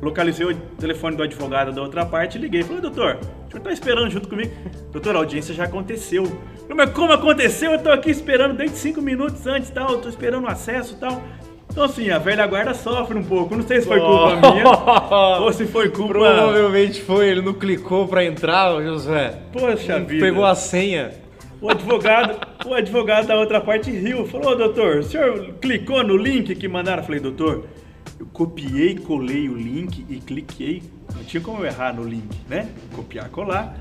Localizei 0.00 0.46
o 0.46 0.54
telefone 0.54 1.16
do 1.16 1.22
advogado 1.22 1.72
da 1.72 1.82
outra 1.82 2.04
parte 2.06 2.38
e 2.38 2.40
liguei. 2.40 2.62
Falei, 2.62 2.80
doutor, 2.80 3.18
o 3.46 3.50
senhor 3.50 3.62
tá 3.62 3.72
esperando 3.72 4.10
junto 4.10 4.28
comigo? 4.28 4.52
Doutor, 4.92 5.16
a 5.16 5.18
audiência 5.18 5.54
já 5.54 5.64
aconteceu. 5.64 6.24
Falei, 6.26 6.76
mas 6.76 6.90
como 6.90 7.12
aconteceu? 7.12 7.72
Eu 7.72 7.82
tô 7.82 7.90
aqui 7.90 8.10
esperando 8.10 8.54
desde 8.54 8.76
cinco 8.76 9.00
minutos 9.00 9.46
antes 9.46 9.70
tal, 9.70 9.90
eu 9.92 9.98
tô 9.98 10.08
esperando 10.08 10.44
o 10.44 10.48
acesso 10.48 10.94
e 10.94 10.96
tal. 10.98 11.22
Então, 11.70 11.84
assim, 11.84 12.10
a 12.10 12.18
velha 12.18 12.46
guarda 12.46 12.74
sofre 12.74 13.16
um 13.16 13.22
pouco. 13.22 13.54
Não 13.54 13.62
sei 13.62 13.80
se 13.80 13.86
foi 13.86 14.00
culpa 14.00 14.36
minha 14.36 14.64
ou 15.40 15.52
se 15.52 15.66
foi 15.66 15.90
culpa. 15.90 16.14
Provavelmente 16.14 17.00
foi, 17.02 17.28
ele 17.28 17.42
não 17.42 17.54
clicou 17.54 18.08
pra 18.08 18.24
entrar, 18.24 18.82
Josué. 18.82 19.38
Poxa 19.52 20.00
vida. 20.00 20.24
Pegou 20.24 20.44
a 20.44 20.54
senha. 20.54 21.12
O 21.60 21.68
advogado, 21.68 22.38
o 22.64 22.74
advogado 22.74 23.26
da 23.26 23.36
outra 23.36 23.60
parte 23.60 23.90
riu. 23.90 24.26
Falou, 24.26 24.56
doutor, 24.56 24.98
o 24.98 25.02
senhor 25.02 25.54
clicou 25.60 26.02
no 26.02 26.16
link 26.16 26.54
que 26.54 26.68
mandaram? 26.68 27.02
Eu 27.02 27.06
falei, 27.06 27.20
doutor, 27.20 27.66
eu 28.18 28.26
copiei, 28.32 28.96
colei 28.96 29.48
o 29.48 29.54
link 29.56 30.04
e 30.08 30.16
cliquei. 30.16 30.82
Não 31.14 31.24
tinha 31.24 31.40
como 31.40 31.62
eu 31.62 31.66
errar 31.66 31.92
no 31.94 32.04
link, 32.04 32.28
né? 32.48 32.68
Copiar, 32.94 33.28
colar. 33.30 33.78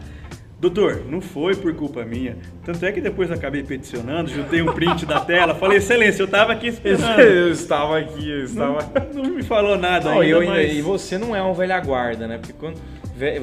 Doutor, 0.59 1.03
não 1.07 1.21
foi 1.21 1.55
por 1.55 1.71
culpa 1.75 2.03
minha. 2.03 2.35
Tanto 2.65 2.83
é 2.83 2.91
que 2.91 2.99
depois 2.99 3.29
eu 3.29 3.35
acabei 3.35 3.61
peticionando, 3.61 4.27
juntei 4.29 4.59
um 4.63 4.73
print 4.73 5.05
da 5.05 5.19
tela. 5.19 5.53
Falei, 5.53 5.77
excelência, 5.77 6.23
eu 6.23 6.27
tava 6.27 6.51
aqui 6.53 6.67
esperando. 6.67 7.19
Eu 7.21 7.51
estava 7.51 7.99
aqui, 7.99 8.27
eu 8.27 8.43
estava. 8.43 8.79
Não, 9.13 9.23
não 9.23 9.29
me 9.35 9.43
falou 9.43 9.77
nada 9.77 10.09
Não, 10.09 10.19
ainda, 10.19 10.25
eu 10.33 10.39
ainda- 10.39 10.53
mas... 10.55 10.73
E 10.75 10.81
você 10.81 11.17
não 11.19 11.35
é 11.35 11.43
um 11.43 11.53
velha 11.53 11.79
guarda, 11.79 12.27
né? 12.27 12.39
Porque 12.39 12.53
quando. 12.53 12.79
Você, 13.15 13.39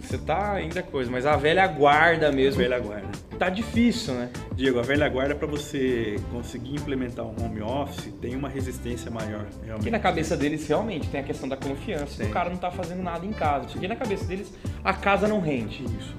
você 0.00 0.18
tá 0.18 0.52
ainda 0.54 0.82
coisa, 0.82 1.08
mas 1.10 1.26
a 1.26 1.36
velha 1.36 1.64
guarda 1.68 2.32
mesmo. 2.32 2.60
Velha 2.60 2.80
guarda. 2.80 3.06
Tá 3.42 3.50
difícil, 3.50 4.14
né? 4.14 4.30
Diego, 4.54 4.78
a 4.78 4.82
velha 4.82 5.08
guarda 5.08 5.34
para 5.34 5.48
você 5.48 6.14
conseguir 6.30 6.76
implementar 6.76 7.26
um 7.26 7.34
home 7.44 7.60
office 7.60 8.14
tem 8.20 8.36
uma 8.36 8.48
resistência 8.48 9.10
maior, 9.10 9.46
realmente. 9.64 9.78
Porque 9.78 9.90
na 9.90 9.98
cabeça 9.98 10.36
deles 10.36 10.64
realmente 10.68 11.08
tem 11.08 11.18
a 11.18 11.24
questão 11.24 11.48
da 11.48 11.56
confiança. 11.56 12.22
O 12.22 12.30
cara 12.30 12.50
não 12.50 12.56
tá 12.56 12.70
fazendo 12.70 13.02
nada 13.02 13.26
em 13.26 13.32
casa. 13.32 13.66
Porque 13.66 13.88
na 13.88 13.96
cabeça 13.96 14.26
deles 14.26 14.54
a 14.84 14.92
casa 14.94 15.26
não 15.26 15.40
rende. 15.40 15.82
Isso. 15.82 16.14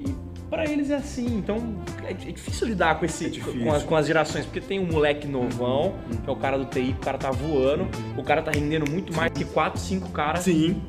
E 0.00 0.14
pra 0.48 0.64
eles 0.64 0.88
é 0.88 0.94
assim. 0.94 1.26
Então 1.26 1.58
é, 2.04 2.12
é 2.12 2.14
difícil 2.14 2.68
lidar 2.68 2.98
com 2.98 3.04
esse 3.04 3.26
É 3.26 3.62
com, 3.62 3.72
as, 3.74 3.82
com 3.82 3.94
as 3.94 4.06
gerações. 4.06 4.46
Porque 4.46 4.62
tem 4.62 4.80
um 4.80 4.90
moleque 4.90 5.28
novão, 5.28 5.96
que 6.24 6.30
é 6.30 6.32
o 6.32 6.36
cara 6.36 6.56
do 6.56 6.64
TI, 6.64 6.96
o 6.98 7.04
cara 7.04 7.18
tá 7.18 7.30
voando, 7.30 7.86
o 8.16 8.22
cara 8.22 8.40
tá 8.40 8.50
rendendo 8.50 8.90
muito 8.90 9.14
mais 9.14 9.30
que 9.30 9.44
4, 9.44 9.78
5 9.78 10.08
caras. 10.08 10.40
Sim, 10.40 10.80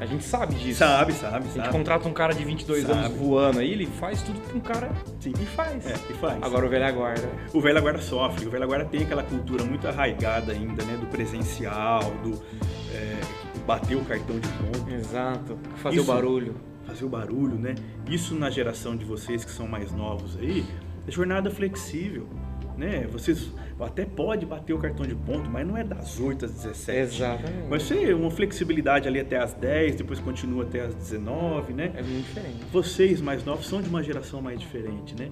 A 0.00 0.06
gente 0.06 0.24
sabe 0.24 0.54
disso. 0.54 0.78
sabe, 0.78 1.12
sabe, 1.12 1.36
A 1.36 1.40
gente 1.40 1.52
sabe. 1.56 1.68
contrata 1.70 2.08
um 2.08 2.12
cara 2.12 2.34
de 2.34 2.44
22 2.44 2.82
Sabe. 2.86 2.98
anos 3.06 3.16
voando 3.16 3.60
aí, 3.60 3.70
ele 3.72 3.86
faz 3.86 4.22
tudo 4.22 4.40
que 4.40 4.56
um 4.56 4.60
cara 4.60 4.90
Sim. 5.20 5.32
e 5.40 5.46
faz. 5.46 5.86
É, 5.86 5.94
e 6.10 6.14
faz. 6.14 6.42
Agora 6.42 6.66
o 6.66 6.68
velho 6.68 6.84
aguarda. 6.86 7.28
O 7.52 7.60
velho 7.60 7.80
guarda 7.80 8.00
sofre, 8.00 8.46
o 8.46 8.50
velho 8.50 8.66
guarda 8.66 8.84
tem 8.86 9.02
aquela 9.02 9.22
cultura 9.22 9.64
muito 9.64 9.86
arraigada 9.86 10.52
ainda, 10.52 10.82
né? 10.84 10.96
Do 10.98 11.06
presencial, 11.06 12.02
do 12.22 12.42
é, 12.92 13.20
bater 13.66 13.96
o 13.96 14.04
cartão 14.04 14.38
de 14.38 14.48
ponto, 14.48 14.90
Exato. 14.92 15.58
Fazer 15.76 15.96
Isso. 16.00 16.10
o 16.10 16.14
barulho. 16.14 16.54
fazer 16.86 17.04
o 17.04 17.08
barulho, 17.08 17.54
né? 17.56 17.74
Isso 18.08 18.34
na 18.34 18.50
geração 18.50 18.96
de 18.96 19.04
vocês 19.04 19.44
que 19.44 19.50
são 19.52 19.68
mais 19.68 19.92
novos 19.92 20.36
aí, 20.36 20.64
é 21.06 21.10
jornada 21.12 21.48
flexível, 21.50 22.28
né? 22.82 23.06
Vocês 23.10 23.50
até 23.80 24.04
pode 24.04 24.44
bater 24.44 24.72
o 24.72 24.78
cartão 24.78 25.06
de 25.06 25.14
ponto, 25.14 25.48
mas 25.48 25.66
não 25.66 25.76
é 25.76 25.84
das 25.84 26.18
8 26.18 26.44
às 26.44 26.52
17. 26.52 26.98
Exatamente. 26.98 27.68
Vai 27.68 27.80
ser 27.80 28.14
uma 28.14 28.30
flexibilidade 28.30 29.06
ali 29.06 29.20
até 29.20 29.38
às 29.38 29.54
10, 29.54 29.96
depois 29.96 30.18
continua 30.18 30.64
até 30.64 30.80
às 30.80 30.94
19, 30.94 31.72
né? 31.72 31.92
É 31.96 32.02
muito 32.02 32.26
diferente. 32.26 32.64
Vocês 32.72 33.20
mais 33.20 33.44
novos 33.44 33.66
são 33.66 33.80
de 33.80 33.88
uma 33.88 34.02
geração 34.02 34.42
mais 34.42 34.58
diferente, 34.60 35.14
né? 35.18 35.30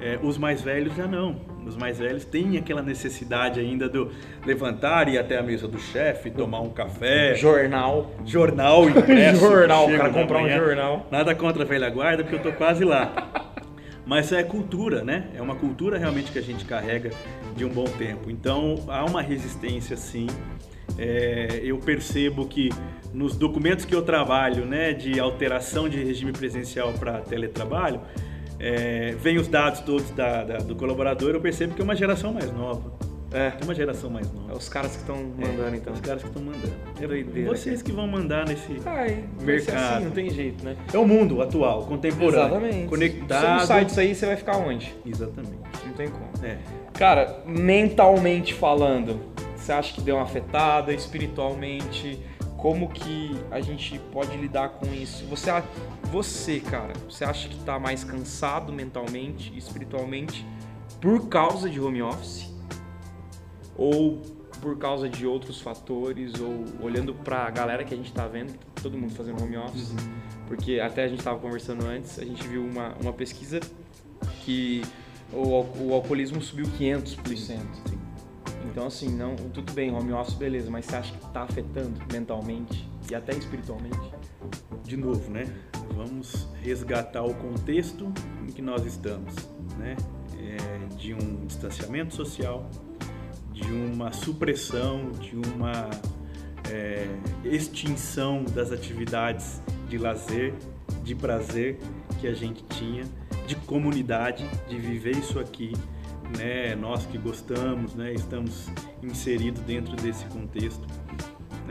É, 0.00 0.18
os 0.20 0.36
mais 0.36 0.60
velhos 0.60 0.96
já 0.96 1.06
não. 1.06 1.40
Os 1.64 1.76
mais 1.76 1.98
velhos 1.98 2.24
têm 2.24 2.56
aquela 2.56 2.82
necessidade 2.82 3.60
ainda 3.60 3.88
do 3.88 4.10
levantar 4.44 5.08
e 5.08 5.12
ir 5.12 5.18
até 5.18 5.38
a 5.38 5.42
mesa 5.42 5.68
do 5.68 5.78
chefe, 5.78 6.30
tomar 6.30 6.60
um 6.60 6.70
café, 6.70 7.34
Jornal. 7.36 8.10
jornal 8.24 8.88
impresso. 8.88 9.38
jornal, 9.46 9.88
cara 9.88 10.10
comprar 10.10 10.38
um 10.38 10.42
manhã. 10.42 10.56
jornal. 10.56 11.06
Nada 11.10 11.34
contra 11.34 11.62
a 11.62 11.66
velha 11.66 11.88
guarda, 11.88 12.24
porque 12.24 12.36
eu 12.36 12.52
tô 12.52 12.52
quase 12.52 12.84
lá. 12.84 13.51
Mas 14.04 14.32
é 14.32 14.42
cultura, 14.42 15.04
né? 15.04 15.28
É 15.34 15.40
uma 15.40 15.54
cultura 15.54 15.96
realmente 15.98 16.32
que 16.32 16.38
a 16.38 16.42
gente 16.42 16.64
carrega 16.64 17.10
de 17.56 17.64
um 17.64 17.68
bom 17.68 17.84
tempo. 17.84 18.30
Então 18.30 18.76
há 18.88 19.04
uma 19.04 19.22
resistência, 19.22 19.96
sim. 19.96 20.26
É, 20.98 21.60
eu 21.62 21.78
percebo 21.78 22.46
que 22.46 22.68
nos 23.14 23.36
documentos 23.36 23.84
que 23.84 23.94
eu 23.94 24.02
trabalho, 24.02 24.64
né, 24.66 24.92
de 24.92 25.18
alteração 25.20 25.88
de 25.88 26.02
regime 26.02 26.32
presencial 26.32 26.92
para 26.94 27.20
teletrabalho, 27.20 28.00
é, 28.58 29.14
vem 29.20 29.38
os 29.38 29.48
dados 29.48 29.80
todos 29.80 30.10
da- 30.10 30.44
da- 30.44 30.58
do 30.58 30.74
colaborador. 30.74 31.30
Eu 31.34 31.40
percebo 31.40 31.74
que 31.74 31.80
é 31.80 31.84
uma 31.84 31.96
geração 31.96 32.32
mais 32.32 32.52
nova. 32.52 32.92
É. 33.32 33.52
É 33.60 33.64
uma 33.64 33.74
geração 33.74 34.10
mais 34.10 34.28
É 34.28 34.32
nova. 34.34 34.56
os 34.56 34.68
caras 34.68 34.92
que 34.92 34.98
estão 34.98 35.16
mandando, 35.16 35.76
então. 35.76 35.92
Os 35.92 36.00
caras 36.00 36.22
que 36.22 36.28
estão 36.28 36.42
mandando. 36.42 36.72
É 37.00 37.06
Doideira, 37.06 37.48
vocês 37.50 37.82
que 37.82 37.92
vão 37.92 38.06
mandar 38.06 38.46
nesse. 38.46 38.80
Ai, 38.84 39.24
Mercado. 39.40 39.76
assim, 39.96 40.04
não 40.04 40.10
tem 40.10 40.30
jeito, 40.30 40.64
né? 40.64 40.76
É 40.92 40.98
o 40.98 41.06
mundo 41.06 41.40
atual, 41.42 41.84
contemporâneo. 41.86 42.46
Exatamente. 42.56 42.88
Conectado. 42.88 43.40
Se 43.40 43.46
você 43.46 43.52
não 43.52 43.66
sai 43.66 43.84
disso 43.84 44.00
aí, 44.00 44.14
você 44.14 44.26
vai 44.26 44.36
ficar 44.36 44.56
onde? 44.58 44.94
Exatamente. 45.06 45.58
Não 45.86 45.92
tem 45.94 46.08
como. 46.08 46.30
É. 46.46 46.58
Cara, 46.94 47.42
mentalmente 47.46 48.52
falando, 48.54 49.20
você 49.56 49.72
acha 49.72 49.94
que 49.94 50.00
deu 50.00 50.16
uma 50.16 50.24
afetada? 50.24 50.92
Espiritualmente, 50.92 52.20
como 52.56 52.88
que 52.90 53.36
a 53.50 53.60
gente 53.60 53.98
pode 54.12 54.36
lidar 54.36 54.68
com 54.70 54.86
isso? 54.92 55.24
Você, 55.26 55.50
você 56.10 56.60
cara, 56.60 56.92
você 57.08 57.24
acha 57.24 57.48
que 57.48 57.56
tá 57.64 57.78
mais 57.78 58.04
cansado 58.04 58.72
mentalmente 58.72 59.52
e 59.54 59.58
espiritualmente 59.58 60.46
por 61.00 61.28
causa 61.28 61.68
de 61.68 61.80
home 61.80 62.02
office? 62.02 62.51
Ou 63.82 64.22
por 64.60 64.78
causa 64.78 65.08
de 65.08 65.26
outros 65.26 65.60
fatores? 65.60 66.34
Ou 66.40 66.64
olhando 66.80 67.12
pra 67.12 67.50
galera 67.50 67.82
que 67.82 67.92
a 67.92 67.96
gente 67.96 68.12
tá 68.12 68.28
vendo, 68.28 68.56
todo 68.80 68.96
mundo 68.96 69.12
fazendo 69.12 69.42
home 69.42 69.56
office? 69.56 69.92
Porque 70.46 70.78
até 70.78 71.02
a 71.02 71.08
gente 71.08 71.20
tava 71.24 71.40
conversando 71.40 71.84
antes, 71.84 72.16
a 72.16 72.24
gente 72.24 72.46
viu 72.46 72.64
uma, 72.64 72.94
uma 73.00 73.12
pesquisa 73.12 73.58
que 74.44 74.82
o, 75.32 75.64
o 75.80 75.94
alcoolismo 75.94 76.40
subiu 76.40 76.66
500%. 76.66 77.58
Então, 78.70 78.86
assim, 78.86 79.08
não, 79.08 79.34
tudo 79.34 79.72
bem, 79.72 79.92
home 79.92 80.12
office, 80.12 80.34
beleza, 80.34 80.70
mas 80.70 80.84
você 80.84 80.96
acha 80.96 81.12
que 81.12 81.26
tá 81.32 81.42
afetando 81.42 82.00
mentalmente 82.12 82.88
e 83.10 83.16
até 83.16 83.32
espiritualmente? 83.32 83.98
De 84.84 84.96
novo, 84.96 85.28
né? 85.28 85.52
Vamos 85.96 86.46
resgatar 86.62 87.24
o 87.24 87.34
contexto 87.34 88.12
em 88.46 88.52
que 88.52 88.62
nós 88.62 88.86
estamos, 88.86 89.34
né? 89.76 89.96
É, 90.38 90.94
de 90.94 91.14
um 91.14 91.46
distanciamento 91.46 92.14
social, 92.14 92.70
de 93.52 93.70
uma 93.70 94.12
supressão, 94.12 95.10
de 95.12 95.36
uma 95.36 95.90
é, 96.70 97.06
extinção 97.44 98.44
das 98.44 98.72
atividades 98.72 99.60
de 99.88 99.98
lazer, 99.98 100.54
de 101.04 101.14
prazer 101.14 101.78
que 102.20 102.26
a 102.26 102.34
gente 102.34 102.64
tinha, 102.64 103.04
de 103.46 103.56
comunidade, 103.56 104.48
de 104.68 104.78
viver 104.78 105.16
isso 105.16 105.38
aqui, 105.38 105.72
né? 106.38 106.74
Nós 106.74 107.04
que 107.06 107.18
gostamos, 107.18 107.94
né? 107.94 108.12
Estamos 108.12 108.68
inseridos 109.02 109.60
dentro 109.62 109.94
desse 109.96 110.24
contexto 110.26 110.86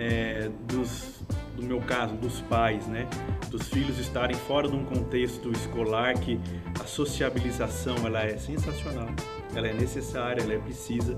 é, 0.02 0.50
dos, 0.68 1.22
do 1.56 1.62
meu 1.62 1.80
caso, 1.80 2.16
dos 2.16 2.42
pais, 2.42 2.88
né? 2.88 3.08
Dos 3.52 3.68
filhos 3.68 4.00
estarem 4.00 4.36
fora 4.36 4.68
de 4.68 4.76
um 4.76 4.84
contexto 4.84 5.52
escolar 5.52 6.18
que 6.18 6.40
a 6.80 6.86
sociabilização 6.86 7.96
ela 8.04 8.24
é 8.24 8.36
sensacional, 8.38 9.10
ela 9.56 9.68
é 9.68 9.74
necessária, 9.74 10.42
ela 10.42 10.54
é 10.54 10.58
precisa. 10.58 11.16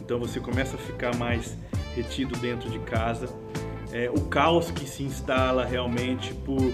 Então 0.00 0.18
você 0.18 0.40
começa 0.40 0.76
a 0.76 0.78
ficar 0.78 1.14
mais 1.16 1.58
retido 1.94 2.34
dentro 2.38 2.70
de 2.70 2.78
casa. 2.78 3.28
É, 3.92 4.08
o 4.08 4.22
caos 4.22 4.70
que 4.70 4.88
se 4.88 5.02
instala 5.02 5.66
realmente 5.66 6.32
por 6.32 6.72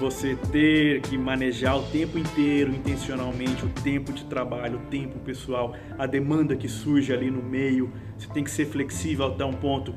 você 0.00 0.34
ter 0.50 1.02
que 1.02 1.18
manejar 1.18 1.76
o 1.76 1.82
tempo 1.90 2.18
inteiro, 2.18 2.72
intencionalmente, 2.72 3.66
o 3.66 3.68
tempo 3.68 4.14
de 4.14 4.24
trabalho, 4.24 4.78
o 4.78 4.90
tempo 4.90 5.18
pessoal, 5.18 5.74
a 5.98 6.06
demanda 6.06 6.56
que 6.56 6.68
surge 6.68 7.12
ali 7.12 7.30
no 7.30 7.42
meio. 7.42 7.92
Você 8.16 8.28
tem 8.28 8.42
que 8.42 8.50
ser 8.50 8.64
flexível 8.64 9.26
até 9.26 9.44
um 9.44 9.52
ponto. 9.52 9.94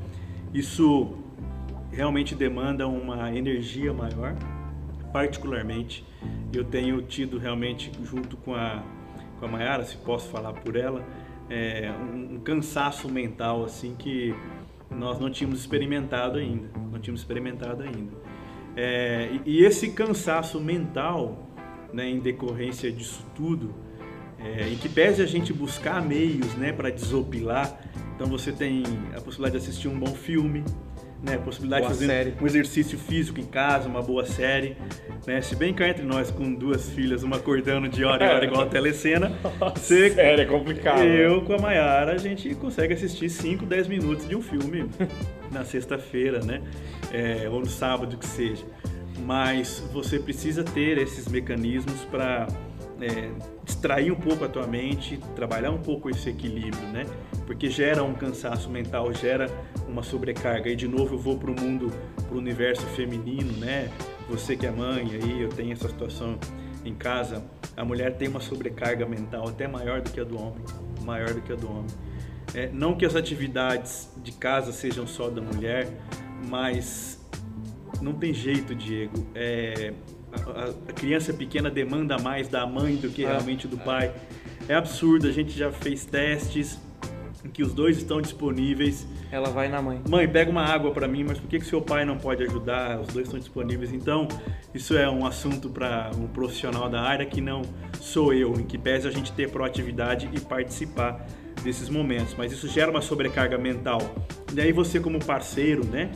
Isso 0.52 1.14
realmente 1.92 2.34
demanda 2.34 2.86
uma 2.86 3.34
energia 3.34 3.92
maior. 3.92 4.34
Particularmente, 5.12 6.04
eu 6.52 6.64
tenho 6.64 7.02
tido 7.02 7.38
realmente, 7.38 7.90
junto 8.04 8.36
com 8.36 8.54
a, 8.54 8.82
com 9.38 9.46
a 9.46 9.48
Mayara, 9.48 9.84
se 9.84 9.96
posso 9.96 10.28
falar 10.28 10.52
por 10.52 10.76
ela, 10.76 11.04
é, 11.48 11.90
um, 11.90 12.34
um 12.36 12.40
cansaço 12.40 13.08
mental 13.08 13.64
assim 13.64 13.94
que 13.96 14.34
nós 14.90 15.18
não 15.18 15.30
tínhamos 15.30 15.60
experimentado 15.60 16.38
ainda. 16.38 16.68
Não 16.90 16.98
tínhamos 16.98 17.20
experimentado 17.20 17.82
ainda. 17.82 18.12
É, 18.76 19.30
e, 19.44 19.58
e 19.58 19.64
esse 19.64 19.90
cansaço 19.90 20.60
mental, 20.60 21.48
né, 21.92 22.08
em 22.08 22.20
decorrência 22.20 22.90
disso 22.90 23.24
tudo, 23.34 23.74
é, 24.38 24.68
em 24.68 24.76
que 24.76 24.88
pese 24.88 25.22
a 25.22 25.26
gente 25.26 25.52
buscar 25.52 26.02
meios 26.02 26.54
né, 26.54 26.72
para 26.72 26.90
desopilar, 26.90 27.78
então 28.20 28.30
você 28.30 28.52
tem 28.52 28.82
a 29.16 29.20
possibilidade 29.22 29.64
de 29.64 29.70
assistir 29.70 29.88
um 29.88 29.98
bom 29.98 30.14
filme, 30.14 30.62
né? 31.22 31.38
Possibilidade 31.38 31.84
Boa 31.84 31.92
de 31.94 31.98
fazer 32.00 32.06
série. 32.06 32.34
um 32.38 32.46
exercício 32.46 32.98
físico 32.98 33.40
em 33.40 33.46
casa, 33.46 33.88
uma 33.88 34.02
boa 34.02 34.26
série. 34.26 34.76
Né? 35.26 35.40
Se 35.40 35.56
bem 35.56 35.72
cá 35.72 35.88
entre 35.88 36.04
nós, 36.04 36.30
com 36.30 36.52
duas 36.52 36.90
filhas, 36.90 37.22
uma 37.22 37.36
acordando 37.36 37.88
de 37.88 38.04
hora 38.04 38.26
em 38.26 38.28
hora 38.28 38.44
igual 38.44 38.60
a 38.60 38.66
telecena, 38.68 39.32
você, 39.74 40.10
Sério, 40.10 40.42
é 40.42 40.44
complicado. 40.44 41.00
eu 41.00 41.40
com 41.40 41.54
a 41.54 41.58
Mayara, 41.58 42.12
a 42.12 42.18
gente 42.18 42.54
consegue 42.56 42.92
assistir 42.92 43.30
5, 43.30 43.64
10 43.64 43.88
minutos 43.88 44.28
de 44.28 44.36
um 44.36 44.42
filme 44.42 44.84
na 45.50 45.64
sexta-feira, 45.64 46.44
né? 46.44 46.60
É, 47.10 47.48
ou 47.48 47.60
no 47.60 47.70
sábado, 47.70 48.18
que 48.18 48.26
seja. 48.26 48.66
Mas 49.24 49.82
você 49.94 50.18
precisa 50.18 50.62
ter 50.62 50.98
esses 50.98 51.26
mecanismos 51.26 52.04
para 52.10 52.48
distrair 53.64 54.10
um 54.10 54.16
pouco 54.16 54.44
a 54.44 54.48
tua 54.48 54.66
mente, 54.66 55.18
trabalhar 55.34 55.70
um 55.70 55.78
pouco 55.78 56.10
esse 56.10 56.28
equilíbrio, 56.28 56.86
né? 56.88 57.06
Porque 57.46 57.70
gera 57.70 58.02
um 58.02 58.14
cansaço 58.14 58.68
mental, 58.68 59.12
gera 59.12 59.50
uma 59.88 60.02
sobrecarga. 60.02 60.68
E 60.70 60.76
de 60.76 60.86
novo 60.86 61.14
eu 61.14 61.18
vou 61.18 61.38
para 61.38 61.50
o 61.50 61.60
mundo, 61.60 61.90
para 62.26 62.34
o 62.34 62.38
universo 62.38 62.86
feminino, 62.88 63.52
né? 63.58 63.90
Você 64.28 64.56
que 64.56 64.66
é 64.66 64.70
mãe 64.70 65.10
aí, 65.12 65.42
eu 65.42 65.48
tenho 65.48 65.72
essa 65.72 65.88
situação 65.88 66.38
em 66.84 66.94
casa, 66.94 67.44
a 67.76 67.84
mulher 67.84 68.16
tem 68.16 68.28
uma 68.28 68.40
sobrecarga 68.40 69.06
mental 69.06 69.48
até 69.48 69.66
maior 69.66 70.00
do 70.00 70.10
que 70.10 70.20
a 70.20 70.24
do 70.24 70.40
homem, 70.40 70.62
maior 71.02 71.32
do 71.34 71.40
que 71.40 71.52
a 71.52 71.56
do 71.56 71.70
homem. 71.70 71.90
É, 72.54 72.68
não 72.72 72.96
que 72.96 73.04
as 73.04 73.14
atividades 73.14 74.10
de 74.16 74.32
casa 74.32 74.72
sejam 74.72 75.06
só 75.06 75.28
da 75.28 75.40
mulher, 75.40 75.88
mas 76.48 77.20
não 78.00 78.14
tem 78.14 78.32
jeito, 78.32 78.74
Diego. 78.74 79.26
É, 79.34 79.92
a, 80.32 80.90
a, 80.90 80.92
criança 80.92 81.32
pequena 81.32 81.70
demanda 81.70 82.18
mais 82.18 82.48
da 82.48 82.66
mãe 82.66 82.96
do 82.96 83.08
que 83.08 83.24
É. 83.24 83.28
realmente 83.28 83.66
do 83.66 83.78
pai. 83.78 84.12
É 84.68 84.74
absurdo, 84.74 85.26
a 85.26 85.32
gente 85.32 85.56
já 85.56 85.70
fez 85.72 86.04
testes 86.04 86.78
em 87.44 87.48
que 87.48 87.62
os 87.62 87.72
dois 87.72 87.96
estão 87.96 88.20
disponíveis. 88.20 89.06
Ela 89.32 89.48
vai 89.48 89.68
na 89.68 89.80
mãe. 89.80 90.00
Mãe, 90.08 90.28
pega 90.28 90.50
uma 90.50 90.62
água 90.62 90.90
para 90.90 91.08
mim, 91.08 91.24
mas 91.24 91.38
por 91.38 91.48
que, 91.48 91.58
que 91.58 91.64
seu 91.64 91.80
pai 91.80 92.04
não 92.04 92.18
pode 92.18 92.42
ajudar? 92.42 93.00
Os 93.00 93.08
dois 93.08 93.26
estão 93.26 93.38
disponíveis. 93.38 93.92
Então, 93.92 94.28
isso 94.74 94.96
é 94.96 95.08
um 95.08 95.24
assunto 95.26 95.68
para 95.70 96.10
um 96.16 96.26
profissional 96.26 96.88
da 96.88 97.00
área 97.00 97.24
que 97.24 97.40
não 97.40 97.62
sou 98.00 98.34
eu, 98.34 98.54
em 98.54 98.64
que 98.64 98.76
pese 98.76 99.08
a 99.08 99.10
gente 99.10 99.32
ter 99.32 99.50
proatividade 99.50 100.28
e 100.32 100.40
participar 100.40 101.26
desses 101.62 101.88
momentos. 101.88 102.34
Mas 102.36 102.52
isso 102.52 102.68
gera 102.68 102.90
uma 102.90 103.00
sobrecarga 103.00 103.56
mental. 103.56 104.00
E 104.54 104.60
aí 104.60 104.72
você 104.72 105.00
como 105.00 105.18
parceiro, 105.24 105.84
né, 105.84 106.10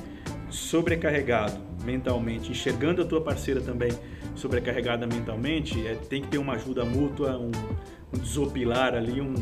sobrecarregado 0.51 1.74
mentalmente, 1.85 2.51
enxergando 2.51 3.03
a 3.03 3.05
tua 3.05 3.21
parceira 3.21 3.61
também 3.61 3.91
sobrecarregada 4.35 5.07
mentalmente, 5.07 5.87
é, 5.87 5.95
tem 5.95 6.23
que 6.23 6.29
ter 6.29 6.39
uma 6.39 6.55
ajuda 6.55 6.85
mútua, 6.85 7.39
um, 7.39 7.51
um 8.13 8.19
desopilar 8.19 8.95
ali, 8.95 9.21
um, 9.21 9.35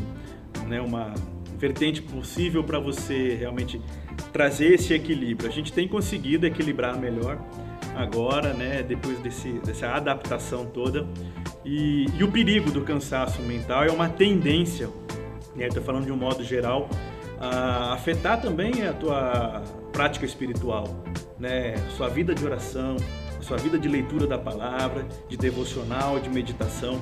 né, 0.67 0.81
uma 0.81 1.13
vertente 1.57 2.01
possível 2.01 2.63
para 2.63 2.79
você 2.79 3.35
realmente 3.35 3.81
trazer 4.31 4.73
esse 4.73 4.93
equilíbrio. 4.93 5.49
A 5.49 5.51
gente 5.51 5.71
tem 5.71 5.87
conseguido 5.87 6.45
equilibrar 6.45 6.99
melhor 6.99 7.39
agora, 7.95 8.53
né, 8.53 8.83
depois 8.83 9.17
desse, 9.19 9.51
dessa 9.65 9.87
adaptação 9.87 10.65
toda. 10.65 11.07
E, 11.63 12.05
e 12.17 12.23
o 12.23 12.31
perigo 12.31 12.69
do 12.71 12.81
cansaço 12.81 13.41
mental 13.41 13.83
é 13.85 13.91
uma 13.91 14.09
tendência, 14.09 14.89
né, 15.55 15.69
falando 15.71 16.05
de 16.05 16.11
um 16.11 16.17
modo 16.17 16.43
geral, 16.43 16.89
a 17.39 17.93
afetar 17.93 18.41
também 18.41 18.83
a 18.83 18.93
tua 18.93 19.63
prática 19.91 20.25
espiritual, 20.25 21.03
né, 21.39 21.75
sua 21.97 22.09
vida 22.09 22.33
de 22.33 22.45
oração, 22.45 22.97
sua 23.41 23.57
vida 23.57 23.77
de 23.77 23.87
leitura 23.87 24.25
da 24.25 24.37
palavra, 24.37 25.05
de 25.27 25.37
devocional, 25.37 26.19
de 26.19 26.29
meditação. 26.29 27.01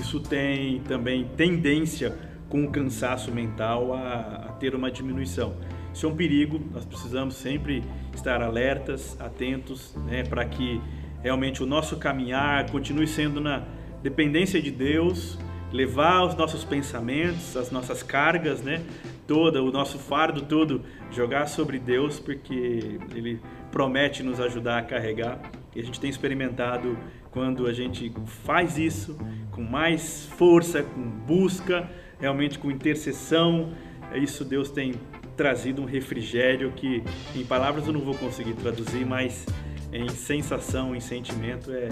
Isso 0.00 0.20
tem 0.20 0.80
também 0.80 1.28
tendência 1.36 2.16
com 2.48 2.64
o 2.64 2.70
cansaço 2.70 3.30
mental 3.32 3.94
a, 3.94 4.46
a 4.48 4.52
ter 4.54 4.74
uma 4.74 4.90
diminuição. 4.90 5.54
Isso 5.92 6.04
é 6.04 6.08
um 6.08 6.14
perigo, 6.14 6.60
nós 6.72 6.84
precisamos 6.84 7.36
sempre 7.36 7.82
estar 8.14 8.42
alertas, 8.42 9.16
atentos, 9.20 9.94
né, 10.06 10.24
para 10.24 10.44
que 10.44 10.80
realmente 11.22 11.62
o 11.62 11.66
nosso 11.66 11.96
caminhar 11.96 12.70
continue 12.70 13.06
sendo 13.06 13.40
na 13.40 13.64
dependência 14.02 14.60
de 14.60 14.70
Deus, 14.70 15.38
levar 15.72 16.24
os 16.24 16.34
nossos 16.34 16.64
pensamentos, 16.64 17.56
as 17.56 17.70
nossas 17.70 18.02
cargas, 18.02 18.60
né, 18.60 18.82
toda, 19.26 19.62
o 19.62 19.70
nosso 19.70 19.98
fardo 19.98 20.42
todo, 20.42 20.82
jogar 21.10 21.46
sobre 21.46 21.78
Deus, 21.78 22.20
porque 22.20 22.98
Ele 23.14 23.40
promete 23.76 24.22
nos 24.22 24.40
ajudar 24.40 24.78
a 24.78 24.82
carregar. 24.82 25.38
E 25.74 25.80
a 25.80 25.84
gente 25.84 26.00
tem 26.00 26.08
experimentado 26.08 26.96
quando 27.30 27.66
a 27.66 27.74
gente 27.74 28.10
faz 28.24 28.78
isso 28.78 29.18
com 29.50 29.62
mais 29.62 30.24
força, 30.38 30.82
com 30.82 31.02
busca, 31.02 31.86
realmente 32.18 32.58
com 32.58 32.70
intercessão, 32.70 33.74
é 34.10 34.16
isso 34.16 34.46
Deus 34.46 34.70
tem 34.70 34.94
trazido 35.36 35.82
um 35.82 35.84
refrigério 35.84 36.72
que 36.72 37.04
em 37.34 37.44
palavras 37.44 37.86
eu 37.86 37.92
não 37.92 38.00
vou 38.00 38.14
conseguir 38.14 38.54
traduzir, 38.54 39.04
mas 39.04 39.44
em 39.92 40.08
sensação, 40.08 40.96
em 40.96 41.00
sentimento 41.00 41.70
é, 41.70 41.90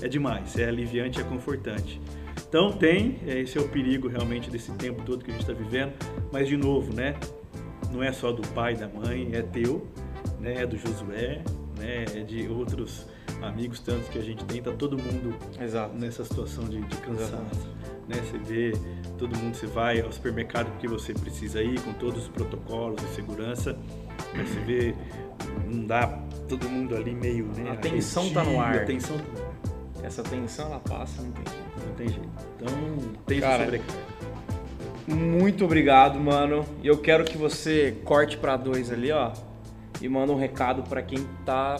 é 0.00 0.08
demais, 0.08 0.58
é 0.58 0.64
aliviante, 0.64 1.20
é 1.20 1.24
confortante. 1.24 2.00
Então 2.48 2.72
tem, 2.72 3.18
esse 3.26 3.58
é 3.58 3.60
o 3.60 3.68
perigo 3.68 4.08
realmente 4.08 4.48
desse 4.48 4.72
tempo 4.72 5.02
todo 5.02 5.22
que 5.22 5.30
a 5.30 5.34
gente 5.34 5.42
está 5.42 5.52
vivendo, 5.52 5.92
mas 6.32 6.48
de 6.48 6.56
novo, 6.56 6.94
né? 6.94 7.14
Não 7.92 8.02
é 8.02 8.10
só 8.10 8.32
do 8.32 8.40
pai, 8.54 8.74
da 8.74 8.88
mãe, 8.88 9.28
é 9.34 9.42
teu, 9.42 9.86
né? 10.40 10.62
É 10.62 10.66
do 10.66 10.76
Josué, 10.76 11.42
né? 11.78 12.04
É 12.14 12.20
de 12.20 12.48
outros 12.48 13.06
amigos 13.42 13.80
tantos 13.80 14.08
que 14.08 14.18
a 14.18 14.22
gente 14.22 14.44
tem, 14.44 14.62
tá 14.62 14.72
todo 14.72 14.98
mundo 14.98 15.34
Exato. 15.60 15.96
nessa 15.96 16.24
situação 16.24 16.64
de, 16.64 16.80
de 16.80 16.96
cansaço. 16.98 17.68
Né? 18.08 18.16
Você 18.16 18.38
vê 18.38 18.72
todo 19.18 19.36
mundo, 19.38 19.54
você 19.54 19.66
vai 19.66 20.00
ao 20.00 20.12
supermercado 20.12 20.70
porque 20.72 20.88
você 20.88 21.14
precisa 21.14 21.62
ir, 21.62 21.80
com 21.80 21.92
todos 21.94 22.24
os 22.24 22.28
protocolos 22.28 23.00
de 23.00 23.08
segurança. 23.14 23.76
Mas 24.34 24.48
você 24.48 24.60
vê, 24.60 24.94
não 25.66 25.86
dá 25.86 26.06
todo 26.48 26.68
mundo 26.68 26.96
ali 26.96 27.14
meio. 27.14 27.46
Né, 27.46 27.70
A 27.70 27.76
tensão 27.76 28.28
tá 28.30 28.44
no 28.44 28.60
ar. 28.60 28.76
A 28.76 28.84
tensão 28.84 29.16
tá 29.16 29.24
no 29.24 29.40
ar, 30.00 30.04
Essa 30.04 30.22
tensão 30.22 30.66
ela 30.66 30.80
passa, 30.80 31.22
não 31.22 31.32
tem 31.32 31.44
jeito. 31.44 31.86
não 31.86 31.94
tem 31.94 32.08
jeito. 32.08 32.28
Então 32.56 33.12
tem 33.26 33.40
Cara, 33.40 33.64
sobrecarga. 33.64 34.00
Muito 35.06 35.64
obrigado, 35.64 36.20
mano. 36.20 36.64
E 36.82 36.86
eu 36.86 36.98
quero 36.98 37.24
que 37.24 37.36
você 37.38 37.96
corte 38.04 38.36
pra 38.36 38.56
dois 38.56 38.92
ali, 38.92 39.10
ó. 39.10 39.32
E 40.00 40.08
manda 40.08 40.32
um 40.32 40.36
recado 40.36 40.82
pra 40.82 41.02
quem 41.02 41.26
tá 41.44 41.76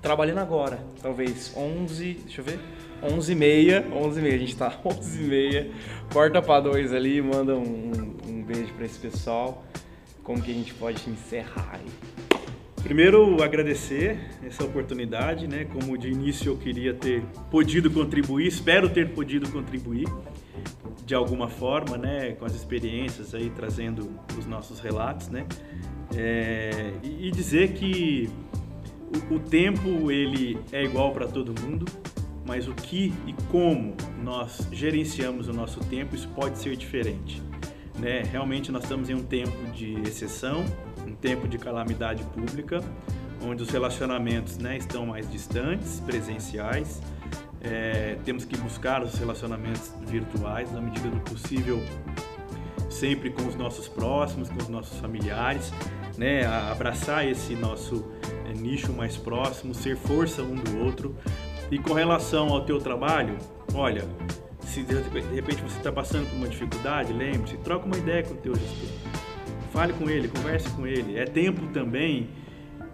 trabalhando 0.00 0.38
agora. 0.38 0.78
Talvez 1.02 1.52
11, 1.56 2.14
deixa 2.24 2.40
eu 2.40 2.44
ver. 2.44 2.58
11 3.02 3.32
e 3.32 3.34
meia, 3.34 3.86
11 3.92 4.18
e 4.18 4.22
meia, 4.22 4.34
a 4.34 4.38
gente 4.38 4.56
tá 4.56 4.78
11 4.84 5.22
e 5.22 5.26
meia. 5.26 5.70
Corta 6.12 6.42
pra 6.42 6.60
dois 6.60 6.92
ali 6.92 7.20
manda 7.22 7.54
um, 7.56 8.16
um, 8.26 8.42
beijo 8.42 8.72
pra 8.74 8.84
esse 8.84 8.98
pessoal. 8.98 9.64
Como 10.22 10.42
que 10.42 10.50
a 10.50 10.54
gente 10.54 10.74
pode 10.74 11.08
encerrar 11.08 11.70
aí? 11.74 12.40
Primeiro, 12.82 13.42
agradecer 13.42 14.18
essa 14.42 14.64
oportunidade, 14.64 15.46
né? 15.46 15.66
Como 15.72 15.98
de 15.98 16.08
início 16.08 16.52
eu 16.52 16.56
queria 16.56 16.94
ter 16.94 17.22
podido 17.50 17.90
contribuir, 17.90 18.46
espero 18.46 18.88
ter 18.88 19.10
podido 19.10 19.50
contribuir 19.50 20.06
de 21.04 21.14
alguma 21.14 21.48
forma, 21.48 21.96
né? 21.96 22.32
Com 22.32 22.44
as 22.44 22.54
experiências 22.54 23.34
aí, 23.34 23.50
trazendo 23.50 24.10
os 24.38 24.46
nossos 24.46 24.80
relatos, 24.80 25.28
né? 25.28 25.46
É, 26.16 26.92
e, 27.02 27.30
dizer 27.30 27.74
que 27.74 28.30
o, 29.30 29.34
o 29.34 29.40
tempo, 29.40 30.10
ele 30.10 30.58
é 30.72 30.82
igual 30.82 31.12
para 31.12 31.26
todo 31.26 31.52
mundo, 31.60 31.84
mas 32.46 32.66
o 32.66 32.74
que 32.74 33.12
e 33.26 33.34
como 33.50 33.94
nós 34.22 34.66
gerenciamos 34.72 35.48
o 35.48 35.52
nosso 35.52 35.80
tempo, 35.80 36.14
isso 36.14 36.28
pode 36.28 36.58
ser 36.58 36.76
diferente. 36.76 37.42
Né? 37.98 38.22
Realmente 38.22 38.72
nós 38.72 38.84
estamos 38.84 39.10
em 39.10 39.14
um 39.14 39.22
tempo 39.22 39.70
de 39.72 40.00
exceção, 40.02 40.64
um 41.06 41.14
tempo 41.14 41.46
de 41.46 41.58
calamidade 41.58 42.22
pública, 42.24 42.80
onde 43.44 43.62
os 43.62 43.68
relacionamentos 43.68 44.56
né, 44.56 44.78
estão 44.78 45.06
mais 45.06 45.30
distantes, 45.30 46.00
presenciais. 46.00 47.02
É, 47.60 48.16
temos 48.24 48.44
que 48.44 48.56
buscar 48.56 49.02
os 49.02 49.14
relacionamentos 49.18 49.92
virtuais 50.06 50.70
na 50.72 50.80
medida 50.80 51.08
do 51.08 51.20
possível, 51.20 51.82
sempre 52.88 53.30
com 53.30 53.46
os 53.46 53.56
nossos 53.56 53.88
próximos, 53.88 54.48
com 54.48 54.58
os 54.58 54.68
nossos 54.68 54.98
familiares, 55.00 55.72
né? 56.16 56.46
Abraçar 56.46 57.26
esse 57.26 57.54
nosso 57.54 58.04
é, 58.48 58.52
nicho 58.52 58.92
mais 58.92 59.16
próximo, 59.16 59.74
ser 59.74 59.96
força 59.96 60.42
um 60.42 60.54
do 60.54 60.84
outro. 60.84 61.16
E 61.70 61.78
com 61.78 61.92
relação 61.92 62.48
ao 62.48 62.64
teu 62.64 62.78
trabalho, 62.78 63.36
olha, 63.74 64.04
se 64.62 64.82
de 64.82 64.94
repente 65.34 65.60
você 65.62 65.78
está 65.78 65.92
passando 65.92 66.28
por 66.30 66.36
uma 66.36 66.48
dificuldade, 66.48 67.12
lembre-se, 67.12 67.56
troca 67.58 67.86
uma 67.86 67.96
ideia 67.96 68.22
com 68.22 68.34
o 68.34 68.36
teu 68.38 68.54
gestor. 68.54 68.88
Fale 69.72 69.92
com 69.92 70.08
ele, 70.08 70.28
converse 70.28 70.68
com 70.70 70.86
ele. 70.86 71.18
É 71.18 71.24
tempo 71.24 71.66
também 71.72 72.30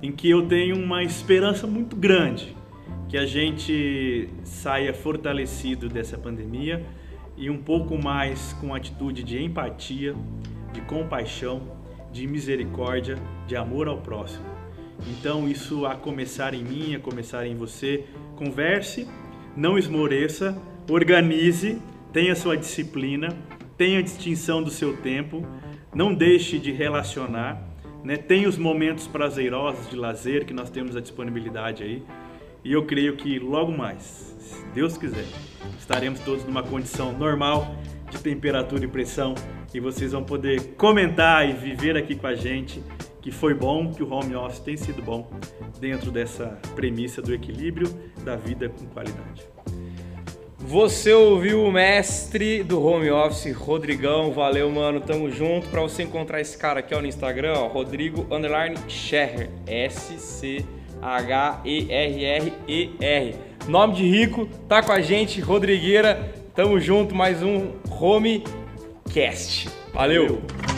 em 0.03 0.11
que 0.11 0.29
eu 0.29 0.47
tenho 0.49 0.77
uma 0.77 1.03
esperança 1.03 1.67
muito 1.67 1.95
grande 1.95 2.57
que 3.09 3.17
a 3.17 3.27
gente 3.27 4.29
saia 4.45 4.93
fortalecido 4.93 5.89
dessa 5.89 6.19
pandemia 6.19 6.85
e 7.37 7.51
um 7.51 7.59
pouco 7.59 7.97
mais 7.97 8.53
com 8.55 8.75
atitude 8.75 9.23
de 9.23 9.43
empatia, 9.43 10.15
de 10.73 10.81
compaixão, 10.83 11.63
de 12.13 12.27
misericórdia, 12.27 13.19
de 13.47 13.57
amor 13.57 13.89
ao 13.89 13.99
próximo. 13.99 14.45
Então, 15.09 15.49
isso 15.49 15.85
a 15.85 15.95
começar 15.95 16.55
em 16.55 16.63
mim, 16.63 16.95
a 16.95 17.01
começar 17.01 17.47
em 17.47 17.57
você. 17.57 18.05
Converse, 18.37 19.09
não 19.57 19.77
esmoreça, 19.77 20.57
organize, 20.89 21.81
tenha 22.13 22.35
sua 22.35 22.57
disciplina, 22.57 23.29
tenha 23.77 24.03
distinção 24.03 24.63
do 24.63 24.71
seu 24.71 24.97
tempo, 24.97 25.45
não 25.95 26.15
deixe 26.15 26.59
de 26.59 26.71
relacionar, 26.71 27.61
né? 28.05 28.17
Tem 28.17 28.47
os 28.47 28.57
momentos 28.57 29.07
prazerosos 29.07 29.89
de 29.89 29.97
lazer 29.97 30.45
que 30.45 30.53
nós 30.53 30.71
temos 30.71 30.97
a 30.97 31.01
disponibilidade 31.01 31.83
aí. 31.83 32.03
E 32.65 32.73
eu 32.73 32.87
creio 32.87 33.17
que 33.17 33.39
logo 33.39 33.71
mais, 33.71 34.35
se 34.39 34.65
Deus 34.75 34.97
quiser, 34.97 35.27
estaremos 35.79 36.21
todos 36.21 36.45
numa 36.45 36.63
condição 36.63 37.13
normal 37.13 37.77
de 38.11 38.19
temperatura 38.19 38.85
e 38.85 38.89
pressão 38.89 39.35
e 39.75 39.81
vocês 39.81 40.13
vão 40.13 40.25
poder 40.25 40.75
comentar 40.77 41.49
e 41.49 41.53
viver 41.53 41.97
aqui 41.97 42.15
com 42.15 42.27
a 42.27 42.35
gente 42.35 42.83
que 43.21 43.31
foi 43.31 43.55
bom, 43.55 43.93
que 43.93 44.03
o 44.03 44.11
home 44.11 44.35
office 44.37 44.61
tem 44.61 44.77
sido 44.77 45.03
bom 45.03 45.31
dentro 45.81 46.11
dessa 46.11 46.59
premissa 46.75 47.21
do 47.21 47.35
equilíbrio 47.35 47.89
da 48.23 48.37
vida 48.37 48.69
com 48.69 48.87
qualidade. 48.87 49.43
Você 50.59 51.13
ouviu 51.13 51.63
o 51.63 51.71
mestre 51.71 52.63
do 52.63 52.83
home 52.83 53.11
office, 53.11 53.55
Rodrigão. 53.55 54.33
Valeu, 54.33 54.71
mano. 54.71 54.99
Tamo 54.99 55.31
junto. 55.31 55.69
Para 55.69 55.83
você 55.83 56.05
encontrar 56.05 56.41
esse 56.41 56.57
cara 56.57 56.81
aqui 56.81 56.95
ó, 56.95 57.03
no 57.03 57.07
Instagram, 57.07 57.53
ó, 57.55 57.67
Rodrigo 57.67 58.27
Underline 58.35 58.77
Scherrer. 58.89 59.51
S-C-H-E-R-R-E-R. 61.05 62.55
Nome 63.69 63.95
de 63.95 64.09
rico, 64.09 64.49
tá 64.69 64.83
com 64.83 64.93
a 64.93 65.01
gente, 65.01 65.41
Rodrigueira. 65.41 66.33
Tamo 66.55 66.81
junto, 66.81 67.15
mais 67.15 67.43
um 67.43 67.73
Home 67.91 68.43
Cast. 69.13 69.69
Valeu. 69.93 70.27
Valeu. 70.27 70.74